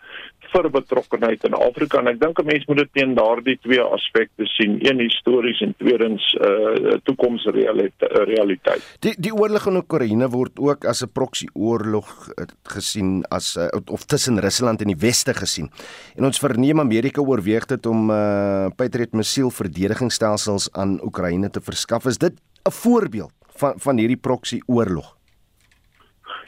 vir 0.51 0.69
betrokkenheid 0.69 1.43
in 1.47 1.55
Afrika 1.57 1.99
en 1.99 2.07
ek 2.11 2.19
dink 2.19 2.39
'n 2.39 2.45
mens 2.45 2.65
moet 2.67 2.77
dit 2.77 2.93
teen 2.93 3.15
daardie 3.15 3.57
twee 3.61 3.81
aspekte 3.81 4.45
sien, 4.45 4.79
een 4.81 4.99
histories 4.99 5.61
en 5.61 5.73
tweedens 5.77 6.23
uh 6.35 6.97
toekomsrealiteit. 7.03 8.83
Die 8.99 9.15
die 9.17 9.33
oorlog 9.33 9.67
in 9.67 9.77
Oekraïne 9.81 10.29
word 10.29 10.59
ook 10.59 10.85
as 10.85 11.03
'n 11.03 11.11
proxy 11.13 11.47
oorlog 11.53 12.29
uh, 12.37 12.45
gesien 12.63 13.23
as 13.29 13.55
uh, 13.57 13.67
of 13.85 14.05
tussen 14.05 14.39
Rusland 14.39 14.81
en 14.81 14.87
die 14.87 14.99
weste 14.99 15.33
gesien. 15.33 15.69
En 16.15 16.25
ons 16.25 16.39
verneem 16.39 16.79
Amerika 16.79 17.21
oorweeg 17.21 17.65
dit 17.65 17.85
om 17.85 18.09
uh 18.09 18.69
Patriot 18.75 19.13
missiel 19.13 19.49
verdedigingsstelsels 19.49 20.69
aan 20.73 20.99
Oekraïne 21.03 21.49
te 21.49 21.61
verskaf. 21.61 22.05
Is 22.05 22.17
dit 22.17 22.33
'n 22.65 22.71
voorbeeld 22.71 23.33
van 23.55 23.73
van 23.77 23.97
hierdie 23.97 24.21
proxy 24.21 24.59
oorlog? 24.67 25.20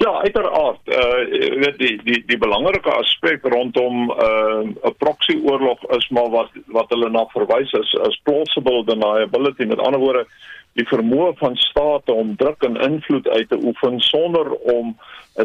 Ja, 0.04 0.22
uiteraard. 0.22 0.80
Uh 0.86 1.58
weet 1.64 1.78
die 1.78 1.96
die 2.04 2.24
die 2.28 2.38
belangrike 2.38 2.92
aspek 2.92 3.46
rondom 3.54 4.10
uh 4.12 4.64
'n 4.90 4.96
proxy 4.98 5.36
oorlog 5.44 5.80
is 5.98 6.10
maar 6.10 6.30
wat 6.30 6.52
wat 6.66 6.90
hulle 6.90 7.10
na 7.10 7.24
verwys 7.36 7.72
is 7.72 7.94
as 8.08 8.20
plausible 8.24 8.84
deniability. 8.86 9.66
Met 9.66 9.80
ander 9.80 10.00
woorde, 10.00 10.26
die 10.74 10.88
vermoë 10.88 11.34
van 11.38 11.56
state 11.56 12.14
om 12.14 12.36
druk 12.36 12.64
en 12.64 12.76
invloed 12.76 13.28
uit 13.28 13.50
te 13.50 13.60
oefen 13.64 14.00
sonder 14.00 14.52
om 14.76 14.98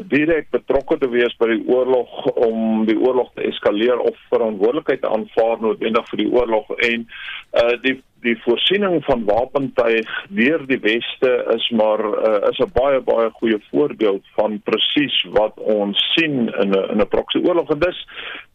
direk 0.08 0.50
betrokke 0.50 0.98
te 0.98 1.08
wees 1.08 1.36
by 1.36 1.46
die 1.52 1.62
oorlog 1.68 2.26
om 2.34 2.84
die 2.88 2.98
oorlog 2.98 3.30
te 3.34 3.46
eskaleer 3.48 3.98
of 3.98 4.16
verantwoordelikheid 4.28 5.00
te 5.00 5.08
aanvaar 5.08 5.60
noodwendig 5.60 6.08
vir 6.10 6.24
die 6.24 6.32
oorlog 6.32 6.70
en 6.90 7.06
uh 7.62 7.76
die 7.82 7.96
die 8.20 8.36
voorsiening 8.42 9.04
van 9.04 9.24
wapentuig 9.24 10.08
deur 10.34 10.64
die 10.66 10.80
weste 10.82 11.30
is 11.54 11.68
maar 11.70 12.02
uh, 12.02 12.50
is 12.50 12.58
'n 12.58 12.70
baie 12.72 13.00
baie 13.00 13.30
goeie 13.30 13.60
voorbeeld 13.70 14.24
van 14.34 14.60
presies 14.64 15.16
wat 15.30 15.54
ons 15.56 15.98
sien 16.14 16.52
in 16.62 16.70
'n 16.70 16.90
in 16.90 17.00
'n 17.00 17.08
proxy 17.08 17.38
oorlog. 17.38 17.70
En 17.70 17.78
dis 17.78 18.06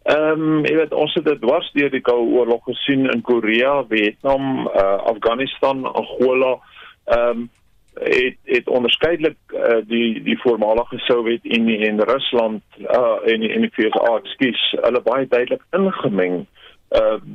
ehm 0.04 0.42
um, 0.42 0.66
jy 0.66 0.76
weet 0.76 0.94
ons 0.94 1.14
het 1.14 1.26
dit 1.26 1.42
dwars 1.42 1.72
deur 1.72 1.90
die 1.90 2.02
koue 2.02 2.28
oorlog 2.40 2.64
gesien 2.64 3.10
in 3.12 3.22
Korea, 3.22 3.86
Vietnam, 3.90 4.68
uh, 4.68 4.98
Afghanistan, 5.14 5.86
Angola. 5.86 6.60
Ehm 7.06 7.30
um, 7.30 7.50
het 7.94 8.38
het 8.44 8.68
onderskeidelik 8.68 9.38
uh, 9.48 9.78
die 9.88 10.24
die 10.24 10.40
voormalige 10.42 10.98
Sowjetunie 10.98 11.88
en 11.88 12.04
Rusland 12.04 12.62
uh, 12.78 13.18
en 13.26 13.42
en 13.50 13.62
die 13.62 13.74
VS, 13.74 13.96
ekskuus, 14.18 14.76
hulle 14.82 15.02
baie 15.02 15.28
duidelik 15.28 15.62
ingemeng 15.72 16.34
uh 16.40 16.63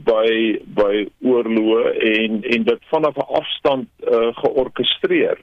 by 0.06 0.58
by 0.74 1.06
oorloë 1.26 1.94
en 2.14 2.42
en 2.42 2.64
dit 2.64 2.90
vanaf 2.92 3.16
'n 3.16 3.32
afstand 3.40 3.88
uh 4.06 4.30
georkestreer 4.42 5.38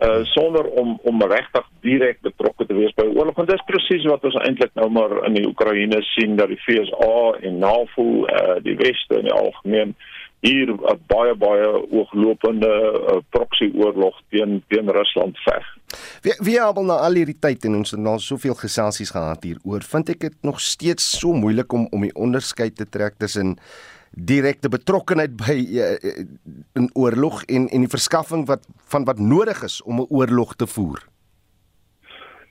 uh 0.00 0.24
sonder 0.24 0.64
om 0.64 0.98
om 1.02 1.22
regtig 1.22 1.66
direk 1.80 2.20
betrokke 2.20 2.66
te 2.66 2.74
wees 2.74 2.94
by 2.94 3.04
oorlog. 3.04 3.36
En 3.38 3.46
dis 3.46 3.66
presies 3.66 4.04
wat 4.04 4.24
ons 4.24 4.34
eintlik 4.34 4.70
nou 4.74 4.88
maar 4.90 5.26
in 5.26 5.34
die 5.34 5.46
Oekraïne 5.46 6.02
sien 6.02 6.36
dat 6.36 6.48
die 6.48 6.60
FSA 6.64 7.36
en 7.40 7.58
NAVO 7.58 8.24
uh 8.24 8.56
die 8.62 8.76
weste 8.76 9.18
in 9.18 9.28
die 9.28 9.36
algemeen 9.36 9.94
hier 10.40 10.72
'n 10.72 10.98
baie 11.06 11.34
baie 11.36 11.68
ooglopende 11.90 12.68
uh, 12.68 13.18
proxy 13.28 13.70
oorlog 13.74 14.16
teen 14.30 14.62
teen 14.68 14.90
Rusland 14.90 15.38
veg. 15.38 15.66
Wie 16.22 16.34
wie 16.38 16.60
albel 16.62 16.84
na 16.84 16.94
al 16.94 17.14
hierdie 17.14 17.38
tyd 17.38 17.64
en 17.64 17.74
ons 17.74 17.90
het 17.90 18.00
nou 18.00 18.18
soveel 18.18 18.54
geselsies 18.54 19.10
gehad 19.10 19.44
hieroor, 19.44 19.82
vind 19.82 20.08
ek 20.08 20.20
dit 20.20 20.36
nog 20.42 20.60
steeds 20.60 21.18
so 21.18 21.32
moeilik 21.32 21.72
om 21.72 21.86
om 21.90 22.00
die 22.00 22.14
onderskeid 22.14 22.76
te 22.76 22.88
trek 22.88 23.18
tussen 23.18 23.58
direkte 24.10 24.68
betrokkenheid 24.68 25.36
by 25.36 25.58
uh, 25.78 26.24
in 26.74 26.90
oorlog 26.94 27.42
en 27.46 27.68
en 27.68 27.86
die 27.86 27.94
verskaffing 27.96 28.46
wat 28.46 28.66
van 28.90 29.04
wat 29.04 29.18
nodig 29.18 29.62
is 29.62 29.82
om 29.82 30.00
'n 30.00 30.08
oorlog 30.08 30.56
te 30.56 30.66
voer. 30.66 31.04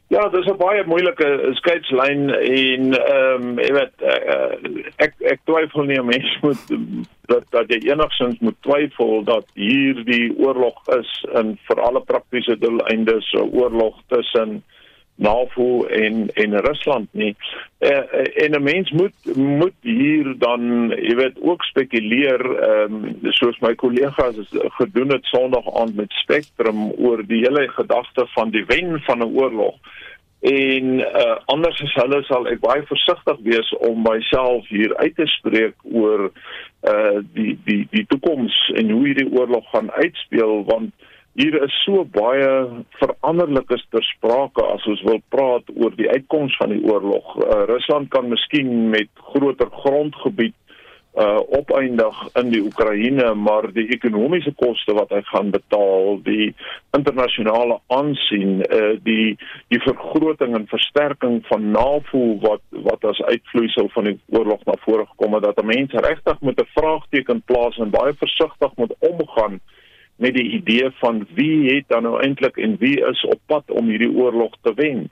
Ja, 0.10 0.24
dis 0.30 0.48
'n 0.50 0.58
baie 0.58 0.84
moeilike 0.90 1.28
skeidslyn 1.54 2.30
en 2.34 2.94
ehm 2.98 3.44
um, 3.44 3.60
jy 3.62 3.74
weet 3.76 4.02
uh, 4.02 4.56
ek 5.06 5.14
ek 5.22 5.44
twyfel 5.46 5.86
nie 5.86 6.00
'n 6.02 6.08
mens 6.10 6.32
moet 6.42 6.64
dat 7.30 7.46
dat 7.54 7.70
jy 7.70 7.92
enigsins 7.92 8.40
moet 8.42 8.58
twyfel 8.66 9.22
dat 9.24 9.46
hier 9.54 10.02
die 10.10 10.34
oorlog 10.42 10.82
is 10.98 11.12
in 11.42 11.54
vir 11.68 11.82
alle 11.86 12.02
praktiese 12.02 12.58
doeleindes 12.58 13.30
'n 13.38 13.54
oorlog 13.54 14.02
tussen 14.08 14.64
NAVO 15.20 15.86
en 15.86 16.28
en 16.34 16.60
Rusland 16.66 17.08
nie. 17.12 17.36
Uh, 17.80 18.44
en 18.44 18.52
'n 18.52 18.64
mens 18.64 18.92
moet 18.92 19.36
moet 19.36 19.78
hier 19.82 20.36
dan 20.38 20.90
jy 20.90 21.16
weet 21.16 21.38
ook 21.42 21.64
spekuleer 21.64 22.42
ehm 22.60 22.94
um, 22.94 23.18
soos 23.22 23.60
my 23.60 23.76
kollegas 23.76 24.36
gedoen 24.52 25.12
het 25.12 25.26
Sondag 25.26 25.74
aand 25.74 25.96
met 25.96 26.12
Spectrum 26.12 26.92
oor 26.92 27.26
die 27.28 27.44
hele 27.46 27.68
gedagte 27.68 28.28
van 28.36 28.50
die 28.50 28.66
wen 28.66 29.02
van 29.02 29.20
'n 29.20 29.36
oorlog 29.36 29.76
en 30.40 31.00
uh, 31.00 31.36
anders 31.46 31.82
as 31.84 31.94
hulle 32.00 32.22
sal 32.24 32.48
ek 32.48 32.62
baie 32.64 32.84
versigtig 32.88 33.40
wees 33.44 33.72
om 33.84 34.06
myself 34.06 34.68
hier 34.72 34.96
uit 35.04 35.16
te 35.16 35.28
spreek 35.28 35.76
oor 35.84 36.30
uh 36.88 37.20
die 37.36 37.58
die 37.68 37.82
die 37.92 38.06
toekoms 38.08 38.56
en 38.80 38.94
hoe 38.96 39.02
hierdie 39.04 39.28
oorlog 39.36 39.66
gaan 39.74 39.92
uitspeel 39.92 40.64
want 40.70 40.94
hier 41.34 41.64
is 41.64 41.76
so 41.86 42.04
baie 42.06 42.50
veranderlikes 43.00 43.86
ter 43.92 44.04
sprake 44.04 44.64
as 44.74 44.86
ons 44.90 45.04
wil 45.08 45.22
praat 45.30 45.70
oor 45.76 45.94
die 45.96 46.10
uitkoms 46.10 46.56
van 46.58 46.74
die 46.74 46.82
oorlog. 46.84 47.36
Uh, 47.38 47.66
Rusland 47.70 48.10
kan 48.10 48.30
miskien 48.30 48.90
met 48.90 49.10
groter 49.34 49.70
grondgebied 49.84 50.56
uh 51.18 51.40
opeindig 51.58 52.18
in 52.38 52.52
die 52.54 52.62
Oekraïne 52.62 53.34
maar 53.34 53.66
die 53.74 53.88
ekonomiese 53.96 54.52
koste 54.62 54.94
wat 54.94 55.10
hy 55.10 55.20
gaan 55.32 55.50
betaal 55.52 56.20
die 56.24 56.52
internasionale 56.98 57.80
aansien 57.98 58.62
uh 58.62 58.92
die 59.04 59.34
die 59.74 59.82
vergroting 59.88 60.54
en 60.56 60.70
versterking 60.70 61.42
van 61.50 61.72
NAVO 61.74 62.22
wat 62.46 62.62
wat 62.86 63.10
as 63.12 63.24
uitvloeisel 63.32 63.90
van 63.96 64.12
die 64.12 64.16
oorlog 64.38 64.62
na 64.70 64.78
vore 64.86 65.08
gekom 65.10 65.34
het 65.34 65.50
dat 65.50 65.66
mense 65.66 66.06
regtig 66.08 66.40
met 66.42 66.62
'n 66.62 66.72
vraagteken 66.78 67.42
plaas 67.42 67.78
en 67.78 67.90
baie 67.90 68.14
versigtig 68.14 68.72
moet 68.76 68.94
omgaan 69.00 69.60
met 70.20 70.36
die 70.36 70.50
idee 70.60 70.92
van 71.00 71.24
wie 71.36 71.70
het 71.72 71.88
dan 71.88 72.04
nou 72.04 72.20
eintlik 72.22 72.58
en 72.58 72.78
wie 72.84 73.00
is 73.12 73.24
op 73.26 73.40
pad 73.46 73.72
om 73.72 73.88
hierdie 73.92 74.12
oorlog 74.12 74.56
te 74.62 74.76
wen 74.76 75.08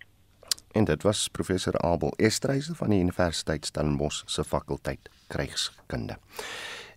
en 0.78 0.86
dit 0.86 1.04
was 1.04 1.28
professor 1.34 1.78
Abel 1.82 2.14
Estreise 2.18 2.76
van 2.76 2.94
die 2.94 3.00
Universiteit 3.02 3.66
Stellenbosch 3.66 4.24
se 4.30 4.44
fakulteit 4.44 5.10
krygskunde. 5.28 6.18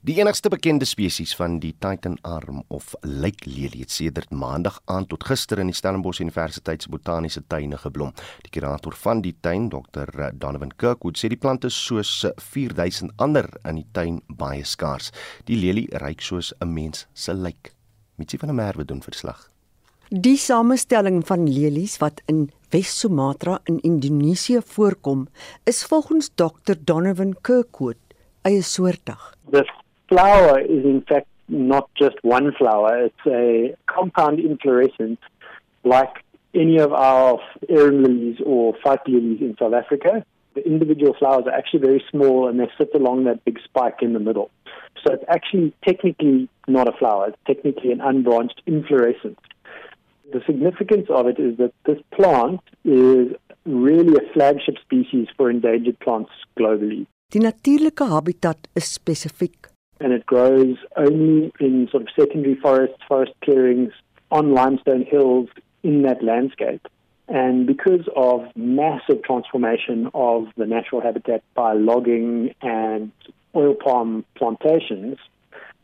Die 0.01 0.17
enigste 0.17 0.49
bekende 0.49 0.87
spesies 0.89 1.35
van 1.37 1.59
die 1.61 1.75
Titanarm 1.79 2.63
of 2.69 2.95
lijklelie 3.01 3.83
het 3.83 3.93
sedert 3.93 4.31
maandag 4.33 4.79
aan 4.85 5.07
tot 5.07 5.25
gister 5.29 5.61
in 5.61 5.69
die 5.69 5.77
Stellenbosch 5.77 6.23
Universiteit 6.25 6.83
se 6.83 6.93
botaniese 6.93 7.43
tuine 7.47 7.77
geblom. 7.81 8.15
Die 8.45 8.53
kurator 8.53 8.97
van 8.97 9.21
die 9.21 9.35
tuin, 9.41 9.69
Dr. 9.69 10.31
Donovan 10.33 10.73
Kirkwood, 10.77 11.21
sê 11.21 11.29
die 11.29 11.41
plante 11.41 11.69
soos 11.69 12.15
4000 12.53 13.13
ander 13.21 13.51
in 13.65 13.83
die 13.83 13.89
tuin 13.93 14.23
baie 14.29 14.65
skaars. 14.65 15.13
Die 15.45 15.61
lelie 15.61 15.89
ryk 16.01 16.25
soos 16.25 16.55
'n 16.61 16.73
mens 16.73 17.07
se 17.13 17.35
lijk. 17.35 17.75
Mitsi 18.21 18.39
van 18.39 18.53
der 18.53 18.59
Merwe 18.59 18.85
doen 18.85 19.01
verslag. 19.03 19.49
Die 20.11 20.37
samestelling 20.37 21.23
van 21.27 21.47
lelies 21.49 21.97
wat 22.03 22.21
in 22.27 22.51
Wes-Sumatra 22.71 23.61
in 23.65 23.79
Indonesië 23.81 24.61
voorkom, 24.65 25.29
is 25.65 25.85
volgens 25.85 26.31
Dr. 26.35 26.75
Donovan 26.85 27.37
Kirkwood 27.41 27.97
eiesoortig. 28.43 29.37
The 29.51 29.65
flower 30.07 30.61
is 30.61 30.85
in 30.85 31.03
fact 31.07 31.27
not 31.47 31.89
just 31.95 32.19
one 32.23 32.53
flower, 32.53 33.05
it's 33.05 33.27
a 33.27 33.75
compound 33.85 34.39
inflorescence 34.39 35.21
like 35.83 36.23
any 36.55 36.79
of 36.81 36.93
our 36.93 37.41
arum 37.69 38.03
lilies 38.03 38.41
or 38.45 38.75
fight 38.83 39.07
lilies 39.07 39.41
in 39.41 39.55
South 39.59 39.75
Africa. 39.75 40.25
The 40.55 40.67
individual 40.67 41.15
flowers 41.19 41.45
are 41.47 41.53
actually 41.53 41.81
very 41.81 42.05
small 42.11 42.49
and 42.49 42.59
they 42.59 42.69
sit 42.77 42.91
along 42.95 43.25
that 43.25 43.45
big 43.45 43.59
spike 43.65 43.99
in 44.03 44.13
the 44.13 44.19
middle. 44.19 44.51
So 45.05 45.13
it's 45.15 45.25
actually 45.29 45.73
technically 45.87 46.49
not 46.67 46.89
a 46.89 46.93
flower, 46.99 47.29
it's 47.29 47.39
technically 47.47 47.93
an 47.93 48.01
unbranched 48.01 48.61
inflorescence. 48.67 49.41
The 50.33 50.43
significance 50.47 51.07
of 51.11 51.27
it 51.27 51.39
is 51.39 51.57
that 51.59 51.73
this 51.87 51.99
plant 52.13 52.61
is 52.85 53.35
really 53.65 54.15
a 54.15 54.33
flagship 54.33 54.77
species 54.83 55.29
for 55.37 55.51
endangered 55.51 55.99
plants 56.01 56.31
globally. 56.59 57.07
Die 57.31 57.41
natuurlike 57.41 58.05
habitat 58.09 58.67
is 58.75 58.99
spesifiek 58.99 59.71
and 60.01 60.13
it 60.13 60.27
grows 60.27 60.77
only 60.97 61.53
in 61.61 61.87
sort 61.91 62.03
of 62.03 62.09
secondary 62.19 62.57
forests, 62.57 62.97
forest 63.07 63.33
clearings, 63.45 63.93
on 64.31 64.55
limestone 64.55 65.05
hills 65.05 65.49
in 65.83 66.03
that 66.03 66.23
landscape. 66.23 66.87
And 67.31 67.65
because 67.65 68.09
of 68.17 68.45
massive 68.57 69.23
transformation 69.23 70.11
of 70.15 70.49
the 70.57 70.67
natural 70.67 71.01
habitat 71.01 71.45
by 71.55 71.75
logging 71.75 72.57
and 72.61 73.13
oil 73.55 73.75
palm 73.75 74.25
plantations, 74.35 75.17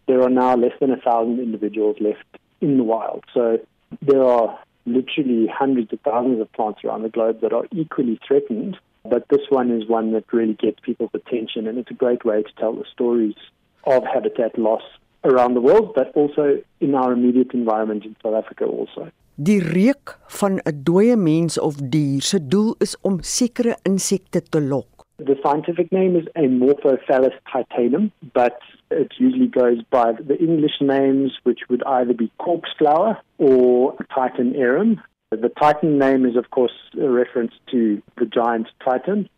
there 0.09 0.23
are 0.23 0.29
now 0.29 0.57
less 0.57 0.73
than 0.81 0.91
a 0.91 0.97
thousand 0.97 1.39
individuals 1.39 1.97
left 2.01 2.25
in 2.61 2.79
the 2.79 2.83
wild. 2.83 3.25
So 3.33 3.61
there 4.03 4.25
are 4.25 4.59
literally 4.87 5.47
hundreds 5.47 5.93
of 5.93 6.01
thousands 6.01 6.41
of 6.41 6.53
plants 6.53 6.81
around 6.85 7.03
the 7.03 7.11
globe 7.11 7.41
that 7.43 7.53
are 7.53 7.67
equally 7.71 8.19
threatened, 8.27 8.77
but 9.05 9.29
this 9.29 9.43
one 9.49 9.71
is 9.71 9.89
one 9.89 10.13
that 10.13 10.33
really 10.33 10.55
gets 10.55 10.81
people's 10.81 11.11
attention, 11.15 11.69
and 11.69 11.79
it's 11.79 11.91
a 11.93 11.95
great 11.95 12.25
way 12.25 12.43
to 12.43 12.53
tell 12.59 12.73
the 12.73 12.85
stories 12.93 13.37
of 13.85 14.03
habitat 14.05 14.59
loss 14.59 14.83
around 15.23 15.55
the 15.55 15.61
world, 15.61 15.93
but 15.95 16.11
also 16.17 16.61
in 16.81 16.97
our 16.97 17.13
immediate 17.13 17.53
environment 17.53 18.05
in 18.05 18.17
South 18.21 18.35
Africa 18.35 18.65
also. 18.65 19.13
Die 19.39 19.61
reuk 19.61 20.17
van 20.41 20.55
'n 20.65 20.79
dooie 20.83 21.17
mens 21.17 21.59
of 21.61 21.75
dier 21.93 22.23
se 22.23 22.39
doel 22.49 22.75
is 22.79 22.97
om 23.01 23.19
sekere 23.21 23.75
insekte 23.83 24.41
te 24.41 24.61
lok. 24.61 25.05
The 25.19 25.37
scientific 25.43 25.93
name 25.93 26.17
is 26.17 26.27
Amorphophallus 26.35 27.37
titanum, 27.45 28.11
but 28.33 28.57
it 28.91 29.13
usually 29.19 29.49
goes 29.49 29.83
by 29.91 30.13
the 30.13 30.39
English 30.39 30.81
names, 30.81 31.39
which 31.43 31.69
would 31.69 31.83
either 31.85 32.15
be 32.15 32.31
corpse 32.39 32.73
flower 32.79 33.21
or 33.37 33.95
Titan 34.15 34.55
arum. 34.55 35.03
The 35.29 35.53
Titan 35.61 35.99
name 35.99 36.25
is, 36.25 36.37
of 36.37 36.51
course, 36.51 36.79
a 36.99 37.11
reference 37.11 37.53
to 37.73 38.01
the 38.17 38.25
giant 38.25 38.69
Titan, 38.83 39.29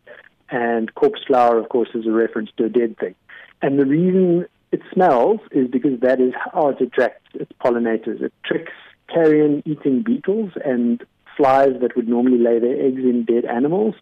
and 0.49 0.95
corpse 0.95 1.25
flower, 1.27 1.59
of 1.59 1.71
course, 1.71 1.91
is 1.95 2.07
a 2.07 2.13
reference 2.13 2.51
to 2.57 2.67
a 2.67 2.69
dead 2.69 2.97
thing. 2.99 3.17
And 3.63 3.81
the 3.81 3.87
reason 3.87 4.47
it 4.71 4.83
smells 4.93 5.41
is 5.51 5.67
because 5.69 5.99
that 6.01 6.21
is 6.21 6.35
how 6.35 6.69
it 6.69 6.81
attracts 6.81 7.35
its 7.35 7.51
pollinators. 7.61 8.23
It 8.23 8.33
tricks 8.45 8.73
carrion 9.13 9.63
eating 9.67 10.03
beetles 10.03 10.53
and 10.65 11.03
flies 11.37 11.75
that 11.81 11.97
would 11.97 12.09
normally 12.09 12.39
lay 12.39 12.59
their 12.59 12.79
eggs 12.87 13.03
in 13.13 13.25
dead 13.25 13.45
animals 13.45 13.95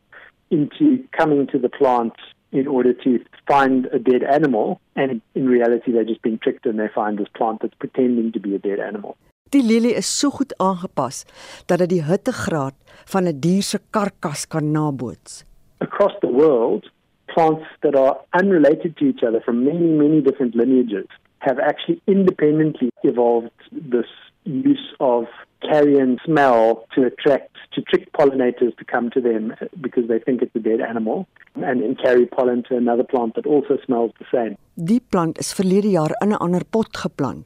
into 0.51 1.05
coming 1.13 1.47
to 1.49 1.59
the 1.59 1.69
plant 1.69 2.15
in 2.53 2.67
order 2.67 2.93
to 2.93 3.19
find 3.47 3.87
a 3.87 3.99
dead 3.99 4.23
animal. 4.23 4.81
And 4.95 5.21
in 5.35 5.47
reality, 5.47 5.93
they're 5.93 6.05
just 6.05 6.23
being 6.23 6.39
tricked 6.39 6.67
and 6.67 6.79
they 6.79 6.89
find 6.95 7.19
this 7.19 7.29
plant 7.37 7.63
that's 7.63 7.75
pretending 7.75 8.33
to 8.33 8.41
be 8.41 8.55
a 8.55 8.59
dead 8.59 8.81
animal. 8.81 9.17
Die 9.51 9.63
lelie 9.63 9.95
is 9.95 10.09
so 10.21 10.31
goed 10.31 10.53
aangepas 10.59 11.21
dat 11.71 11.79
dit 11.79 11.91
die 11.93 12.03
hittegraad 12.03 12.75
van 13.13 13.29
'n 13.31 13.41
dier 13.41 13.63
se 13.63 13.79
karkas 13.95 14.43
kan 14.53 14.73
naboots. 14.73 15.45
Across 15.79 16.15
the 16.21 16.33
world, 16.41 16.91
plants 17.27 17.67
that 17.83 17.95
are 17.95 18.17
unrelated 18.41 18.97
to 18.97 19.05
each 19.05 19.23
other 19.23 19.41
from 19.41 19.63
many, 19.65 19.91
many 20.03 20.21
different 20.21 20.55
lineages 20.55 21.07
have 21.39 21.59
actually 21.61 22.01
independently 22.07 22.91
evolved 23.03 23.53
this 23.71 24.11
use 24.47 24.95
of 25.01 25.25
carrion 25.63 26.19
smell 26.25 26.87
to 26.95 27.05
attract, 27.05 27.57
to 27.75 27.83
trick 27.83 28.13
pollinators 28.13 28.77
to 28.77 28.85
come 28.85 29.11
to 29.11 29.21
them 29.21 29.55
because 29.81 30.09
they 30.09 30.19
think 30.19 30.43
it's 30.43 30.55
a 30.55 30.61
dead 30.61 30.81
animal 30.81 31.27
and 31.55 31.83
then 31.83 31.97
carry 31.97 32.27
pollen 32.27 32.63
to 32.69 32.77
another 32.77 33.05
plant 33.05 33.35
that 33.35 33.47
also 33.47 33.79
smells 33.85 34.13
the 34.19 34.27
same. 34.33 34.57
Die 34.77 35.01
plant 35.11 35.39
is 35.39 35.53
verlede 35.55 35.91
jaar 35.93 36.13
in 36.23 36.33
'n 36.33 36.39
ander 36.41 36.65
pot 36.65 36.93
geplant. 36.93 37.45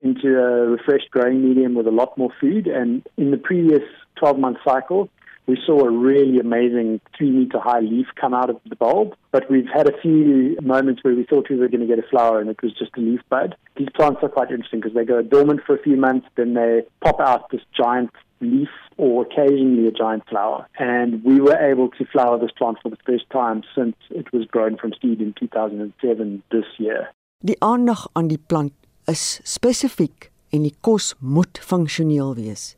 Into 0.00 0.28
a 0.38 0.68
refreshed 0.76 1.10
growing 1.10 1.42
medium 1.42 1.74
with 1.74 1.88
a 1.88 1.96
lot 2.00 2.16
more 2.16 2.32
food 2.40 2.66
and 2.68 3.02
in 3.16 3.30
the 3.30 3.36
previous 3.36 3.82
12 4.16 4.38
month 4.38 4.58
cycle, 4.64 5.08
we 5.48 5.58
saw 5.64 5.80
a 5.80 5.90
really 5.90 6.38
amazing 6.38 7.00
three 7.16 7.30
meter 7.30 7.58
high 7.58 7.80
leaf 7.80 8.06
come 8.20 8.34
out 8.34 8.50
of 8.50 8.60
the 8.68 8.76
bulb. 8.76 9.14
But 9.32 9.50
we've 9.50 9.66
had 9.72 9.88
a 9.88 9.98
few 10.00 10.56
moments 10.62 11.02
where 11.02 11.14
we 11.14 11.24
thought 11.24 11.48
we 11.48 11.56
were 11.56 11.68
going 11.68 11.80
to 11.80 11.86
get 11.86 11.98
a 11.98 12.08
flower 12.08 12.38
and 12.38 12.50
it 12.50 12.62
was 12.62 12.72
just 12.74 12.92
a 12.96 13.00
leaf 13.00 13.20
bud. 13.30 13.56
These 13.76 13.88
plants 13.96 14.20
are 14.22 14.28
quite 14.28 14.50
interesting 14.50 14.80
because 14.80 14.94
they 14.94 15.04
go 15.04 15.22
dormant 15.22 15.62
for 15.66 15.74
a 15.74 15.82
few 15.82 15.96
months, 15.96 16.26
then 16.36 16.52
they 16.52 16.82
pop 17.00 17.18
out 17.18 17.50
this 17.50 17.62
giant 17.74 18.10
leaf 18.40 18.68
or 18.98 19.22
occasionally 19.22 19.88
a 19.88 19.90
giant 19.90 20.28
flower. 20.28 20.66
And 20.78 21.24
we 21.24 21.40
were 21.40 21.56
able 21.56 21.88
to 21.90 22.04
flower 22.04 22.38
this 22.38 22.52
plant 22.52 22.78
for 22.82 22.90
the 22.90 22.98
first 23.06 23.28
time 23.30 23.62
since 23.74 23.96
it 24.10 24.30
was 24.32 24.44
grown 24.46 24.76
from 24.76 24.92
seed 25.00 25.20
in 25.20 25.34
2007 25.40 26.42
this 26.52 26.66
year. 26.76 27.08
Die 27.40 27.56
aandag 27.62 28.08
aan 28.12 28.28
die 28.28 28.40
plant 28.46 28.74
is 29.06 29.40
spesifiek 29.46 30.32
en 30.50 30.64
die 30.66 30.74
kos 30.82 31.14
moet 31.20 31.60
funksioneel 31.62 32.34
wees. 32.34 32.77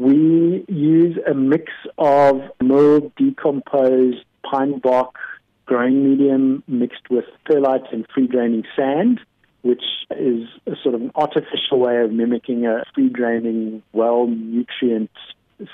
We 0.00 0.64
use 0.66 1.18
a 1.30 1.34
mix 1.34 1.70
of 1.98 2.40
milled 2.62 3.14
decomposed 3.16 4.24
pine 4.50 4.78
bark 4.78 5.14
growing 5.66 6.02
medium 6.02 6.62
mixed 6.66 7.10
with 7.10 7.26
perlite 7.44 7.92
and 7.92 8.06
free 8.14 8.26
draining 8.26 8.64
sand, 8.74 9.20
which 9.60 9.82
is 10.12 10.48
a 10.66 10.72
sort 10.82 10.94
of 10.94 11.02
an 11.02 11.10
artificial 11.16 11.80
way 11.80 12.00
of 12.00 12.12
mimicking 12.12 12.64
a 12.64 12.82
free 12.94 13.10
draining, 13.10 13.82
well 13.92 14.26
nutrient 14.26 15.10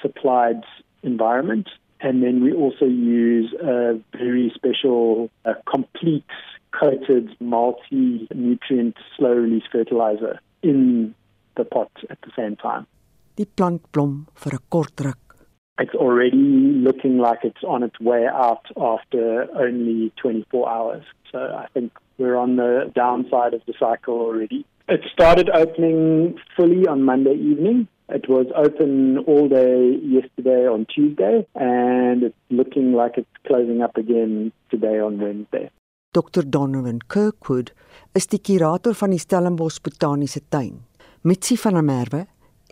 supplied 0.02 0.64
environment. 1.04 1.68
And 2.00 2.20
then 2.20 2.42
we 2.42 2.52
also 2.52 2.84
use 2.84 3.54
a 3.62 4.00
very 4.10 4.50
special, 4.56 5.30
uh, 5.44 5.54
complete 5.72 6.24
coated 6.72 7.30
multi 7.38 8.26
nutrient 8.34 8.96
slow 9.16 9.34
release 9.34 9.62
fertilizer 9.70 10.40
in 10.64 11.14
the 11.56 11.64
pot 11.64 11.92
at 12.10 12.20
the 12.22 12.32
same 12.36 12.56
time. 12.56 12.88
Die 13.36 13.44
plant 13.44 13.82
blom 13.92 14.26
vir 14.42 14.54
'n 14.54 14.64
kort 14.68 15.00
ruk. 15.04 15.36
It's 15.78 15.94
already 15.94 16.46
looking 16.86 17.18
like 17.18 17.44
it's 17.44 17.64
on 17.64 17.82
its 17.82 18.00
way 18.00 18.26
out 18.26 18.66
after 18.76 19.46
only 19.54 20.10
24 20.16 20.68
hours. 20.68 21.04
So 21.30 21.38
I 21.38 21.66
think 21.74 21.92
we're 22.18 22.36
on 22.36 22.56
the 22.56 22.90
downside 22.94 23.52
of 23.52 23.60
the 23.66 23.74
cycle 23.78 24.14
already. 24.14 24.64
It 24.88 25.02
started 25.12 25.50
opening 25.50 26.38
fully 26.56 26.86
on 26.86 27.02
Monday 27.02 27.34
evening. 27.34 27.88
It 28.08 28.28
was 28.28 28.46
open 28.54 29.18
all 29.26 29.48
day 29.48 29.98
yesterday 30.00 30.66
on 30.66 30.86
Tuesday, 30.86 31.44
and 31.54 32.22
it's 32.22 32.42
looking 32.50 32.94
like 32.94 33.18
it's 33.18 33.36
closing 33.44 33.82
up 33.82 33.96
again 33.98 34.52
today 34.70 35.00
on 35.00 35.18
Wednesday. 35.18 35.70
Dr. 36.12 36.42
Donovan 36.44 37.00
Kirkwood 37.08 37.74
is 38.14 38.26
die 38.26 38.38
kurator 38.38 38.94
van 38.94 39.10
die 39.10 39.18
Stellenbosch 39.18 39.82
Botaniese 39.82 40.40
Tuin. 40.48 40.86
Mitsi 41.22 41.56
van 41.56 41.74
der 41.74 41.82
Merwe 41.82 42.26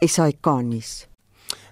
SAK 0.07 0.47
nuus. 0.63 1.05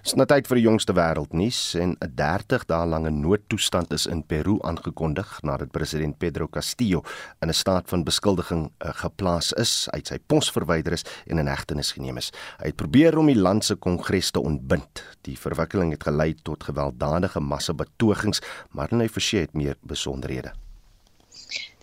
Dis 0.03 0.17
nou 0.19 0.25
tyd 0.27 0.47
vir 0.49 0.59
die 0.59 0.65
jongste 0.65 0.93
wêreldnuus 0.97 1.57
en 1.79 1.93
'n 1.95 2.09
30 2.17 2.65
dae 2.67 2.87
lange 2.87 3.11
noodtoestand 3.11 3.93
is 3.93 4.05
in 4.07 4.23
Peru 4.23 4.57
aangekondig 4.63 5.29
nadat 5.43 5.71
president 5.71 6.17
Pedro 6.19 6.47
Castillo 6.47 7.03
in 7.41 7.49
'n 7.49 7.53
staat 7.53 7.87
van 7.89 8.03
beskuldiging 8.03 8.65
uh, 8.65 8.91
geplaas 8.93 9.53
is, 9.53 9.87
uit 9.93 10.07
sy 10.07 10.17
pos 10.27 10.51
verwyder 10.51 10.93
is 10.93 11.05
en 11.27 11.39
in 11.39 11.47
hegtenis 11.47 11.91
geneem 11.91 12.17
is. 12.17 12.31
Hy 12.59 12.73
het 12.73 12.75
probeer 12.75 13.17
om 13.17 13.27
die 13.27 13.39
land 13.39 13.63
se 13.65 13.75
kongres 13.75 14.31
te 14.31 14.39
ontbind. 14.39 15.03
Die 15.21 15.37
verwikkeling 15.37 15.91
het 15.91 16.03
gelei 16.03 16.33
tot 16.33 16.63
gewelddadige 16.63 17.39
massabetogings, 17.39 18.41
maar 18.71 18.89
hy 18.89 19.07
verseë 19.07 19.39
het 19.39 19.53
meer 19.53 19.77
besonderhede. 19.81 20.53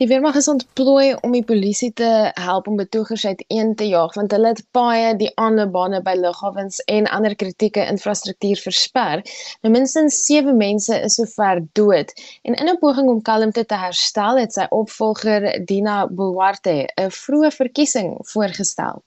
Die 0.01 0.09
weermag 0.09 0.37
is 0.41 0.49
ontplooi 0.49 1.15
om 1.21 1.35
die 1.37 1.45
polisie 1.45 1.91
te 1.93 2.09
help 2.41 2.69
om 2.71 2.77
betogers 2.81 3.27
uiteen 3.27 3.75
te 3.77 3.89
jaag 3.91 4.15
want 4.17 4.33
hulle 4.33 4.53
het 4.55 4.63
baie 4.77 5.13
die 5.21 5.31
aanloopbane 5.45 6.01
by 6.07 6.15
lughawens 6.17 6.81
en 6.95 7.09
ander 7.13 7.37
kritieke 7.37 7.85
infrastruktuur 7.93 8.63
versper. 8.65 9.25
Nou 9.61 9.75
minstens 9.75 10.23
7 10.27 10.57
mense 10.57 11.01
is 11.09 11.19
sover 11.21 11.63
dood 11.79 12.15
en 12.43 12.55
in 12.55 12.69
'n 12.69 12.79
poging 12.81 13.09
om 13.09 13.23
kalmte 13.23 13.65
te 13.65 13.81
herstel 13.85 14.39
het 14.39 14.53
sy 14.53 14.67
opvolger 14.71 15.65
Dina 15.65 16.07
Boluarte 16.07 16.89
'n 16.97 17.11
vroeë 17.23 17.51
verkiesing 17.63 18.17
voorgestel. 18.33 19.03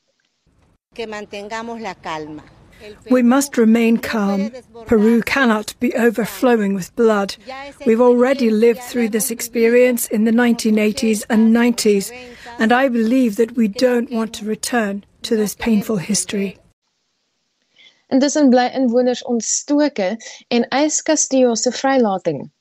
Que 0.94 1.08
mantengamos 1.08 1.82
la 1.82 1.96
calma. 2.02 2.63
We 3.10 3.22
must 3.22 3.58
remain 3.58 3.98
calm. 3.98 4.52
Peru 4.86 5.22
cannot 5.22 5.74
be 5.80 5.94
overflowing 5.96 6.74
with 6.74 6.96
blood. 6.96 7.36
We've 7.86 8.02
already 8.02 8.50
lived 8.50 8.82
through 8.82 9.10
this 9.10 9.32
experience 9.32 10.08
in 10.08 10.24
the 10.26 10.32
1980s 10.32 11.26
and 11.30 11.56
90s, 11.56 12.12
and 12.60 12.72
I 12.72 12.90
believe 12.90 13.36
that 13.38 13.56
we 13.56 13.68
don't 13.68 14.12
want 14.12 14.34
to 14.36 14.46
return 14.46 15.06
to 15.24 15.36
this 15.36 15.56
painful 15.56 15.98
history. 15.98 16.58
Intussen 18.12 18.52
bly 18.52 18.70
inwoners 18.70 19.24
ontstoke 19.24 20.18
en 20.52 20.66
eis 20.72 21.02
Castillo 21.02 21.56
se 21.56 21.72
vrylating. 21.72 22.52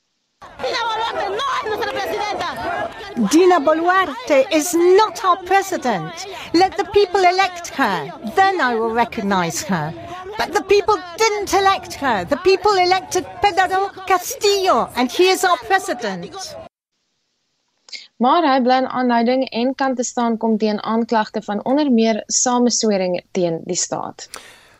Dina 3.14 3.60
Boluarte 3.60 4.46
is 4.50 4.72
not 4.74 5.22
our 5.22 5.36
president. 5.44 6.26
Let 6.54 6.76
the 6.78 6.84
people 6.92 7.20
elect 7.20 7.68
her. 7.68 8.10
Then 8.34 8.60
I 8.60 8.74
will 8.74 8.94
recognize 8.94 9.62
her. 9.64 9.92
But 10.38 10.54
the 10.54 10.62
people 10.62 10.96
didn't 11.18 11.52
elect 11.52 11.92
her. 11.94 12.24
The 12.24 12.38
people 12.38 12.72
elected 12.72 13.26
Pedro 13.42 13.90
Castillo, 14.06 14.88
and 14.96 15.12
he 15.12 15.28
is 15.28 15.44
our 15.44 15.58
president. 15.58 16.56
Maar 18.16 18.46
hy 18.46 18.60
bly 18.62 18.76
in 18.80 18.88
aanleiding 18.88 19.44
en 19.50 19.74
kan 19.74 19.94
te 19.94 20.02
staan 20.02 20.36
kom 20.36 20.56
teen 20.58 20.82
aanklagte 20.82 21.42
van 21.42 21.64
onder 21.64 21.90
meer 21.92 22.22
sameswering 22.26 23.22
teen 23.30 23.60
die 23.64 23.76
staat. 23.76 24.28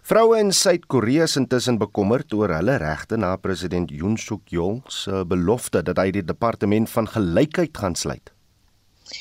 Vroue 0.03 0.35
in 0.41 0.49
Suid-Korea 0.51 1.29
is 1.29 1.37
intussen 1.39 1.77
bekommerd 1.79 2.33
oor 2.35 2.51
hulle 2.51 2.75
regte 2.83 3.15
na 3.15 3.37
president 3.39 3.93
Yoon 3.95 4.17
Suk 4.19 4.51
Yeol 4.51 4.81
se 4.91 5.21
belofte 5.31 5.79
dat 5.87 6.01
hy 6.03 6.09
die 6.17 6.25
departement 6.27 6.91
van 6.91 7.07
gelykheid 7.07 7.79
gaan 7.79 7.95
sluit. 7.95 8.33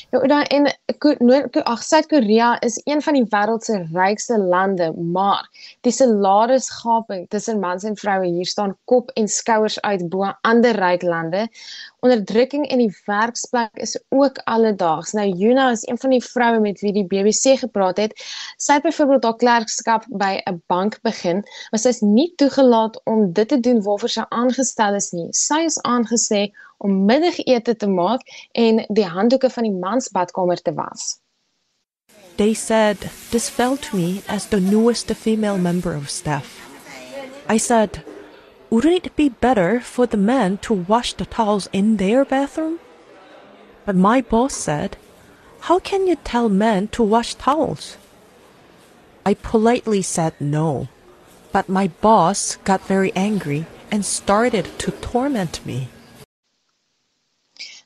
Ja, 0.09 0.19
dan 0.19 0.43
en 0.43 0.77
Noord-Korea, 1.17 2.61
is 2.61 2.81
een 2.83 3.01
van 3.01 3.13
die 3.13 3.25
wêreld 3.29 3.63
se 3.63 3.87
rykste 3.93 4.37
lande, 4.37 4.91
maar 4.93 5.49
die 5.81 5.91
salarisgaping 5.91 7.25
tussen 7.29 7.59
mans 7.59 7.83
en 7.83 7.97
vroue 7.97 8.27
hier 8.27 8.45
staan 8.45 8.77
kop 8.85 9.09
en 9.09 9.27
skouers 9.27 9.81
uit 9.81 10.09
bo 10.09 10.31
ander 10.41 10.75
ryk 10.75 11.01
lande. 11.01 11.47
Onderdrukking 11.99 12.67
in 12.67 12.77
die 12.77 12.93
werksplek 13.05 13.73
is 13.73 13.95
ook 14.09 14.37
alledaags. 14.43 15.11
Nou 15.17 15.27
Juna 15.27 15.69
is 15.71 15.87
een 15.87 15.97
van 15.97 16.09
die 16.09 16.23
vroue 16.23 16.59
met 16.59 16.79
wie 16.81 16.93
die 16.93 17.05
BBC 17.07 17.59
gepraat 17.59 17.97
het. 17.97 18.15
Sy 18.57 18.79
het 18.79 18.87
byvoorbeeld 18.87 19.23
haar 19.23 19.37
klerkskap 19.43 20.05
by 20.09 20.41
'n 20.45 20.61
bank 20.67 20.99
begin, 21.01 21.43
maar 21.69 21.79
sy 21.79 21.89
is 21.89 22.01
nie 22.01 22.33
toegelaat 22.35 23.01
om 23.05 23.33
dit 23.33 23.47
te 23.47 23.59
doen 23.59 23.81
waarvoor 23.81 24.09
sy 24.09 24.25
aangestel 24.29 24.95
is 24.95 25.11
nie. 25.11 25.27
Sy 25.31 25.65
is 25.65 25.81
aangesê 25.81 26.51
om 26.81 27.05
middagete 27.05 27.75
te 27.75 27.87
maak 27.87 28.21
en 28.57 28.85
die 28.89 29.05
handdoeke 29.05 29.49
van 29.53 29.67
die 29.67 29.75
mansbadkamer 29.75 30.61
te 30.61 30.73
was. 30.73 31.19
They 32.37 32.53
said 32.53 32.97
this 33.29 33.49
felt 33.49 33.81
to 33.89 33.97
me 33.97 34.21
as 34.27 34.47
the 34.47 34.59
newest 34.59 35.11
female 35.13 35.57
member 35.57 35.93
of 35.93 36.09
staff. 36.09 36.57
I 37.47 37.57
said 37.57 38.01
wouldn't 38.71 39.05
it 39.05 39.15
be 39.17 39.27
better 39.27 39.81
for 39.81 40.05
the 40.05 40.15
men 40.15 40.57
to 40.59 40.73
wash 40.73 41.11
the 41.13 41.25
towels 41.25 41.67
in 41.73 41.97
their 41.97 42.23
bathroom? 42.23 42.79
But 43.85 43.97
my 43.97 44.21
boss 44.21 44.53
said, 44.53 44.95
How 45.67 45.79
can 45.79 46.07
you 46.07 46.15
tell 46.15 46.47
men 46.47 46.87
to 46.95 47.03
wash 47.03 47.35
towels? 47.35 47.97
I 49.25 49.33
politely 49.33 50.01
said 50.01 50.39
no, 50.39 50.87
but 51.51 51.67
my 51.67 51.89
boss 51.99 52.55
got 52.63 52.87
very 52.87 53.11
angry 53.13 53.65
and 53.91 54.05
started 54.05 54.69
to 54.79 54.91
torment 54.91 55.65
me. 55.65 55.89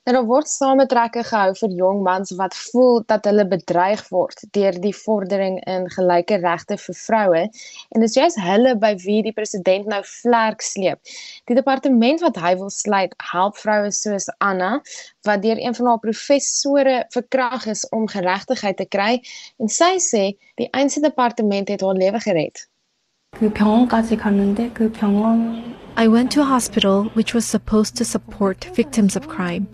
Nou 0.08 0.14
daar 0.16 0.26
word 0.28 0.48
sametrekke 0.48 1.22
gehou 1.28 1.54
vir 1.58 1.74
jong 1.78 1.98
mans 2.06 2.32
wat 2.38 2.56
voel 2.56 3.02
dat 3.12 3.26
hulle 3.28 3.44
bedreig 3.48 4.02
word 4.08 4.40
deur 4.56 4.78
die 4.84 4.94
vordering 4.96 5.58
in 5.74 5.88
gelyke 5.96 6.38
regte 6.42 6.78
vir 6.84 6.96
vroue 7.02 7.42
en 7.44 8.04
dis 8.04 8.16
juist 8.16 8.40
hulle 8.40 8.74
by 8.84 8.94
wie 9.04 9.20
die 9.26 9.34
president 9.36 9.90
nou 9.92 10.00
vlerk 10.12 10.64
sleep. 10.64 10.98
Die 11.50 11.58
departement 11.58 12.24
wat 12.24 12.40
hy 12.40 12.54
wil 12.62 12.72
sluit, 12.74 13.14
help 13.32 13.60
vroue 13.60 13.92
soos 13.92 14.30
Anna 14.38 14.72
wat 15.28 15.44
deur 15.44 15.60
een 15.60 15.76
van 15.76 15.92
haar 15.92 16.02
professore 16.06 16.96
verkrag 17.14 17.68
is 17.76 17.84
om 17.94 18.08
geregtigheid 18.08 18.80
te 18.80 18.88
kry 18.88 19.12
en 19.60 19.68
sy 19.68 19.94
sê 20.00 20.24
die 20.56 20.70
einste 20.72 21.04
departement 21.04 21.68
het 21.68 21.84
haar 21.84 21.98
lewe 22.00 22.24
gered. 22.24 22.66
그 23.38 23.48
병원까지 23.48 24.16
갔는데 24.16 24.70
그 24.74 24.90
병원 24.90 25.78
I 25.96 26.08
went 26.08 26.30
to 26.32 26.42
a 26.42 26.44
hospital 26.44 27.04
which 27.14 27.34
was 27.34 27.44
supposed 27.44 27.96
to 27.96 28.04
support 28.04 28.64
victims 28.74 29.16
of 29.16 29.28
crime. 29.28 29.66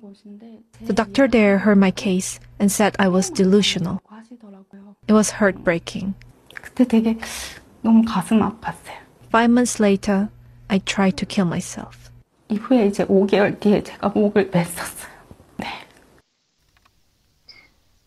The 0.87 0.93
doctor 0.93 1.27
there 1.29 1.59
heard 1.59 1.79
my 1.79 1.91
case 1.91 2.39
and 2.59 2.71
said 2.71 2.95
I 2.99 3.09
was 3.09 3.31
delusional. 3.31 4.01
It 5.09 5.13
was 5.13 5.31
heartbreaking. 5.41 6.15
그때 6.55 6.85
되게 6.85 7.19
너무 7.83 8.05
가슴 8.05 8.41
아팠어요. 8.41 8.99
Five 9.29 9.51
months 9.51 9.81
later, 9.83 10.29
I 10.69 10.79
tried 10.81 11.17
to 11.17 11.27
kill 11.27 11.47
myself. 11.47 12.11
이후에 12.49 12.87
이제 12.87 13.05
5개월 13.07 13.59
뒤에 13.61 13.83
제가 13.83 14.09
목을 14.11 14.51
맸었어요. 14.51 15.10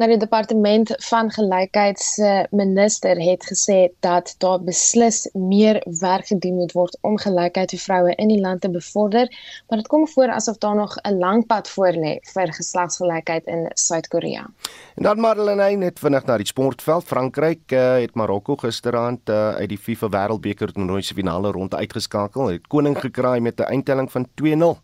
Nou 0.02 0.08
die 0.10 0.18
departement 0.18 0.90
van 1.06 1.28
gelykheid 1.30 2.00
se 2.02 2.30
minister 2.50 3.20
het 3.22 3.44
gesê 3.46 3.76
dat 4.02 4.32
daar 4.42 4.58
beslis 4.58 5.20
meer 5.32 5.78
werk 6.00 6.26
gedoen 6.26 6.56
moet 6.58 6.72
word 6.74 6.96
om 7.06 7.14
gelykheid 7.22 7.70
vir 7.70 7.82
vroue 7.82 8.14
in 8.18 8.32
die 8.32 8.40
land 8.42 8.64
te 8.64 8.70
bevorder, 8.74 9.30
maar 9.68 9.78
dit 9.78 9.90
kom 9.92 10.08
voor 10.10 10.32
asof 10.34 10.58
daar 10.58 10.74
nog 10.74 10.96
'n 10.96 11.18
lang 11.18 11.46
pad 11.46 11.70
voor 11.70 11.94
lê 11.94 12.18
vir 12.32 12.52
geslagsgelykheid 12.52 13.46
in 13.46 13.70
Suid-Korea. 13.74 14.50
En 14.96 15.02
dan 15.02 15.20
Marlene 15.20 15.76
net 15.76 15.98
vinnig 15.98 16.26
na 16.26 16.36
die 16.36 16.46
sportveld. 16.46 17.04
Frankryk 17.04 17.72
uh, 17.72 17.94
het 17.94 18.14
Marokko 18.14 18.56
gisteraand 18.56 19.28
uh, 19.28 19.54
uit 19.54 19.68
die 19.68 19.78
FIFA 19.78 20.08
Wêreldbeker 20.08 20.72
toernooi 20.72 21.02
se 21.02 21.14
finale 21.14 21.50
ronde 21.50 21.76
uitgeskakel. 21.76 22.46
Het 22.46 22.66
koning 22.66 22.98
gekraai 22.98 23.40
met 23.40 23.58
'n 23.60 23.62
eindtelling 23.62 24.12
van 24.12 24.26
2-0. 24.34 24.76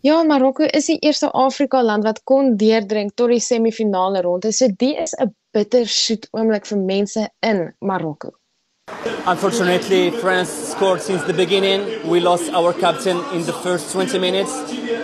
Ja, 0.00 0.22
Marokko 0.22 0.62
is 0.62 0.86
die 0.86 0.98
eerste 1.02 1.26
Afrika 1.34 1.80
land 1.82 2.04
wat 2.06 2.20
kon 2.22 2.52
deurdring 2.56 3.08
tot 3.18 3.32
die 3.32 3.40
semifinale 3.42 4.20
ronde. 4.22 4.52
So 4.52 4.68
dit 4.70 4.94
is 4.94 5.14
'n 5.18 5.34
bittersoet 5.50 6.28
oomblik 6.30 6.66
vir 6.66 6.78
mense 6.78 7.28
in 7.42 7.74
Marokko. 7.80 8.30
Unfortunately, 9.26 10.10
France 10.10 10.70
scored 10.70 11.02
since 11.02 11.24
the 11.24 11.34
beginning. 11.34 11.82
We 12.08 12.20
lost 12.20 12.54
our 12.54 12.72
captain 12.72 13.18
in 13.34 13.44
the 13.44 13.52
first 13.52 13.90
20 13.92 14.18
minutes, 14.20 14.52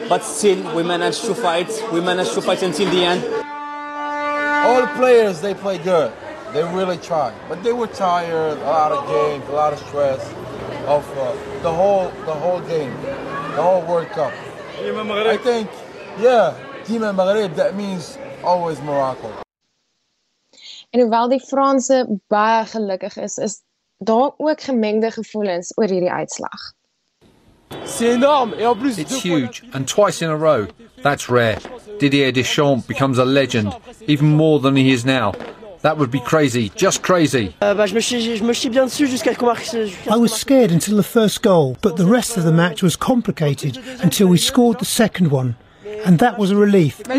but 0.09 0.23
still 0.23 0.63
we 0.77 0.83
managed 0.85 1.25
to 1.25 1.35
fight. 1.35 1.71
We 1.93 2.01
managed 2.01 2.35
to 2.35 2.41
fight 2.41 2.63
until 2.63 2.89
the 2.91 3.05
end. 3.05 3.23
All 4.65 4.87
players 4.97 5.41
they 5.41 5.55
play 5.55 5.79
good. 5.79 6.13
They 6.53 6.63
really 6.63 6.99
try, 6.99 7.33
but 7.49 7.65
they 7.65 7.73
were 7.73 7.89
tired. 7.89 8.59
A 8.59 8.71
lot 8.71 8.93
of 8.93 9.09
games, 9.09 9.43
a 9.49 9.53
lot 9.53 9.73
of 9.73 9.81
stress 9.89 10.23
of 10.87 11.03
uh, 11.19 11.33
the 11.63 11.73
whole 11.73 12.13
the 12.27 12.35
whole 12.43 12.61
game, 12.61 12.95
the 13.57 13.63
whole 13.63 13.83
World 13.83 14.09
Cup. 14.15 14.33
I 14.87 15.39
think, 15.39 15.71
yeah, 16.21 16.55
Team 16.85 17.01
Maghreb. 17.01 17.55
That 17.57 17.75
means 17.75 18.19
always 18.43 18.81
Morocco. 18.81 19.31
En 20.91 21.01
hoewel 21.01 21.29
die 21.29 21.41
Franse 21.41 22.07
baie 22.29 22.65
gelukkig 22.67 23.17
is, 23.17 23.37
is 23.37 23.63
daar 23.99 24.33
ook 24.37 24.61
gemengde 24.61 25.11
gevoelens 25.11 25.73
oor 25.75 25.89
hierdie 25.89 26.11
uitslag. 26.11 26.73
It's 28.97 29.23
huge 29.23 29.63
and 29.73 29.87
twice 29.87 30.25
in 30.25 30.31
a 30.31 30.37
row. 30.37 30.67
That's 31.03 31.29
rare. 31.29 31.59
Didier 31.99 32.33
Deschamps 32.33 32.87
becomes 32.87 33.19
a 33.19 33.25
legend, 33.25 33.77
even 34.07 34.37
more 34.37 34.61
than 34.61 34.77
he 34.77 34.93
is 34.93 35.05
now. 35.05 35.33
That 35.85 35.99
would 35.99 36.11
be 36.11 36.21
crazy, 36.21 36.71
just 36.71 37.03
crazy. 37.03 37.55
I 37.61 37.75
was 37.75 37.93
scared 40.33 40.71
until 40.71 40.97
the 40.97 41.03
first 41.03 41.43
goal, 41.43 41.77
but 41.83 41.99
the 41.99 42.07
rest 42.07 42.39
of 42.39 42.45
the 42.45 42.53
match 42.53 42.83
was 42.83 42.97
complicated 42.97 43.77
until 44.01 44.29
we 44.29 44.39
scored 44.39 44.79
the 44.79 44.87
second 44.87 45.31
one. 45.31 45.57
And 46.07 46.19
that 46.21 46.39
was 46.39 46.51
a 46.51 46.57
relief. 46.57 47.03
I 47.07 47.19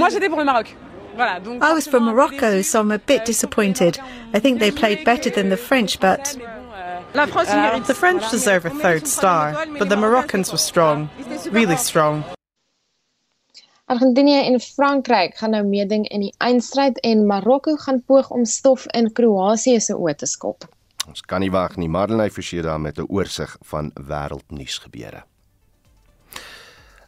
was 1.74 1.86
from 1.86 2.06
Morocco, 2.06 2.64
so 2.64 2.80
I'm 2.80 2.92
a 2.92 2.98
bit 2.98 3.24
disappointed. 3.26 4.00
I 4.34 4.40
think 4.40 4.60
they 4.60 4.72
played 4.72 5.06
better 5.06 5.30
than 5.30 5.50
the 5.50 5.58
French, 5.58 6.00
but. 6.00 6.36
The 7.14 7.96
French 7.96 8.32
deserve 8.32 8.66
a 8.66 8.72
third 8.72 9.06
star, 9.06 9.68
but 9.78 9.90
the 9.90 9.96
Moroccans 9.96 10.52
were 10.52 10.58
strong, 10.58 11.12
really 11.52 11.78
strong. 11.78 12.26
Argentinië 13.86 14.46
en 14.46 14.60
Frankryk 14.60 15.36
gaan 15.38 15.52
nou 15.54 15.66
meeding 15.66 16.08
in 16.10 16.24
die 16.26 16.34
eindstryd 16.42 16.98
en 17.06 17.28
Marokko 17.30 17.76
gaan 17.78 18.00
poog 18.06 18.32
om 18.34 18.46
stof 18.50 18.88
in 18.98 19.12
Kroasie 19.14 19.78
se 19.80 19.94
oë 19.94 20.16
te 20.18 20.26
skop. 20.26 20.66
Ons 21.06 21.22
kan 21.22 21.46
nie 21.46 21.52
wag 21.54 21.76
nie. 21.78 21.86
Marlenae 21.86 22.34
Forsie 22.34 22.64
daar 22.66 22.82
met 22.82 22.98
'n 22.98 23.06
oorsig 23.08 23.58
van 23.62 23.92
wêreldnuus 23.94 24.80
gebeure. 24.82 25.24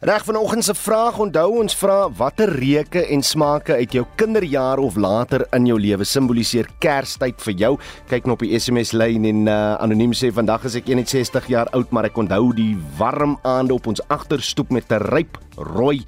Reg 0.00 0.24
vanoggend 0.24 0.64
se 0.64 0.74
vraag 0.74 1.18
onthou 1.18 1.58
ons 1.58 1.74
vra 1.76 2.10
watter 2.10 2.48
reuke 2.48 3.06
en 3.06 3.22
smake 3.22 3.72
uit 3.72 3.92
jou 3.92 4.04
kinderjare 4.14 4.80
of 4.80 4.96
later 4.96 5.46
in 5.52 5.66
jou 5.66 5.80
lewe 5.80 6.04
simboliseer 6.04 6.68
Kerstyd 6.78 7.42
vir 7.42 7.54
jou. 7.54 7.78
Kyk 8.06 8.24
nou 8.24 8.32
op 8.32 8.40
die 8.40 8.58
SMS 8.58 8.92
lyn 8.92 9.24
en 9.24 9.46
uh, 9.46 9.74
anoniem 9.74 10.12
sê 10.12 10.30
vandag 10.32 10.64
is 10.64 10.76
ek 10.76 10.86
61 10.86 11.46
jaar 11.48 11.66
oud 11.72 11.90
maar 11.90 12.04
ek 12.04 12.16
onthou 12.16 12.54
die 12.54 12.76
warm 12.98 13.38
aande 13.42 13.74
op 13.74 13.86
ons 13.86 14.00
agterstoep 14.08 14.70
met 14.70 14.92
'n 14.92 15.02
ryp 15.02 15.38
rooi 15.56 16.06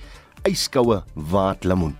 yskoue 0.48 1.02
waatlemoen. 1.14 1.96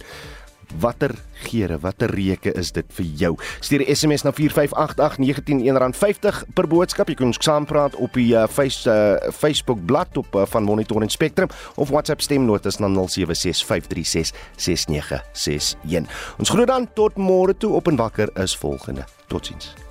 Watter 0.79 1.15
geure, 1.43 1.79
watter 1.83 2.11
reuke 2.15 2.53
is 2.55 2.71
dit 2.73 2.87
vir 2.95 3.07
jou? 3.19 3.37
Stuur 3.61 3.81
'n 3.83 3.95
SMS 3.95 4.23
na 4.23 4.31
4588919 4.33 5.93
R50 5.93 6.45
per 6.55 6.67
boodskap. 6.67 7.09
Jy 7.09 7.15
kan 7.15 7.27
ons 7.27 7.39
saampraat 7.41 7.95
op 7.97 8.13
die 8.15 8.35
uh, 8.35 8.47
face 8.47 8.91
uh, 8.91 9.17
Facebook 9.33 9.85
bladsy 9.85 10.19
op 10.19 10.35
uh, 10.35 10.43
van 10.47 10.63
Monitor 10.63 11.03
en 11.03 11.09
Spectrum 11.09 11.49
of 11.77 11.89
WhatsApp 11.89 12.21
stemnotas 12.21 12.79
na 12.79 12.89
0765366961. 12.89 12.95
Ons 16.39 16.49
groet 16.49 16.67
dan 16.67 16.93
tot 16.95 17.17
môre 17.17 17.57
toe 17.57 17.73
op 17.73 17.89
en 17.89 17.97
wakker 17.97 18.31
is 18.43 18.57
volgende. 18.57 19.05
Totsiens. 19.27 19.90